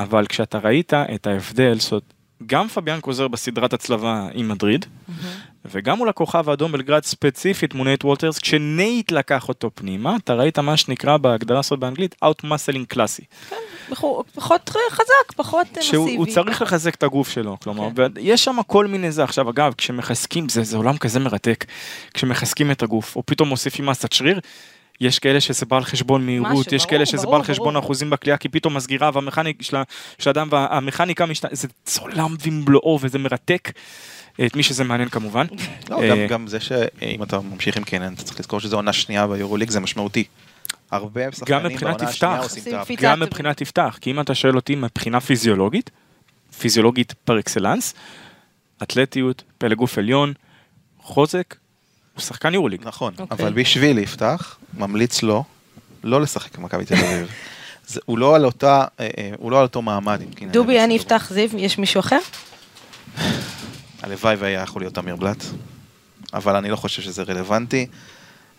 אבל 0.00 0.26
כשאתה 0.26 0.58
ראית 0.58 0.92
את 0.94 1.26
ההבדל, 1.26 1.78
זאת 1.80 1.92
אומרת, 1.92 2.04
גם 2.46 2.68
פביאן 2.68 2.98
קוזר 3.02 3.28
בסדרת 3.28 3.72
הצלבה 3.72 4.28
עם 4.34 4.48
מדריד, 4.48 4.86
וגם 5.64 5.98
מול 5.98 6.08
הכוכב 6.08 6.50
האדום 6.50 6.72
בלגרד 6.72 7.04
ספציפית 7.04 7.74
מול 7.74 7.86
נייט 7.88 8.04
וולטרס, 8.04 8.38
כשנייט 8.38 9.12
לקח 9.12 9.48
אותו 9.48 9.70
פנימה, 9.74 10.16
אתה 10.16 10.34
ראית 10.34 10.58
מה 10.58 10.76
שנקרא 10.76 11.16
בהגדרה 11.16 11.58
הזאת 11.58 11.78
באנגלית, 11.78 12.14
Out 12.24 12.44
Muscling 12.46 12.86
קלאסי. 12.88 13.22
בחור- 13.90 14.24
פחות 14.34 14.70
חזק, 14.90 15.32
פחות 15.36 15.66
שהוא 15.80 16.04
מסיבי. 16.04 16.16
הוא 16.18 16.26
צריך 16.26 16.62
לחזק 16.62 16.94
את 16.94 17.02
הגוף 17.02 17.30
שלו, 17.30 17.56
כלומר, 17.62 17.88
ויש 18.16 18.44
שם 18.44 18.56
כל 18.66 18.86
מיני 18.86 19.12
זה. 19.12 19.24
עכשיו, 19.24 19.50
אגב, 19.50 19.74
כשמחזקים, 19.78 20.48
זה, 20.48 20.62
זה 20.62 20.76
עולם 20.76 20.98
כזה 20.98 21.18
מרתק, 21.18 21.64
כשמחזקים 22.14 22.70
את 22.70 22.82
הגוף, 22.82 23.16
או 23.16 23.22
פתאום 23.26 23.48
מוסיפים 23.48 23.86
מסת 23.86 24.12
שריר, 24.12 24.40
יש 25.00 25.18
כאלה 25.18 25.40
שזה 25.40 25.66
בא 25.66 25.76
על 25.76 25.84
חשבון 25.84 26.26
מהירות, 26.26 26.48
משהו, 26.50 26.60
יש 26.60 26.82
ברור, 26.82 26.90
כאלה 26.90 27.06
שזה 27.06 27.16
ברור, 27.22 27.30
בא 27.30 27.36
על 27.36 27.42
חשבון 27.42 27.66
ברור. 27.68 27.76
האחוזים 27.82 28.10
בקליעה, 28.10 28.36
כי 28.36 28.48
פתאום 28.48 28.76
הסגירה 28.76 29.10
והמכניקה 29.14 29.64
של 29.64 29.76
של 30.18 30.30
האדם 30.30 30.48
והמכניקה 30.50 31.26
משתנה, 31.26 31.50
זה 31.52 31.68
צולם 31.84 32.34
במלואו 32.46 32.98
וזה 33.02 33.18
מרתק. 33.18 33.72
את 34.46 34.56
מי 34.56 34.62
שזה 34.62 34.84
מעניין 34.84 35.08
כמובן. 35.08 35.46
לא, 35.90 36.02
אה, 36.02 36.08
גם- 36.08 36.16
גם 36.28 36.46
זה 36.46 36.60
שאם 36.60 37.22
אתה 37.22 37.40
ממשיך 37.40 37.76
עם 37.76 37.84
קנן, 37.84 38.12
אתה 38.14 38.22
צריך 38.22 38.40
לזכור 38.40 38.60
שזו 38.60 38.76
עונה 38.76 38.92
שנייה 38.92 39.26
ביורוליג, 39.26 39.70
זה 39.70 39.80
משמעותי. 39.80 40.24
הרבה 40.90 41.32
שחקנים 41.32 41.58
מבחינת 41.66 41.96
בעונה 41.96 42.10
השנייה. 42.10 42.38
עושים 42.38 42.62
את 42.68 42.72
ה... 42.90 42.94
גם 43.00 43.20
מבחינת 43.20 43.60
יפתח, 43.60 43.98
כי 44.00 44.10
אם 44.10 44.20
אתה 44.20 44.34
שואל 44.34 44.56
אותי 44.56 44.74
מבחינה 44.74 45.20
פיזיולוגית, 45.20 45.90
פיזיולוגית 46.60 47.14
פר 47.24 47.38
אקסלנס, 47.38 47.94
אתלטיות, 48.82 49.42
פלא 49.58 49.74
גוף 49.74 49.98
עליון, 49.98 50.32
חוזק, 50.98 51.54
הוא 52.14 52.22
שחקן 52.22 52.54
יורוליג. 52.54 52.80
נכון, 52.84 53.14
אוקיי. 53.18 53.36
אבל 53.46 53.52
בשביל 53.52 53.98
יפתח, 53.98 54.56
ממליץ 54.74 55.22
לו 55.22 55.44
לא 56.04 56.20
לשחק 56.20 56.58
במכבי 56.58 56.84
תל 56.84 56.94
אביב. 56.94 57.28
זה- 57.86 58.00
הוא 58.04 58.18
לא 58.18 58.36
על 58.36 58.44
אותה, 58.44 58.84
אה, 59.00 59.08
אה, 59.18 59.30
הוא 59.38 59.50
לא 59.50 59.56
על 59.58 59.62
אותו 59.62 59.82
מעמד. 59.82 60.20
דובי, 60.50 60.84
אני. 60.84 60.96
אפתח 60.96 61.30
זיו, 61.34 61.48
יש 61.58 61.78
מישהו 61.78 62.00
אחר? 62.00 62.18
הלוואי 64.02 64.34
והיה 64.38 64.60
יכול 64.62 64.82
להיות 64.82 64.98
אמיר 64.98 65.16
בלאט, 65.16 65.44
אבל 66.34 66.56
אני 66.56 66.70
לא 66.70 66.76
חושב 66.76 67.02
שזה 67.02 67.22
רלוונטי, 67.22 67.86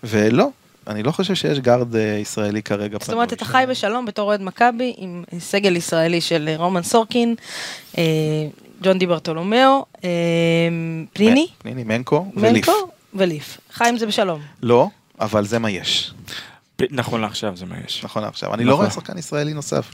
ולא, 0.04 0.48
אני 0.88 1.04
לא 1.04 1.12
חושב 1.12 1.36
שיש 1.36 1.60
גארד 1.60 1.96
אה, 1.96 2.02
ישראלי 2.22 2.62
כרגע. 2.64 2.98
זאת 3.02 3.14
אומרת, 3.14 3.34
אתה. 3.34 3.46
חי 3.46 3.64
בשלום 3.70 4.06
בתור 4.06 4.28
אוהד 4.28 4.42
מכבי 4.42 4.94
עם 4.98 5.24
סגל 5.40 5.76
ישראלי 5.76 6.22
של 6.22 6.50
רומן 6.58 6.84
סורקין, 6.84 7.36
ג'ון 8.84 8.98
די 9.00 9.06
ברטולומיאו, 9.08 9.86
אה, 10.04 10.10
פניני, 11.14 11.48
פניני, 11.58 11.84
מנקו 11.84 12.26
וליף. 12.36 12.68
מנקו 12.70 12.92
וליף. 13.14 13.58
חי 13.72 13.90
עם 13.90 13.98
זה 13.98 14.06
בשלום. 14.06 14.42
לא, 14.64 14.90
אבל 15.20 15.46
זה 15.46 15.60
מה 15.60 15.70
יש, 15.72 16.14
נכון 16.90 17.22
לעכשיו 17.22 17.58
זה 17.58 17.66
מה 17.66 17.76
יש. 17.86 18.04
נכון 18.04 18.24
עכשיו. 18.24 18.54
אני 18.54 18.64
נכון. 18.64 18.68
לא 18.68 18.76
רואה 18.76 18.90
שחקן 18.90 19.18
ישראלי 19.18 19.54
נוסף. 19.54 19.94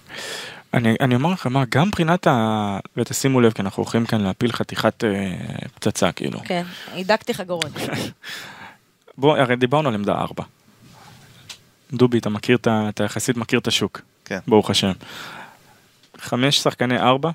אני, 0.74 0.95
אני 1.01 1.15
אומר 1.15 1.32
לך 1.32 1.47
מה, 1.47 1.63
גם 1.70 1.88
מבחינת 1.88 2.28
ה... 2.28 2.80
ותשימו 2.97 3.41
לב, 3.41 3.51
כי 3.51 3.61
אנחנו 3.61 3.84
הולכים 3.84 4.05
כאן 4.05 4.22
להפיל 4.22 4.51
חתיכת 4.51 5.03
אה, 5.03 5.36
פצצה, 5.76 6.11
כאילו. 6.11 6.39
כן, 6.43 6.63
הידקתי 6.93 7.34
חגורות. 7.34 7.72
בוא, 9.18 9.38
הרי 9.38 9.55
דיברנו 9.55 9.89
על 9.89 9.95
עמדה 9.95 10.13
4. 10.13 10.43
דובי, 11.93 12.18
אתה 12.18 12.30
מכיר 12.30 12.57
את 12.57 12.68
ה... 12.68 12.89
אתה 12.89 13.03
יחסית 13.03 13.38
מכיר 13.38 13.59
את 13.59 13.68
השוק. 13.68 14.01
כן. 14.26 14.39
ברוך 14.47 14.70
השם. 14.70 14.91
חמש 16.18 16.59
שחקני 16.59 16.99
4, 16.99 17.32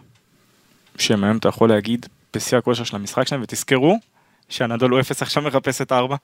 שהם 0.99 1.24
היום 1.24 1.37
אתה 1.37 1.49
יכול 1.49 1.68
להגיד 1.68 2.07
בשיא 2.35 2.59
הכושר 2.59 2.85
של 2.85 2.97
המשחק 2.97 3.26
שלהם, 3.26 3.43
ותזכרו 3.43 3.99
שהנדול 4.53 4.90
הוא 4.90 5.00
0 5.00 5.22
עכשיו 5.22 5.42
מחפש 5.42 5.82
את 5.82 5.92
4. 5.92 6.16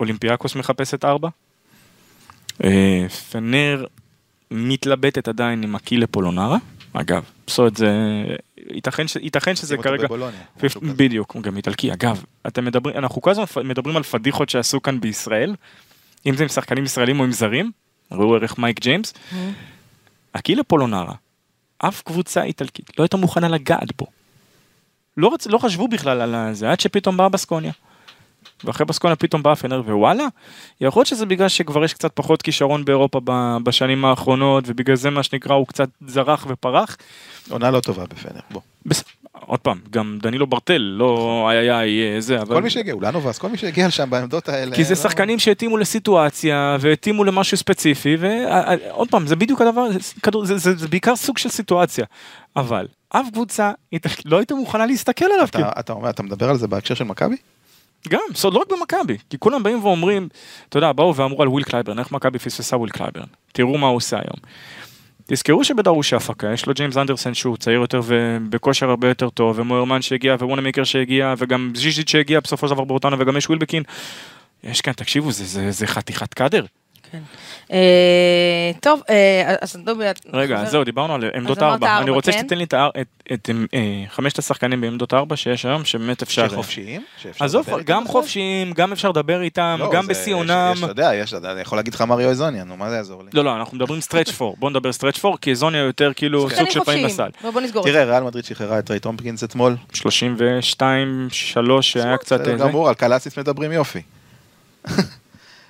אולימפיאקוס 0.00 0.56
מחפש 0.56 0.94
את 0.94 1.04
4. 1.04 1.28
אה, 2.64 3.06
פנר 3.30 3.84
מתלבטת 4.50 5.28
עדיין 5.28 5.62
עם 5.62 5.76
אקילה 5.76 6.06
פולונרה. 6.06 6.58
אגב, 6.92 7.24
פסולת 7.44 7.76
זה... 7.76 7.90
ייתכן, 8.70 9.08
ש... 9.08 9.16
ייתכן 9.16 9.56
שזה 9.56 9.76
כרגע... 9.76 10.04
בבולוניה. 10.04 10.40
בדיוק, 10.96 11.30
הוא 11.30 11.42
גם 11.42 11.56
איטלקי. 11.56 11.92
אגב, 11.92 12.24
אתם 12.46 12.64
מדברים, 12.64 12.96
אנחנו 12.96 13.22
כל 13.22 13.30
הזמן 13.30 13.44
מדברים 13.64 13.96
על 13.96 14.02
פדיחות 14.02 14.48
שעשו 14.48 14.82
כאן 14.82 15.00
בישראל, 15.00 15.54
אם 16.26 16.36
זה 16.36 16.42
עם 16.42 16.48
שחקנים 16.48 16.84
ישראלים 16.84 17.20
או 17.20 17.24
עם 17.24 17.32
זרים, 17.32 17.70
ראו 18.12 18.34
ערך 18.34 18.58
מייק 18.58 18.80
ג'יימס, 18.80 19.14
אקילה 20.32 20.62
פולונרה, 20.62 21.14
אף 21.78 22.02
קבוצה 22.02 22.42
איטלקית 22.42 22.98
לא 22.98 23.04
הייתה 23.04 23.16
מוכנה 23.16 23.48
לגעת 23.48 23.96
בו. 23.98 24.06
לא, 25.16 25.34
רצ... 25.34 25.46
לא 25.46 25.58
חשבו 25.58 25.88
בכלל 25.88 26.20
על 26.34 26.54
זה, 26.54 26.70
עד 26.70 26.80
שפתאום 26.80 27.16
באה 27.16 27.28
בסקוניה. 27.28 27.72
ואחרי 28.64 28.86
בסקוניה 28.86 29.16
פתאום 29.16 29.42
באה 29.42 29.56
פנר, 29.56 29.82
ווואלה, 29.86 30.26
יכול 30.80 31.00
להיות 31.00 31.08
שזה 31.08 31.26
בגלל 31.26 31.48
שכבר 31.48 31.84
יש 31.84 31.94
קצת 31.94 32.10
פחות 32.14 32.42
כישרון 32.42 32.84
באירופה 32.84 33.20
ב- 33.24 33.56
בשנים 33.62 34.04
האחרונות, 34.04 34.64
ובגלל 34.66 34.96
זה 34.96 35.10
מה 35.10 35.22
שנקרא 35.22 35.54
הוא 35.54 35.66
קצת 35.66 35.88
זרח 36.06 36.46
ופרח. 36.48 36.96
עונה 37.50 37.70
לא 37.70 37.80
טובה 37.80 38.04
בפנר, 38.04 38.40
בוא. 38.50 38.60
בס... 38.86 39.04
עוד 39.32 39.60
פעם, 39.60 39.78
גם 39.90 40.18
דנילו 40.22 40.46
ברטל, 40.46 40.78
לא 40.78 41.46
איי 41.50 41.70
איי 41.70 42.12
איי 42.12 42.20
זה, 42.20 42.40
אבל... 42.40 42.54
כל 42.56 42.62
מי 42.62 42.70
שהגיע, 42.70 42.94
אולנובס, 42.94 43.38
כל 43.38 43.48
מי 43.48 43.58
שהגיע 43.58 43.86
לשם 43.86 44.10
בעמדות 44.10 44.48
האלה. 44.48 44.76
כי 44.76 44.84
זה 44.84 44.94
לא- 44.94 45.00
שחקנים 45.00 45.38
שהתאימו 45.38 45.76
לסיטואציה 45.76 46.76
והתאימו 46.80 47.24
למשהו 47.24 47.56
ספציפי 47.56 48.16
ועוד 48.20 49.08
פעם 49.10 49.26
זה 49.26 49.36
בדיוק 49.36 49.60
הדבר 49.60 49.88
זה, 49.92 49.98
זה, 50.44 50.58
זה, 50.58 50.76
זה 50.76 50.88
בעיקר 50.88 51.16
סוג 51.16 51.38
של 51.38 51.48
סיטואציה 51.48 52.04
אבל 52.56 52.86
אף 53.08 53.26
קבוצה 53.32 53.72
לא 54.24 54.36
הייתה 54.38 54.54
מוכנה 54.54 54.86
להסתכל 54.86 55.24
עליו 55.24 55.48
כאילו. 55.52 55.68
אתה- 55.68 55.80
אתה 55.80 55.92
אומר, 55.92 56.10
אתה 56.10 56.22
מדבר 56.22 56.50
על 56.50 56.56
זה 56.56 56.66
בהקשר 56.68 56.94
של 56.94 57.04
מכבי? 57.04 57.36
גם 58.08 58.20
זאת 58.34 58.54
לא 58.54 58.58
רק 58.58 58.66
במכבי 58.72 59.16
כי 59.30 59.38
כולם 59.38 59.62
באים 59.62 59.84
ואומרים 59.84 60.28
אתה 60.68 60.78
יודע 60.78 60.92
באו 60.92 61.16
ואמרו 61.16 61.42
על 61.42 61.48
וויל 61.48 61.64
קלייברן 61.64 61.98
איך 61.98 62.12
מכבי 62.12 62.38
פספסה 62.38 62.76
וויל 62.76 62.90
קלייברן 62.90 63.26
תראו 63.52 63.78
מה 63.78 63.86
הוא 63.86 63.96
עושה 63.96 64.16
היום. 64.16 64.36
תזכרו 65.26 65.64
שבדרושאפקה 65.64 66.52
יש 66.52 66.66
לו 66.66 66.74
ג'יימס 66.74 66.96
אנדרסן 66.96 67.34
שהוא 67.34 67.56
צעיר 67.56 67.80
יותר 67.80 68.00
ובכושר 68.04 68.90
הרבה 68.90 69.08
יותר 69.08 69.30
טוב 69.30 69.58
ומוירמן 69.58 70.02
שהגיע 70.02 70.34
ווונאמייקר 70.34 70.84
שהגיע 70.84 71.34
וגם 71.38 71.72
ז'יז'יץ' 71.74 72.10
שהגיע 72.10 72.40
בסופו 72.40 72.68
של 72.68 72.74
דבר 72.74 72.84
באותנו 72.84 73.18
וגם 73.18 73.36
יש 73.36 73.46
ווילבקין. 73.46 73.82
יש 74.64 74.80
כאן 74.80 74.92
תקשיבו 74.92 75.32
זה, 75.32 75.44
זה, 75.44 75.70
זה 75.70 75.86
חתיכת 75.86 76.34
קאדר. 76.34 76.64
כן. 77.12 77.18
אה, 77.72 78.70
טוב, 78.80 79.00
אה, 79.10 79.54
אז 79.60 79.76
דובי, 79.84 80.10
את- 80.10 80.20
רגע, 80.32 80.64
זהו, 80.64 80.84
דיברנו 80.84 81.14
על 81.14 81.24
עמדות 81.34 81.62
ארבע. 81.62 81.98
אני 81.98 82.10
רוצה 82.10 82.32
כן? 82.32 82.38
שתיתן 82.38 82.58
לי 82.58 82.64
את 82.64 82.74
אה, 83.74 84.04
חמשת 84.08 84.38
השחקנים 84.38 84.80
בעמדות 84.80 85.14
ארבע 85.14 85.36
שיש 85.36 85.66
היום, 85.66 85.84
שבאמת 85.84 86.22
אפשר... 86.22 86.48
שחופשיים? 86.48 87.02
עזוב, 87.40 87.66
גם? 87.84 88.06
חופשיים, 88.08 88.72
גם 88.72 88.92
אפשר 88.92 89.08
לדבר 89.08 89.42
איתם, 89.42 89.76
לא, 89.80 89.90
גם 89.92 90.06
בשיא 90.06 90.22
יש- 90.22 90.28
עונם. 90.38 90.72
יש, 90.76 90.82
אתה 90.82 90.90
יודע, 90.92 91.10
יש, 91.14 91.34
אני 91.34 91.60
יכול 91.60 91.78
להגיד 91.78 91.94
לך 91.94 92.02
מריו 92.02 92.28
הזוניה, 92.30 92.64
נו, 92.64 92.76
מה 92.76 92.90
זה 92.90 92.96
יעזור 92.96 93.22
לי? 93.22 93.30
לא, 93.34 93.44
לא, 93.44 93.56
אנחנו 93.56 93.76
מדברים 93.76 94.00
stretch 94.00 94.30
four. 94.30 94.56
בוא 94.58 94.70
נדבר 94.70 94.92
stretch 94.92 95.18
four, 95.18 95.38
כי 95.40 95.54
הזוניה 95.54 95.80
יותר 95.80 96.12
כאילו 96.16 96.50
סוג 96.50 96.70
של 96.70 96.84
פעמים. 96.84 97.06
בסל. 97.06 97.28
תראה, 97.84 98.04
ריאל 98.04 98.22
מדריד 98.22 98.44
שחררה 98.44 98.78
את 98.78 98.90
טריי 98.90 99.00
תומפקינס 99.00 99.44
אתמול. 99.44 99.76
32, 99.92 101.28
3 101.30 101.92
שהיה 101.92 102.16
קצת... 102.16 102.40
גמור, 102.48 102.88
על 102.88 102.94
קלאסיס 102.94 103.38
מדברים 103.38 103.72
יופי. 103.72 104.02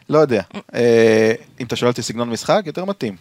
לא 0.09 0.18
יודע. 0.18 0.42
אה, 0.74 1.32
אם 1.61 1.66
אתה 1.66 1.76
שואל 1.76 1.90
אותי 1.90 2.02
סגנון 2.02 2.30
משחק, 2.30 2.62
יותר 2.66 2.84
מתאים. 2.84 3.16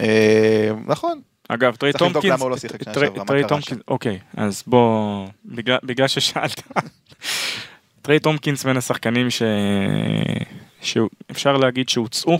אה, 0.00 0.70
נכון, 0.86 1.20
אגב, 1.48 1.76
צריך 1.76 1.94
לבדוק 1.94 2.12
טומקינס... 2.12 2.32
למה 2.32 2.42
הוא 2.42 2.50
לא 2.50 2.56
שיחק 2.56 2.84
שנה 2.84 2.94
טריי- 2.94 3.06
שעברה, 3.06 3.18
מה 3.18 3.24
טריי 3.24 3.42
קרה 3.44 3.48
טומקינס- 3.58 3.82
אוקיי, 3.88 4.18
אז 4.36 4.62
בוא... 4.66 5.26
בגלל- 5.44 6.08
ששאלת. 6.08 6.62
טריי 8.02 8.20
טומקינס 8.20 8.64
בין 8.64 8.76
השחקנים 8.76 9.30
ש... 9.30 9.42
שאפשר 10.80 11.56
להגיד 11.56 11.88
שהוצאו 11.88 12.38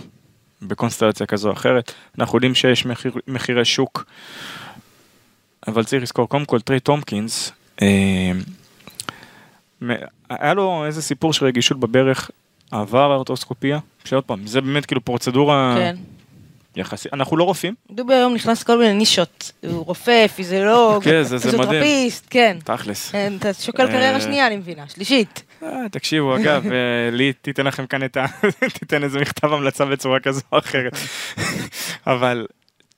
בקונסטלציה 0.61 1.25
כזו 1.25 1.47
או 1.49 1.53
אחרת. 1.53 1.91
אנחנו 2.19 2.37
יודעים 2.37 2.55
שיש 2.55 2.85
מחיר, 2.85 3.11
מחירי 3.27 3.65
שוק, 3.65 4.05
אבל 5.67 5.83
צריך 5.83 6.03
לזכור, 6.03 6.29
קודם 6.29 6.45
כל 6.45 6.59
טריי 6.61 6.79
טומקינס, 6.79 7.51
אה, 7.81 8.31
היה 10.29 10.53
לו 10.53 10.85
איזה 10.85 11.01
סיפור 11.01 11.33
של 11.33 11.45
רגישות 11.45 11.79
בברך, 11.79 12.31
עבר 12.81 13.13
ארטוסקופיה, 13.13 13.79
שעוד 14.05 14.23
פעם, 14.23 14.47
זה 14.47 14.61
באמת 14.61 14.85
כאילו 14.85 15.05
פרוצדורה 15.05 15.75
כן. 15.77 15.95
יחסית, 16.75 17.13
אנחנו 17.13 17.37
לא 17.37 17.43
רופאים, 17.43 17.73
דובי 17.91 18.13
היום 18.13 18.33
נכנס 18.33 18.63
כל 18.63 18.77
מיני 18.77 18.93
נישות, 18.93 19.51
הוא 19.67 19.85
רופא, 19.85 20.27
פיזיולוג, 20.27 21.03
כן. 21.03 21.23
פיזיותרפיסט, 21.23 22.27
כן. 22.29 22.57
תכלס. 22.63 23.11
כן, 23.11 23.33
אתה 23.39 23.53
שוקל 23.53 23.87
קריירה 23.87 24.15
אה, 24.15 24.21
שנייה, 24.21 24.47
אני 24.47 24.57
מבינה, 24.57 24.87
שלישית. 24.87 25.43
אה, 25.63 25.89
תקשיבו, 25.91 26.35
אגב, 26.35 26.65
אה, 26.71 27.09
לי 27.11 27.33
תיתן 27.33 27.65
לכם 27.65 27.85
כאן 27.85 28.03
את 28.03 28.17
ה... 28.17 28.25
תיתן 28.79 29.03
איזה 29.03 29.19
מכתב 29.19 29.53
המלצה 29.53 29.85
בצורה 29.85 30.19
כזו 30.19 30.41
או 30.51 30.57
אחרת. 30.57 30.97
אבל 32.07 32.47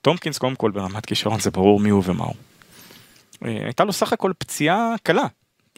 טומקינס 0.02 0.38
קודם 0.38 0.54
כל 0.54 0.70
ברמת 0.70 1.06
כישרון 1.06 1.40
זה 1.40 1.50
ברור 1.50 1.80
מי 1.80 1.90
הוא 1.90 2.02
ומה 2.06 2.24
הוא. 2.24 2.34
הייתה 3.40 3.84
לו 3.84 3.92
סך 3.92 4.12
הכל 4.12 4.32
פציעה 4.38 4.94
קלה. 5.02 5.26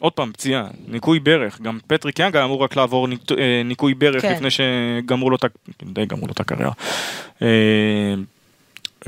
עוד 0.01 0.13
פעם, 0.13 0.31
פציעה, 0.31 0.63
ניקוי 0.87 1.19
ברך, 1.19 1.61
גם 1.61 1.79
פטריק 1.87 2.19
יאנגה 2.19 2.43
אמור 2.45 2.63
רק 2.63 2.75
לעבור 2.75 3.07
ניק- 3.07 3.31
אה, 3.37 3.61
ניקוי 3.65 3.93
ברך 3.93 4.21
כן. 4.21 4.33
לפני 4.33 4.47
שגמרו 4.51 5.29
לו 5.29 5.35
את. 5.35 5.45
די 5.83 6.05
גמרו 6.05 6.27
לו 6.27 6.33
את 6.33 6.39
הקריירה. 6.39 6.71
אה, 7.41 7.47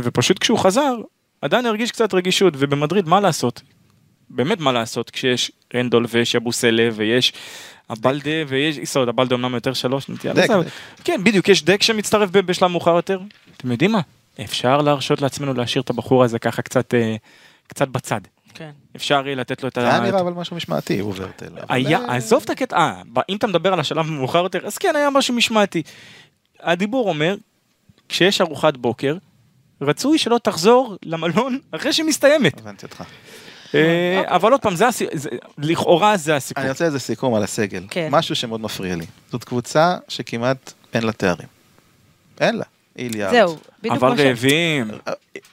ופשוט 0.02 0.39
כשהוא 0.39 0.60
חזר, 0.60 0.96
עדיין 1.41 1.66
הרגיש 1.66 1.91
קצת 1.91 2.14
רגישות, 2.14 2.54
ובמדריד 2.58 3.08
מה 3.08 3.20
לעשות? 3.20 3.62
באמת 4.30 4.60
מה 4.60 4.72
לעשות 4.72 5.10
כשיש 5.10 5.52
רנדול 5.76 6.06
ויש 6.10 6.36
אבוסלה 6.36 6.89
ויש 6.94 7.34
הבלדה 7.89 8.32
ויש 8.48 8.78
יסוד, 8.78 9.10
הבלדה 9.10 9.36
אמנם 9.36 9.54
יותר 9.54 9.74
שלוש 9.74 10.10
נטייה 10.10 10.34
דק, 10.34 10.44
לזה, 10.44 10.54
דק. 10.64 10.68
כן 11.04 11.22
בדיוק 11.24 11.50
יש 11.50 11.64
דק 11.64 11.82
שמצטרף 11.84 12.30
ב- 12.30 12.39
בשלב 12.39 12.72
מאוחר 12.72 12.96
יותר. 12.96 13.20
אתם 13.58 13.72
יודעים 13.72 13.91
מה? 13.91 14.02
אפשר 14.44 14.78
להרשות 14.78 15.22
לעצמנו 15.22 15.54
להשאיר 15.54 15.82
את 15.82 15.89
הבחור 15.89 16.24
הזה 16.24 16.39
ככה 16.39 16.62
קצת 16.62 16.94
אה, 16.94 17.16
קצת 17.68 17.88
בצד. 17.88 18.22
כן. 18.54 18.72
אפשר 18.95 19.22
יהיה 19.26 19.36
לתת 19.36 19.64
לו 19.64 19.70
את 19.70 19.76
זה 19.76 19.82
היה 19.82 19.95
ה... 19.95 19.99
נראה 19.99 20.20
אבל 20.22 20.34
משהו 20.34 20.56
משמעתי, 20.56 20.99
הוא 20.99 21.14
ורטל. 21.18 21.45
אבל, 21.58 21.76
היה, 21.76 21.99
אה, 21.99 22.16
עזוב 22.16 22.41
את 22.45 22.49
הקטע, 22.49 22.76
אה, 22.78 23.01
אם 23.30 23.38
אתה 23.38 23.47
מדבר 23.47 23.74
על 23.74 23.80
השלב 23.80 24.06
המאוחר 24.06 24.43
יותר, 24.43 24.66
אז 24.66 24.78
כן 24.78 24.95
היה 24.95 25.10
משהו 25.10 25.34
משמעתי. 25.34 25.84
הדיבור 26.60 27.10
אומר, 27.10 27.36
כשיש 28.10 28.41
ארוחת 28.41 28.78
בוקר, 28.78 29.18
רצוי 29.82 30.18
שלא 30.18 30.39
תחזור 30.43 30.97
למלון 31.04 31.60
אחרי 31.72 31.93
שמסתיימת. 31.93 32.60
הבנתי 32.60 32.86
אותך. 32.86 33.04
אה, 33.76 34.22
אבל 34.26 34.51
עוד 34.51 34.62
פעם, 34.62 34.76
זה 34.76 34.86
לכאורה 35.58 36.18
זה 36.18 36.36
הסיפור. 36.36 36.64
אני 36.64 36.70
רוצה 36.70 36.86
איזה 36.86 36.99
סיכום 36.99 37.36
על 37.36 37.43
הסגל. 37.43 37.84
כן. 37.89 38.08
משהו 38.12 38.36
שמאוד 38.36 38.62
מפריע 38.62 38.95
לי. 38.95 39.06
זאת 39.32 39.43
קבוצה 39.43 39.97
שכמעט 40.08 40.74
אין 40.93 41.04
לה 41.04 41.12
תארים. 41.12 41.47
אין 42.39 42.56
לה. 42.58 42.66
איליארד. 42.98 43.32
זהו, 43.32 43.58
בדיוק 43.80 43.96
אבל 43.96 44.08
כמו 44.08 44.18
ש... 44.18 44.22
רעבים. 44.22 44.91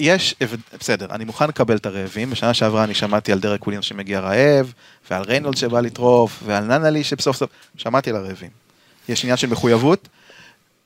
יש, 0.01 0.35
בסדר, 0.81 1.07
אני 1.11 1.25
מוכן 1.25 1.49
לקבל 1.49 1.77
את 1.77 1.87
הרעבים. 1.87 2.31
בשנה 2.31 2.55
שעברה 2.55 2.85
אני 2.85 2.95
שמעתי 2.95 3.33
על 3.33 3.39
דרק 3.39 3.63
וויליאמס 3.63 3.85
שמגיע 3.85 4.21
רעב, 4.21 4.73
ועל 5.11 5.23
ריינולד 5.23 5.57
שבא 5.57 5.81
לטרוף, 5.81 6.43
ועל 6.47 6.65
ננלי 6.65 7.05
שבסוף 7.05 7.37
סוף, 7.37 7.51
שמעתי 7.77 8.11
על 8.11 8.17
הרעבים. 8.17 8.51
יש 9.09 9.25
עניין 9.25 9.37
של 9.37 9.47
מחויבות. 9.47 10.09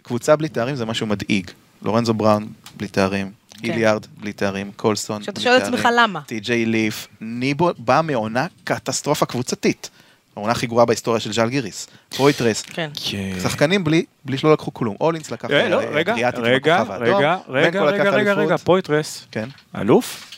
קבוצה 0.03 0.37
בלי 0.37 0.49
תארים 0.49 0.77
זה 0.77 0.85
משהו 0.85 1.07
מדאיג. 1.07 1.51
לורנזו 1.83 2.15
בראון 2.15 2.47
בלי 2.77 2.89
תארים, 2.89 3.31
כן. 3.51 3.71
איליארד 3.71 4.07
בלי 4.21 4.33
תארים, 4.33 4.71
קולסון 4.77 5.17
בלי 5.17 5.25
שאתה 5.25 5.41
תארים. 5.41 5.59
שואל 5.59 5.69
את 5.69 5.75
עצמך 5.75 5.89
למה. 5.97 6.21
טי.ג'יי 6.27 6.67
ליף, 6.67 7.09
ניבו 7.21 7.71
בא 7.79 8.01
מעונה 8.05 8.47
קטסטרופה 8.65 9.27
קבוצתית. 9.27 9.91
העונה 10.37 10.53
הכי 10.53 10.66
גרועה 10.66 10.85
בהיסטוריה 10.85 11.20
של 11.20 11.32
ז'אל 11.32 11.49
גיריס. 11.49 11.87
פויטרס, 12.16 12.62
כן. 12.62 12.91
כן. 12.95 13.41
שחקנים 13.43 13.85
בלי, 13.85 14.05
בלי 14.24 14.39
שלא 14.39 14.53
לקחו 14.53 14.74
כלום. 14.74 14.97
אולינס 15.01 15.30
לקח 15.30 15.51
אה, 15.51 15.68
לא, 15.68 15.80
אה, 15.80 15.87
רגע, 15.87 16.28
אדריאטיק 16.28 16.41
רגע, 16.45 16.82
בכוכב 16.82 16.93
האדום, 16.93 17.16
רגע, 17.16 17.39
רגע, 17.49 17.82
רגע, 17.82 18.11
רגע. 18.11 18.32
רגע, 18.32 18.57
פויטרס. 18.57 19.26
כן, 19.30 19.49
אלוף? 19.76 20.30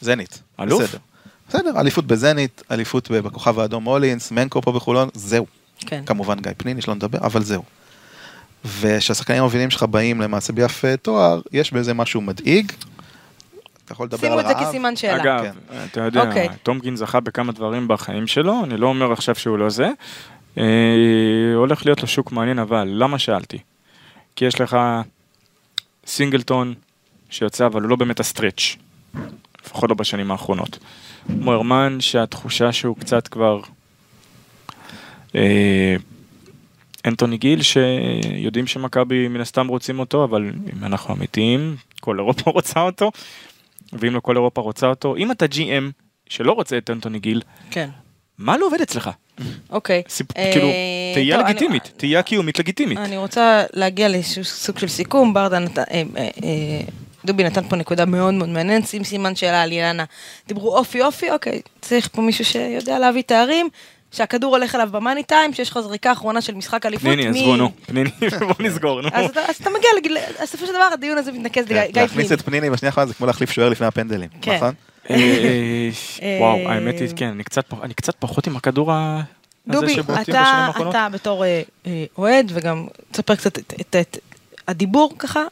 זנית. 0.00 0.42
אלוף? 0.60 0.82
בסדר. 0.82 0.98
בסדר, 1.48 1.80
אליפות 1.80 2.06
בזנית, 2.06 2.62
אליפות 2.70 3.10
בכוכב 3.10 3.58
האדום 3.58 3.86
אולינס, 3.86 4.30
מנקו 4.30 4.62
פה 4.62 4.72
בחולון, 4.72 5.08
זהו. 5.14 5.46
כן. 5.80 6.02
כמובן 6.06 6.40
גיא 6.40 6.52
פניני 6.56 6.82
שלא 6.82 6.94
נדבר, 6.94 7.18
אבל 7.18 7.42
זהו. 7.42 7.62
וכשהשחקנים 8.64 9.38
המובילים 9.38 9.70
שלך 9.70 9.82
באים 9.82 10.20
למעשה 10.20 10.52
אף 10.64 10.84
אה, 10.84 10.96
תואר, 10.96 11.40
יש 11.52 11.72
בזה 11.72 11.94
משהו 11.94 12.20
מדאיג. 12.20 12.72
אתה 13.86 13.92
יכול 13.92 14.06
לדבר 14.06 14.18
שימו 14.18 14.32
על 14.32 14.40
את 14.40 14.46
זה 14.46 14.52
רעב. 14.52 14.64
כסימן 14.64 14.96
שאלה. 14.96 15.22
אגב, 15.22 15.42
כן. 15.42 15.76
אתה 15.90 16.00
יודע, 16.00 16.28
אוקיי. 16.28 16.48
טומקין 16.62 16.96
זכה 16.96 17.20
בכמה 17.20 17.52
דברים 17.52 17.88
בחיים 17.88 18.26
שלו, 18.26 18.64
אני 18.64 18.76
לא 18.76 18.86
אומר 18.86 19.12
עכשיו 19.12 19.34
שהוא 19.34 19.58
לא 19.58 19.70
זה. 19.70 19.88
אה, 20.58 20.64
הולך 21.54 21.86
להיות 21.86 22.02
לו 22.02 22.08
שוק 22.08 22.32
מעניין, 22.32 22.58
אבל 22.58 22.88
למה 22.92 23.18
שאלתי? 23.18 23.58
כי 24.36 24.44
יש 24.44 24.60
לך 24.60 24.76
סינגלטון 26.06 26.74
שיוצא, 27.30 27.66
אבל 27.66 27.82
הוא 27.82 27.90
לא 27.90 27.96
באמת 27.96 28.20
הסטרץ', 28.20 28.76
לפחות 29.64 29.90
לא 29.90 29.96
בשנים 29.96 30.30
האחרונות. 30.30 30.78
מוירמן, 31.28 31.96
שהתחושה 32.00 32.72
שהוא 32.72 32.96
קצת 32.96 33.28
כבר... 33.28 33.60
אה, 35.34 35.96
אנטוני 37.06 37.38
גיל, 37.38 37.62
שיודעים 37.62 38.66
שמכבי 38.66 39.28
מן 39.28 39.40
הסתם 39.40 39.66
רוצים 39.66 39.98
אותו, 39.98 40.24
אבל 40.24 40.52
אם 40.72 40.84
אנחנו 40.84 41.14
אמיתיים, 41.14 41.76
כל 42.00 42.18
אירופה 42.18 42.50
רוצה 42.56 42.80
אותו, 42.80 43.10
ואם 43.92 44.14
לא 44.14 44.20
כל 44.20 44.36
אירופה 44.36 44.60
רוצה 44.60 44.86
אותו, 44.86 45.16
אם 45.16 45.32
אתה 45.32 45.44
GM 45.44 45.92
שלא 46.28 46.52
רוצה 46.52 46.78
את 46.78 46.90
אנטוני 46.90 47.18
גיל, 47.18 47.42
כן. 47.70 47.88
מה 48.38 48.56
לא 48.56 48.66
עובד 48.66 48.80
אצלך? 48.80 49.10
אוקיי. 49.70 50.02
סיפ... 50.08 50.26
אה, 50.36 50.50
כאילו, 50.52 50.68
תהייה 51.14 51.36
טוב, 51.36 51.44
אני- 51.46 51.54
לגיטימית, 51.54 51.92
תהייה 51.96 52.22
קיומית 52.22 52.58
לגיטימית. 52.58 52.98
אני 52.98 53.16
רוצה 53.16 53.62
להגיע 53.72 54.08
לאיזשהו 54.08 54.44
סוג 54.44 54.78
של 54.78 54.88
סיכום, 54.88 55.34
ברדה 55.34 55.58
נתן, 55.58 55.82
אה, 55.90 56.02
אה, 56.16 56.22
אה, 56.44 56.80
דובי 57.24 57.44
נתן 57.44 57.68
פה 57.68 57.76
נקודה 57.76 58.04
מאוד 58.04 58.34
מאוד 58.34 58.48
מעניינת, 58.48 58.86
שים 58.88 59.04
סימן 59.04 59.36
שאלה 59.36 59.62
על 59.62 59.72
אילנה. 59.72 60.04
דיברו 60.48 60.76
אופי 60.76 61.02
אופי, 61.02 61.30
אוקיי, 61.30 61.60
צריך 61.80 62.08
פה 62.12 62.22
מישהו 62.22 62.44
שיודע 62.44 62.98
להביא 62.98 63.22
תארים, 63.22 63.68
שהכדור 64.16 64.56
הולך 64.56 64.74
אליו 64.74 64.88
במאני 64.92 65.22
טיים, 65.22 65.54
שיש 65.54 65.70
לך 65.70 65.78
זריקה 65.80 66.12
אחרונה 66.12 66.40
של 66.40 66.54
משחק 66.54 66.86
אליפות. 66.86 67.04
פניני, 67.12 67.28
עזבו, 67.28 67.56
נו, 67.56 67.70
פניני, 67.86 68.10
בוא 68.48 68.54
נסגור, 68.58 69.00
נו. 69.00 69.08
אז 69.12 69.30
אתה, 69.30 69.70
מגיע 69.70 69.90
בסופו 70.42 70.66
של 70.66 70.72
דבר 70.72 70.88
הדיון 70.92 71.18
הזה 71.18 71.32
מתנקז 71.32 71.64
לגיא 71.64 71.82
כן, 71.82 71.90
גיא 71.92 72.02
להכניס 72.02 72.26
פניני. 72.26 72.40
את 72.40 72.46
פניני 72.46 72.70
בשנייה 72.70 72.90
האחרונה 72.90 73.06
זה 73.08 73.14
כמו 73.14 73.26
להחליף 73.26 73.50
שוער 73.50 73.68
לפני 73.68 73.86
הפנדלים, 73.86 74.28
כן. 74.42 74.56
נכון? 74.56 74.74
אה, 75.10 75.14
אה, 75.16 75.90
אה, 76.22 76.38
וואו, 76.40 76.68
האמת 76.68 77.00
היא, 77.00 77.08
כן, 77.16 77.26
אני 77.82 77.94
קצת 77.94 78.14
פחות 78.18 78.46
עם 78.46 78.56
הכדור 78.56 78.92
הזה 78.92 79.22
דובי, 79.68 79.94
שבועטים 79.94 80.34
בשנים 80.34 80.88
אתה, 80.90 81.08
בתור 81.12 81.44
אוהד, 82.18 82.52
וגם 82.54 82.86
תספר 83.12 83.34
קצת 83.34 83.58
את, 83.58 84.16
הדיבור 84.68 85.12
ככה, 85.18 85.42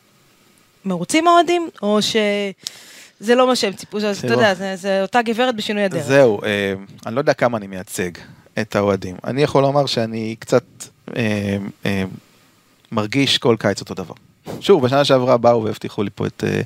מרוצים 0.85 1.29
האוהדים, 1.29 1.69
או 1.83 1.99
שזה 2.03 3.35
לא 3.35 3.47
מה 3.47 3.57
שהם 3.57 3.73
ציפו, 3.73 4.01
זה- 4.01 4.11
אתה 4.11 4.21
תראו. 4.21 4.33
יודע, 4.33 4.55
זה, 4.55 4.77
זה 4.77 5.03
אותה 5.03 5.23
גברת 5.23 5.57
בשינוי 5.57 5.83
הדרך. 5.85 6.03
זהו, 6.03 6.41
אני 7.07 7.15
לא 7.15 7.21
יודע 7.21 7.35
כמה 7.35 7.59
אני 7.59 7.67
מייצג 7.67 8.11
את 8.61 8.77
האוהדים. 8.77 9.17
אני 9.25 9.43
יכול 9.43 9.63
לומר 9.63 9.87
שאני 9.87 10.37
קצת 10.39 10.65
אה, 11.17 11.57
אה, 11.87 12.05
מרגיש 12.93 13.39
כל 13.39 13.57
קיץ 13.59 13.81
אותו 13.81 13.95
דבר. 13.95 14.15
שוב, 14.61 14.83
בשנה 14.83 15.05
שעברה 15.05 15.37
באו 15.37 15.65
והבטיחו 15.65 16.03
לי 16.03 16.11
פה 16.15 16.27
את, 16.27 16.45
אה, 16.47 16.61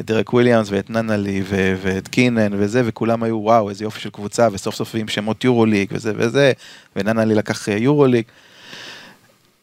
את 0.00 0.06
דרק 0.06 0.32
וויליאמס 0.32 0.68
ואת 0.70 0.90
ננלי 0.90 1.42
ו- 1.44 1.74
ואת 1.82 2.08
קינן 2.08 2.52
וזה, 2.56 2.82
וכולם 2.84 3.22
היו 3.22 3.36
וואו, 3.36 3.70
איזה 3.70 3.84
יופי 3.84 4.00
של 4.00 4.10
קבוצה, 4.10 4.48
וסוף 4.52 4.74
סוף 4.74 4.94
עם 4.94 5.08
שמות 5.08 5.44
יורוליג 5.44 5.88
וזה 5.92 6.12
וזה, 6.16 6.52
וננלי 6.96 7.34
לקח 7.34 7.68
אה, 7.68 7.76
יורוליג. 7.76 8.24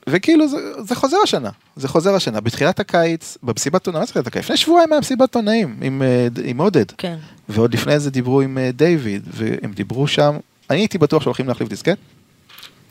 וכאילו 0.09 0.47
זה, 0.47 0.57
זה 0.84 0.95
חוזר 0.95 1.17
השנה, 1.24 1.49
זה 1.76 1.88
חוזר 1.88 2.15
השנה. 2.15 2.41
בתחילת 2.41 2.80
הקיץ, 2.80 3.38
במסיבת 3.43 3.88
עונה, 3.88 3.99
מה 3.99 4.05
זה 4.05 4.11
תחילת 4.11 4.28
הקיץ? 4.28 4.43
לפני 4.43 4.57
שבועיים 4.57 4.91
היה 4.91 4.99
מסיבת 4.99 5.36
עונאים 5.36 5.78
עם, 5.82 6.01
אה, 6.01 6.28
עם 6.43 6.61
עודד. 6.61 6.91
כן. 6.97 7.17
ועוד 7.49 7.74
לפני 7.74 7.99
זה 7.99 8.11
דיברו 8.11 8.41
עם 8.41 8.57
אה, 8.57 8.72
דיוויד, 8.72 9.28
והם 9.34 9.72
דיברו 9.72 10.07
שם, 10.07 10.38
אני 10.70 10.80
הייתי 10.80 10.97
בטוח 10.97 11.24
שהולכים 11.24 11.47
להחליף 11.47 11.70
דיסקט, 11.70 11.97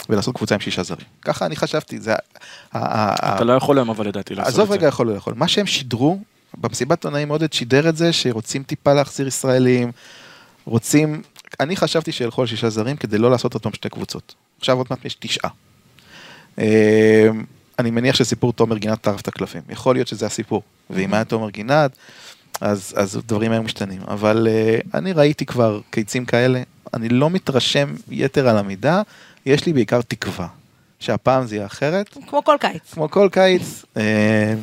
ולעשות 0.09 0.37
קבוצה 0.37 0.55
עם 0.55 0.61
שישה 0.61 0.83
זרים. 0.83 1.07
ככה 1.23 1.47
אני 1.47 1.57
חשבתי, 1.57 2.01
זה... 2.01 2.15
אתה 2.71 3.45
לא 3.45 3.53
יכול 3.53 3.79
היום 3.79 3.91
אבל 3.91 4.09
לדעתי 4.09 4.35
לעשות 4.35 4.49
את 4.49 4.55
זה. 4.55 4.63
עזוב 4.63 4.73
רגע 4.73 4.87
יכול 4.87 5.07
לא 5.07 5.13
יכול, 5.13 5.35
מה 5.37 5.49
שהם 5.49 5.67
שידרו, 5.67 6.19
במסיבת 6.57 7.05
עונאים 7.05 7.29
עודד 7.29 7.53
שידר 7.53 7.89
את 7.89 7.97
זה, 7.97 8.13
שרוצים 8.13 8.63
טיפה 8.63 8.93
להחזיר 8.95 9.27
ישראלים, 9.27 9.93
רוצים, 10.65 11.23
אני 11.61 11.77
חשבתי 11.77 12.13
שילכו 12.13 12.41
על 12.41 12.47
שישה 12.47 12.71
זרים 12.71 12.97
כדי 12.97 13.19
לא 13.19 13.31
לעשות 13.31 13.55
אותם 13.55 13.73
שתי 13.73 13.89
קבוצות. 13.89 14.35
עכשיו 14.59 14.79
עוד 14.79 14.87
מעט 14.91 15.05
יש 15.05 15.15
תשעה. 15.15 15.51
אה, 16.59 17.29
אני 17.79 17.91
מניח 17.91 18.17
שסיפור 18.17 18.53
תומר 18.53 18.79
גינת 18.79 19.01
טרף 19.01 19.21
את 19.21 19.29
הקלפים, 19.29 19.63
יכול 19.69 19.95
להיות 19.95 20.09
שזה 20.09 20.27
הסיפור, 20.27 20.63
ואם 20.91 21.15
היה 21.15 21.25
תומר 21.25 21.51
גינת, 21.51 21.91
אז, 22.61 22.95
אז 22.97 23.21
דברים 23.27 23.53
היו 23.53 23.63
משתנים, 23.63 24.01
אבל 24.09 24.49
uh, 24.49 24.89
אני 24.95 25.13
ראיתי 25.13 25.47
כבר 25.47 25.81
קיצים 25.91 26.25
כאלה, 26.25 26.63
אני 26.95 27.09
לא 27.09 27.31
מתרשם 27.31 27.95
יתר 28.11 28.49
על 28.49 28.59
המידה, 28.59 29.03
יש 29.47 29.67
לי 29.67 29.73
בעיקר 29.73 30.01
תקווה, 30.03 30.47
שהפעם 31.01 31.47
זה 31.47 31.57
יהיה 31.57 31.67
אחרת, 31.67 32.09
כמו 32.27 32.45
כל 32.45 32.57
קיץ. 32.61 32.93
כמו 32.93 33.11
כל 33.11 33.29
קיץ, 33.33 33.85
אה, 33.97 34.55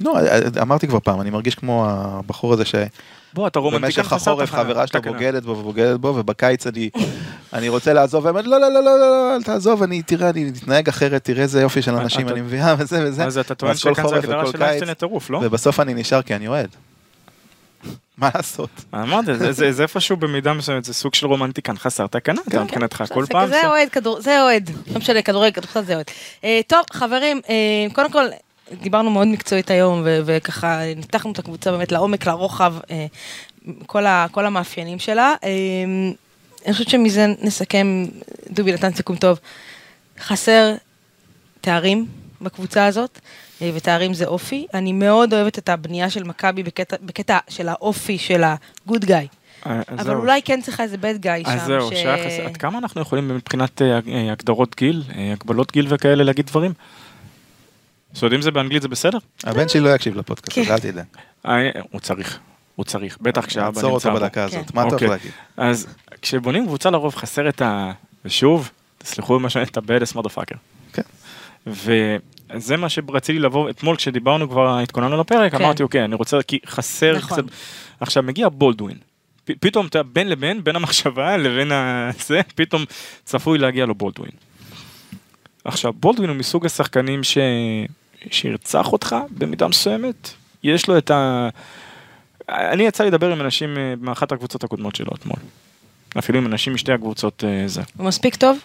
לא, 0.00 0.18
אמרתי 0.62 0.86
כבר 0.86 1.00
פעם, 1.00 1.20
אני 1.20 1.30
מרגיש 1.30 1.54
כמו 1.54 1.86
הבחור 1.88 2.52
הזה 2.52 2.64
בוא, 3.34 3.46
אתה 3.46 3.58
רומנטיקן 3.58 4.02
חסר 4.02 4.30
החורף 4.30 4.48
תחנה, 4.48 4.64
חברה 4.64 4.86
שלו 4.86 5.00
תקנה. 5.00 5.12
בוגדת 5.12 5.42
בו 5.42 5.50
ובוגדת 5.50 6.00
בו, 6.00 6.08
ובקיץ 6.08 6.66
אני, 6.66 6.90
אני 7.52 7.68
רוצה 7.68 7.92
לעזוב, 7.92 8.24
והיא 8.24 8.30
אומרת, 8.30 8.46
לא, 8.46 8.60
לא, 8.60 8.72
לא, 8.72 8.84
לא, 8.84 9.00
לא, 9.00 9.34
אל 9.36 9.42
תעזוב, 9.42 9.82
אני, 9.82 10.02
תראה, 10.02 10.30
אני 10.30 10.44
מתנהג 10.44 10.88
אחרת, 10.88 11.24
תראה 11.24 11.42
איזה 11.42 11.60
יופי 11.60 11.82
של 11.82 11.94
אנשים 11.94 12.28
אני 12.28 12.40
מביאה, 12.40 12.74
וזה 12.78 13.04
וזה. 13.08 13.24
אז 13.24 13.38
אתה 13.38 13.54
טוען 13.54 13.76
שכאן 13.76 14.08
זה 14.08 14.16
הגדרה 14.16 14.46
של 14.46 14.52
קיץ, 14.52 14.60
איינסטיין 14.62 14.90
לטירוף, 14.90 15.30
לא? 15.30 15.40
ובסוף 15.42 15.80
אני 15.80 15.94
נשאר 15.94 16.22
כי 16.22 16.34
אני 16.34 16.48
אוהד. 16.48 16.68
מה 18.18 18.30
לעשות? 18.34 18.70
אמרתי, 18.94 19.34
זה- 19.52 19.82
איפשהו 19.82 20.16
במידה 20.16 20.52
מסוימת, 20.52 20.84
זה 20.84 20.94
סוג 20.94 21.14
של 21.14 21.26
רומנטיקן 21.26 21.76
חסר 21.76 22.06
תקנה, 22.06 22.40
אתה 22.48 22.64
מבחינתך, 22.64 23.04
כל 23.14 23.24
פעם. 23.28 23.48
זה 23.48 23.68
אוהד, 23.68 23.88
כדור, 23.88 24.20
זה 24.20 24.42
אוהד. 24.42 24.70
לא 24.92 24.98
משנה, 24.98 25.22
כדורגל, 25.22 25.50
כדורסל 25.50 25.84
זה 25.84 25.94
אוהד. 25.94 26.06
אה, 26.44 26.60
טוב, 26.66 26.80
חברים, 26.92 27.40
אה, 27.48 27.54
קודם 27.94 28.12
כל, 28.12 28.24
דיברנו 28.80 29.10
מאוד 29.10 29.26
מקצועית 29.28 29.70
היום, 29.70 30.02
ו- 30.04 30.20
וככה 30.24 30.80
ניתחנו 30.96 31.32
את 31.32 31.38
הקבוצה 31.38 31.70
באמת 31.70 31.92
לעומק, 31.92 32.26
לרוחב, 32.26 32.74
אה, 32.90 33.06
כל 34.30 34.46
המאפיינים 34.46 34.98
שלה. 34.98 35.34
אה, 35.44 35.48
אני 36.66 36.72
חושבת 36.72 36.88
שמזה 36.88 37.26
נסכם, 37.42 38.04
דובי 38.50 38.72
נתן 38.72 38.92
סיכום 38.94 39.16
טוב. 39.16 39.38
חסר 40.20 40.74
תארים 41.60 42.06
בקבוצה 42.42 42.86
הזאת, 42.86 43.18
אה, 43.18 43.20
ותארים 43.62 44.14
זה 44.14 44.26
אופי. 44.26 44.66
אני 44.74 44.92
מאוד 44.92 45.34
אוהבת 45.34 45.58
את 45.58 45.68
הבנייה 45.68 46.10
של 46.10 46.24
מכבי 46.24 46.62
בקטע, 46.62 46.96
בקטע 47.02 47.38
של 47.48 47.68
האופי 47.68 48.18
של 48.18 48.44
ה-good 48.44 49.04
guy. 49.04 49.26
אה, 49.66 49.80
אבל 49.88 50.04
זהו. 50.04 50.20
אולי 50.20 50.42
כן 50.42 50.60
צריכה 50.62 50.82
איזה 50.82 50.96
bad 50.96 51.24
guy 51.24 51.44
שם. 51.44 51.50
אז 51.50 51.62
זהו, 51.66 51.90
ש- 51.90 51.94
שהיה 51.94 52.26
חסר, 52.26 52.46
עד 52.46 52.56
כמה 52.56 52.78
אנחנו 52.78 53.00
יכולים 53.00 53.28
מבחינת 53.28 53.82
אה, 53.82 53.98
אה, 54.08 54.32
הגדרות 54.32 54.76
גיל, 54.76 55.02
אה, 55.16 55.32
הגבלות 55.32 55.72
גיל 55.72 55.86
וכאלה 55.90 56.24
להגיד 56.24 56.46
דברים? 56.46 56.72
זאת 58.12 58.22
אומרת, 58.22 58.34
אם 58.36 58.42
זה 58.42 58.50
באנגלית 58.50 58.82
זה 58.82 58.88
בסדר? 58.88 59.18
הבן 59.44 59.68
שלי 59.68 59.80
לא 59.80 59.94
יקשיב 59.94 60.16
לפודקאסט, 60.16 60.54
כן. 60.58 60.62
אז 60.62 60.70
אל 60.70 60.78
תדאג. 60.78 61.04
אה, 61.46 61.70
הוא 61.90 62.00
צריך, 62.00 62.38
הוא 62.76 62.84
צריך, 62.84 63.18
בטח 63.20 63.46
כשאבא 63.46 63.68
עצור 63.78 63.90
נמצא 63.92 64.08
אותו 64.08 64.18
בו. 64.18 64.24
בדקה 64.24 64.44
הזאת, 64.44 64.66
כן. 64.70 64.74
מה 64.74 64.80
אתה 64.82 64.86
יכול 64.86 64.94
אוקיי. 64.94 65.08
להגיד? 65.08 65.30
אז 65.56 65.86
כשבונים 66.22 66.66
קבוצה 66.66 66.90
לרוב 66.90 67.14
חסר 67.14 67.48
את 67.48 67.62
ה... 67.62 67.92
ושוב, 68.24 68.70
תסלחו 68.98 69.38
מה 69.38 69.50
שאני, 69.50 69.64
את 69.64 69.76
ה-badass 69.76 70.16
motherfucker. 70.16 70.56
כן. 70.92 71.02
וזה 72.54 72.76
מה 72.76 72.88
שרציתי 72.88 73.38
לבוא, 73.38 73.70
אתמול 73.70 73.96
כשדיברנו 73.96 74.50
כבר, 74.50 74.78
התכוננו 74.78 75.20
לפרק, 75.20 75.52
כן. 75.52 75.64
אמרתי 75.64 75.82
אוקיי, 75.82 76.04
אני 76.04 76.14
רוצה, 76.14 76.42
כי 76.42 76.58
חסר 76.66 77.16
נכון. 77.16 77.38
קצת, 77.38 77.44
עכשיו 78.00 78.22
מגיע 78.22 78.48
בולדווין, 78.48 78.96
פ- 79.44 79.58
פתאום 79.60 79.86
אתה 79.86 80.02
בין 80.02 80.28
לבין, 80.28 80.64
בין 80.64 80.76
המחשבה 80.76 81.36
לבין 81.36 81.72
הזה, 81.72 82.40
פתאום 82.54 82.84
צפוי 83.24 83.58
להגיע 83.58 83.86
לו 83.86 83.94
בולדווין. 83.94 84.32
עכשיו, 85.64 85.92
בולדווין 85.92 86.30
הוא 86.30 86.36
מסוג 86.36 86.66
השחקנים 86.66 87.24
ש... 87.24 87.38
שירצח 88.30 88.92
אותך 88.92 89.16
במידה 89.30 89.68
מסוימת, 89.68 90.30
יש 90.62 90.88
לו 90.88 90.98
את 90.98 91.10
ה... 91.10 91.48
אני 92.48 92.82
יצא 92.82 93.04
לדבר 93.04 93.32
עם 93.32 93.40
אנשים 93.40 93.78
אה, 93.78 93.94
מאחת 94.00 94.32
הקבוצות 94.32 94.64
הקודמות 94.64 94.96
שלו 94.96 95.10
אתמול. 95.14 95.38
אפילו 96.18 96.38
עם 96.38 96.46
אנשים 96.46 96.74
משתי 96.74 96.92
הקבוצות 96.92 97.44
אה, 97.44 97.68
זה. 97.68 97.82
הוא 97.96 98.06
מספיק 98.06 98.36
טוב? 98.36 98.58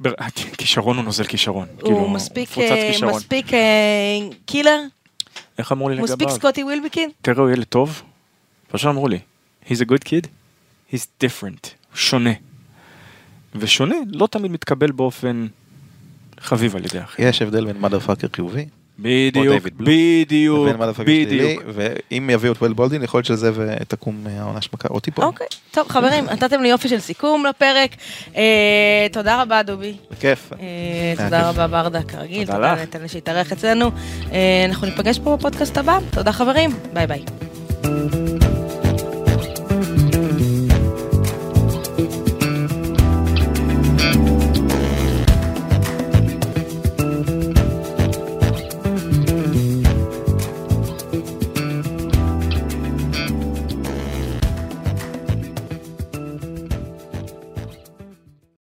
בר- 0.00 0.12
כישרון 0.58 0.96
הוא 0.96 1.04
נוזל 1.04 1.24
כישרון. 1.24 1.66
הוא 1.74 1.82
כאילו, 1.82 2.08
מספיק, 2.08 2.58
אה, 2.58 2.88
כישרון. 2.92 3.14
מספיק 3.14 3.54
אה, 3.54 3.58
killer? 4.46 4.80
איך 5.58 5.72
אמרו 5.72 5.88
לי 5.88 5.94
לגביו? 5.94 6.04
מספיק 6.16 6.28
סקוטי 6.28 6.62
ווילבקין? 6.64 7.10
תראה, 7.22 7.38
הוא 7.42 7.50
ילד 7.50 7.64
טוב. 7.64 8.02
פשוט 8.70 8.88
אמרו 8.90 9.08
לי, 9.08 9.18
he's 9.66 9.76
a 9.78 9.84
good 9.90 10.04
kid, 10.08 10.26
he's 10.92 11.06
different, 11.24 11.44
הוא 11.90 11.96
שונה. 11.96 12.30
ושונה 13.54 13.94
לא 14.12 14.26
תמיד 14.26 14.50
מתקבל 14.50 14.90
באופן 14.92 15.46
חביב 16.40 16.76
על 16.76 16.84
ידי 16.84 16.98
האחר. 16.98 17.22
יש 17.22 17.42
הבדל 17.42 17.64
בין 17.66 17.80
motherfucker 17.80 18.26
חיובי 18.36 18.66
בדיוק. 18.98 19.62
בדיוק, 19.78 20.72
בדיוק. 20.98 21.62
ואם 21.74 22.30
יביאו 22.32 22.52
את 22.52 22.58
ווייד 22.58 22.72
בולדווין 22.72 23.02
יכול 23.02 23.18
להיות 23.18 23.26
שזה 23.26 23.50
ותקום 23.54 24.24
אה, 24.26 24.40
העונה 24.40 24.60
של 24.60 24.68
מכבי, 24.74 24.94
או 24.94 25.00
טיפול. 25.00 25.24
אוקיי. 25.24 25.46
טוב, 25.70 25.88
חברים, 25.88 26.24
נתתם 26.24 26.62
לי 26.62 26.68
יופי 26.68 26.88
של 26.88 26.98
סיכום 26.98 27.46
לפרק. 27.46 27.90
אה, 28.36 29.06
תודה 29.12 29.42
רבה, 29.42 29.62
דובי. 29.62 29.96
בכיף. 30.10 30.52
אה, 30.60 31.24
תודה. 31.24 31.48
רבה, 31.48 31.66
ברדה, 31.66 32.02
כרגיל. 32.02 32.46
תודה 32.46 32.74
תודה 32.82 32.98
לך. 33.04 33.12
שהתארח 33.12 33.52
אצלנו. 33.52 33.90
אנחנו 34.68 34.86
ניפגש 34.86 35.18
פה 35.18 35.36
בפודקאסט 35.36 35.78
הבא. 35.78 35.98
תודה, 36.10 36.32
חברים. 36.32 36.70
ביי 36.92 37.06
ביי. 37.06 38.47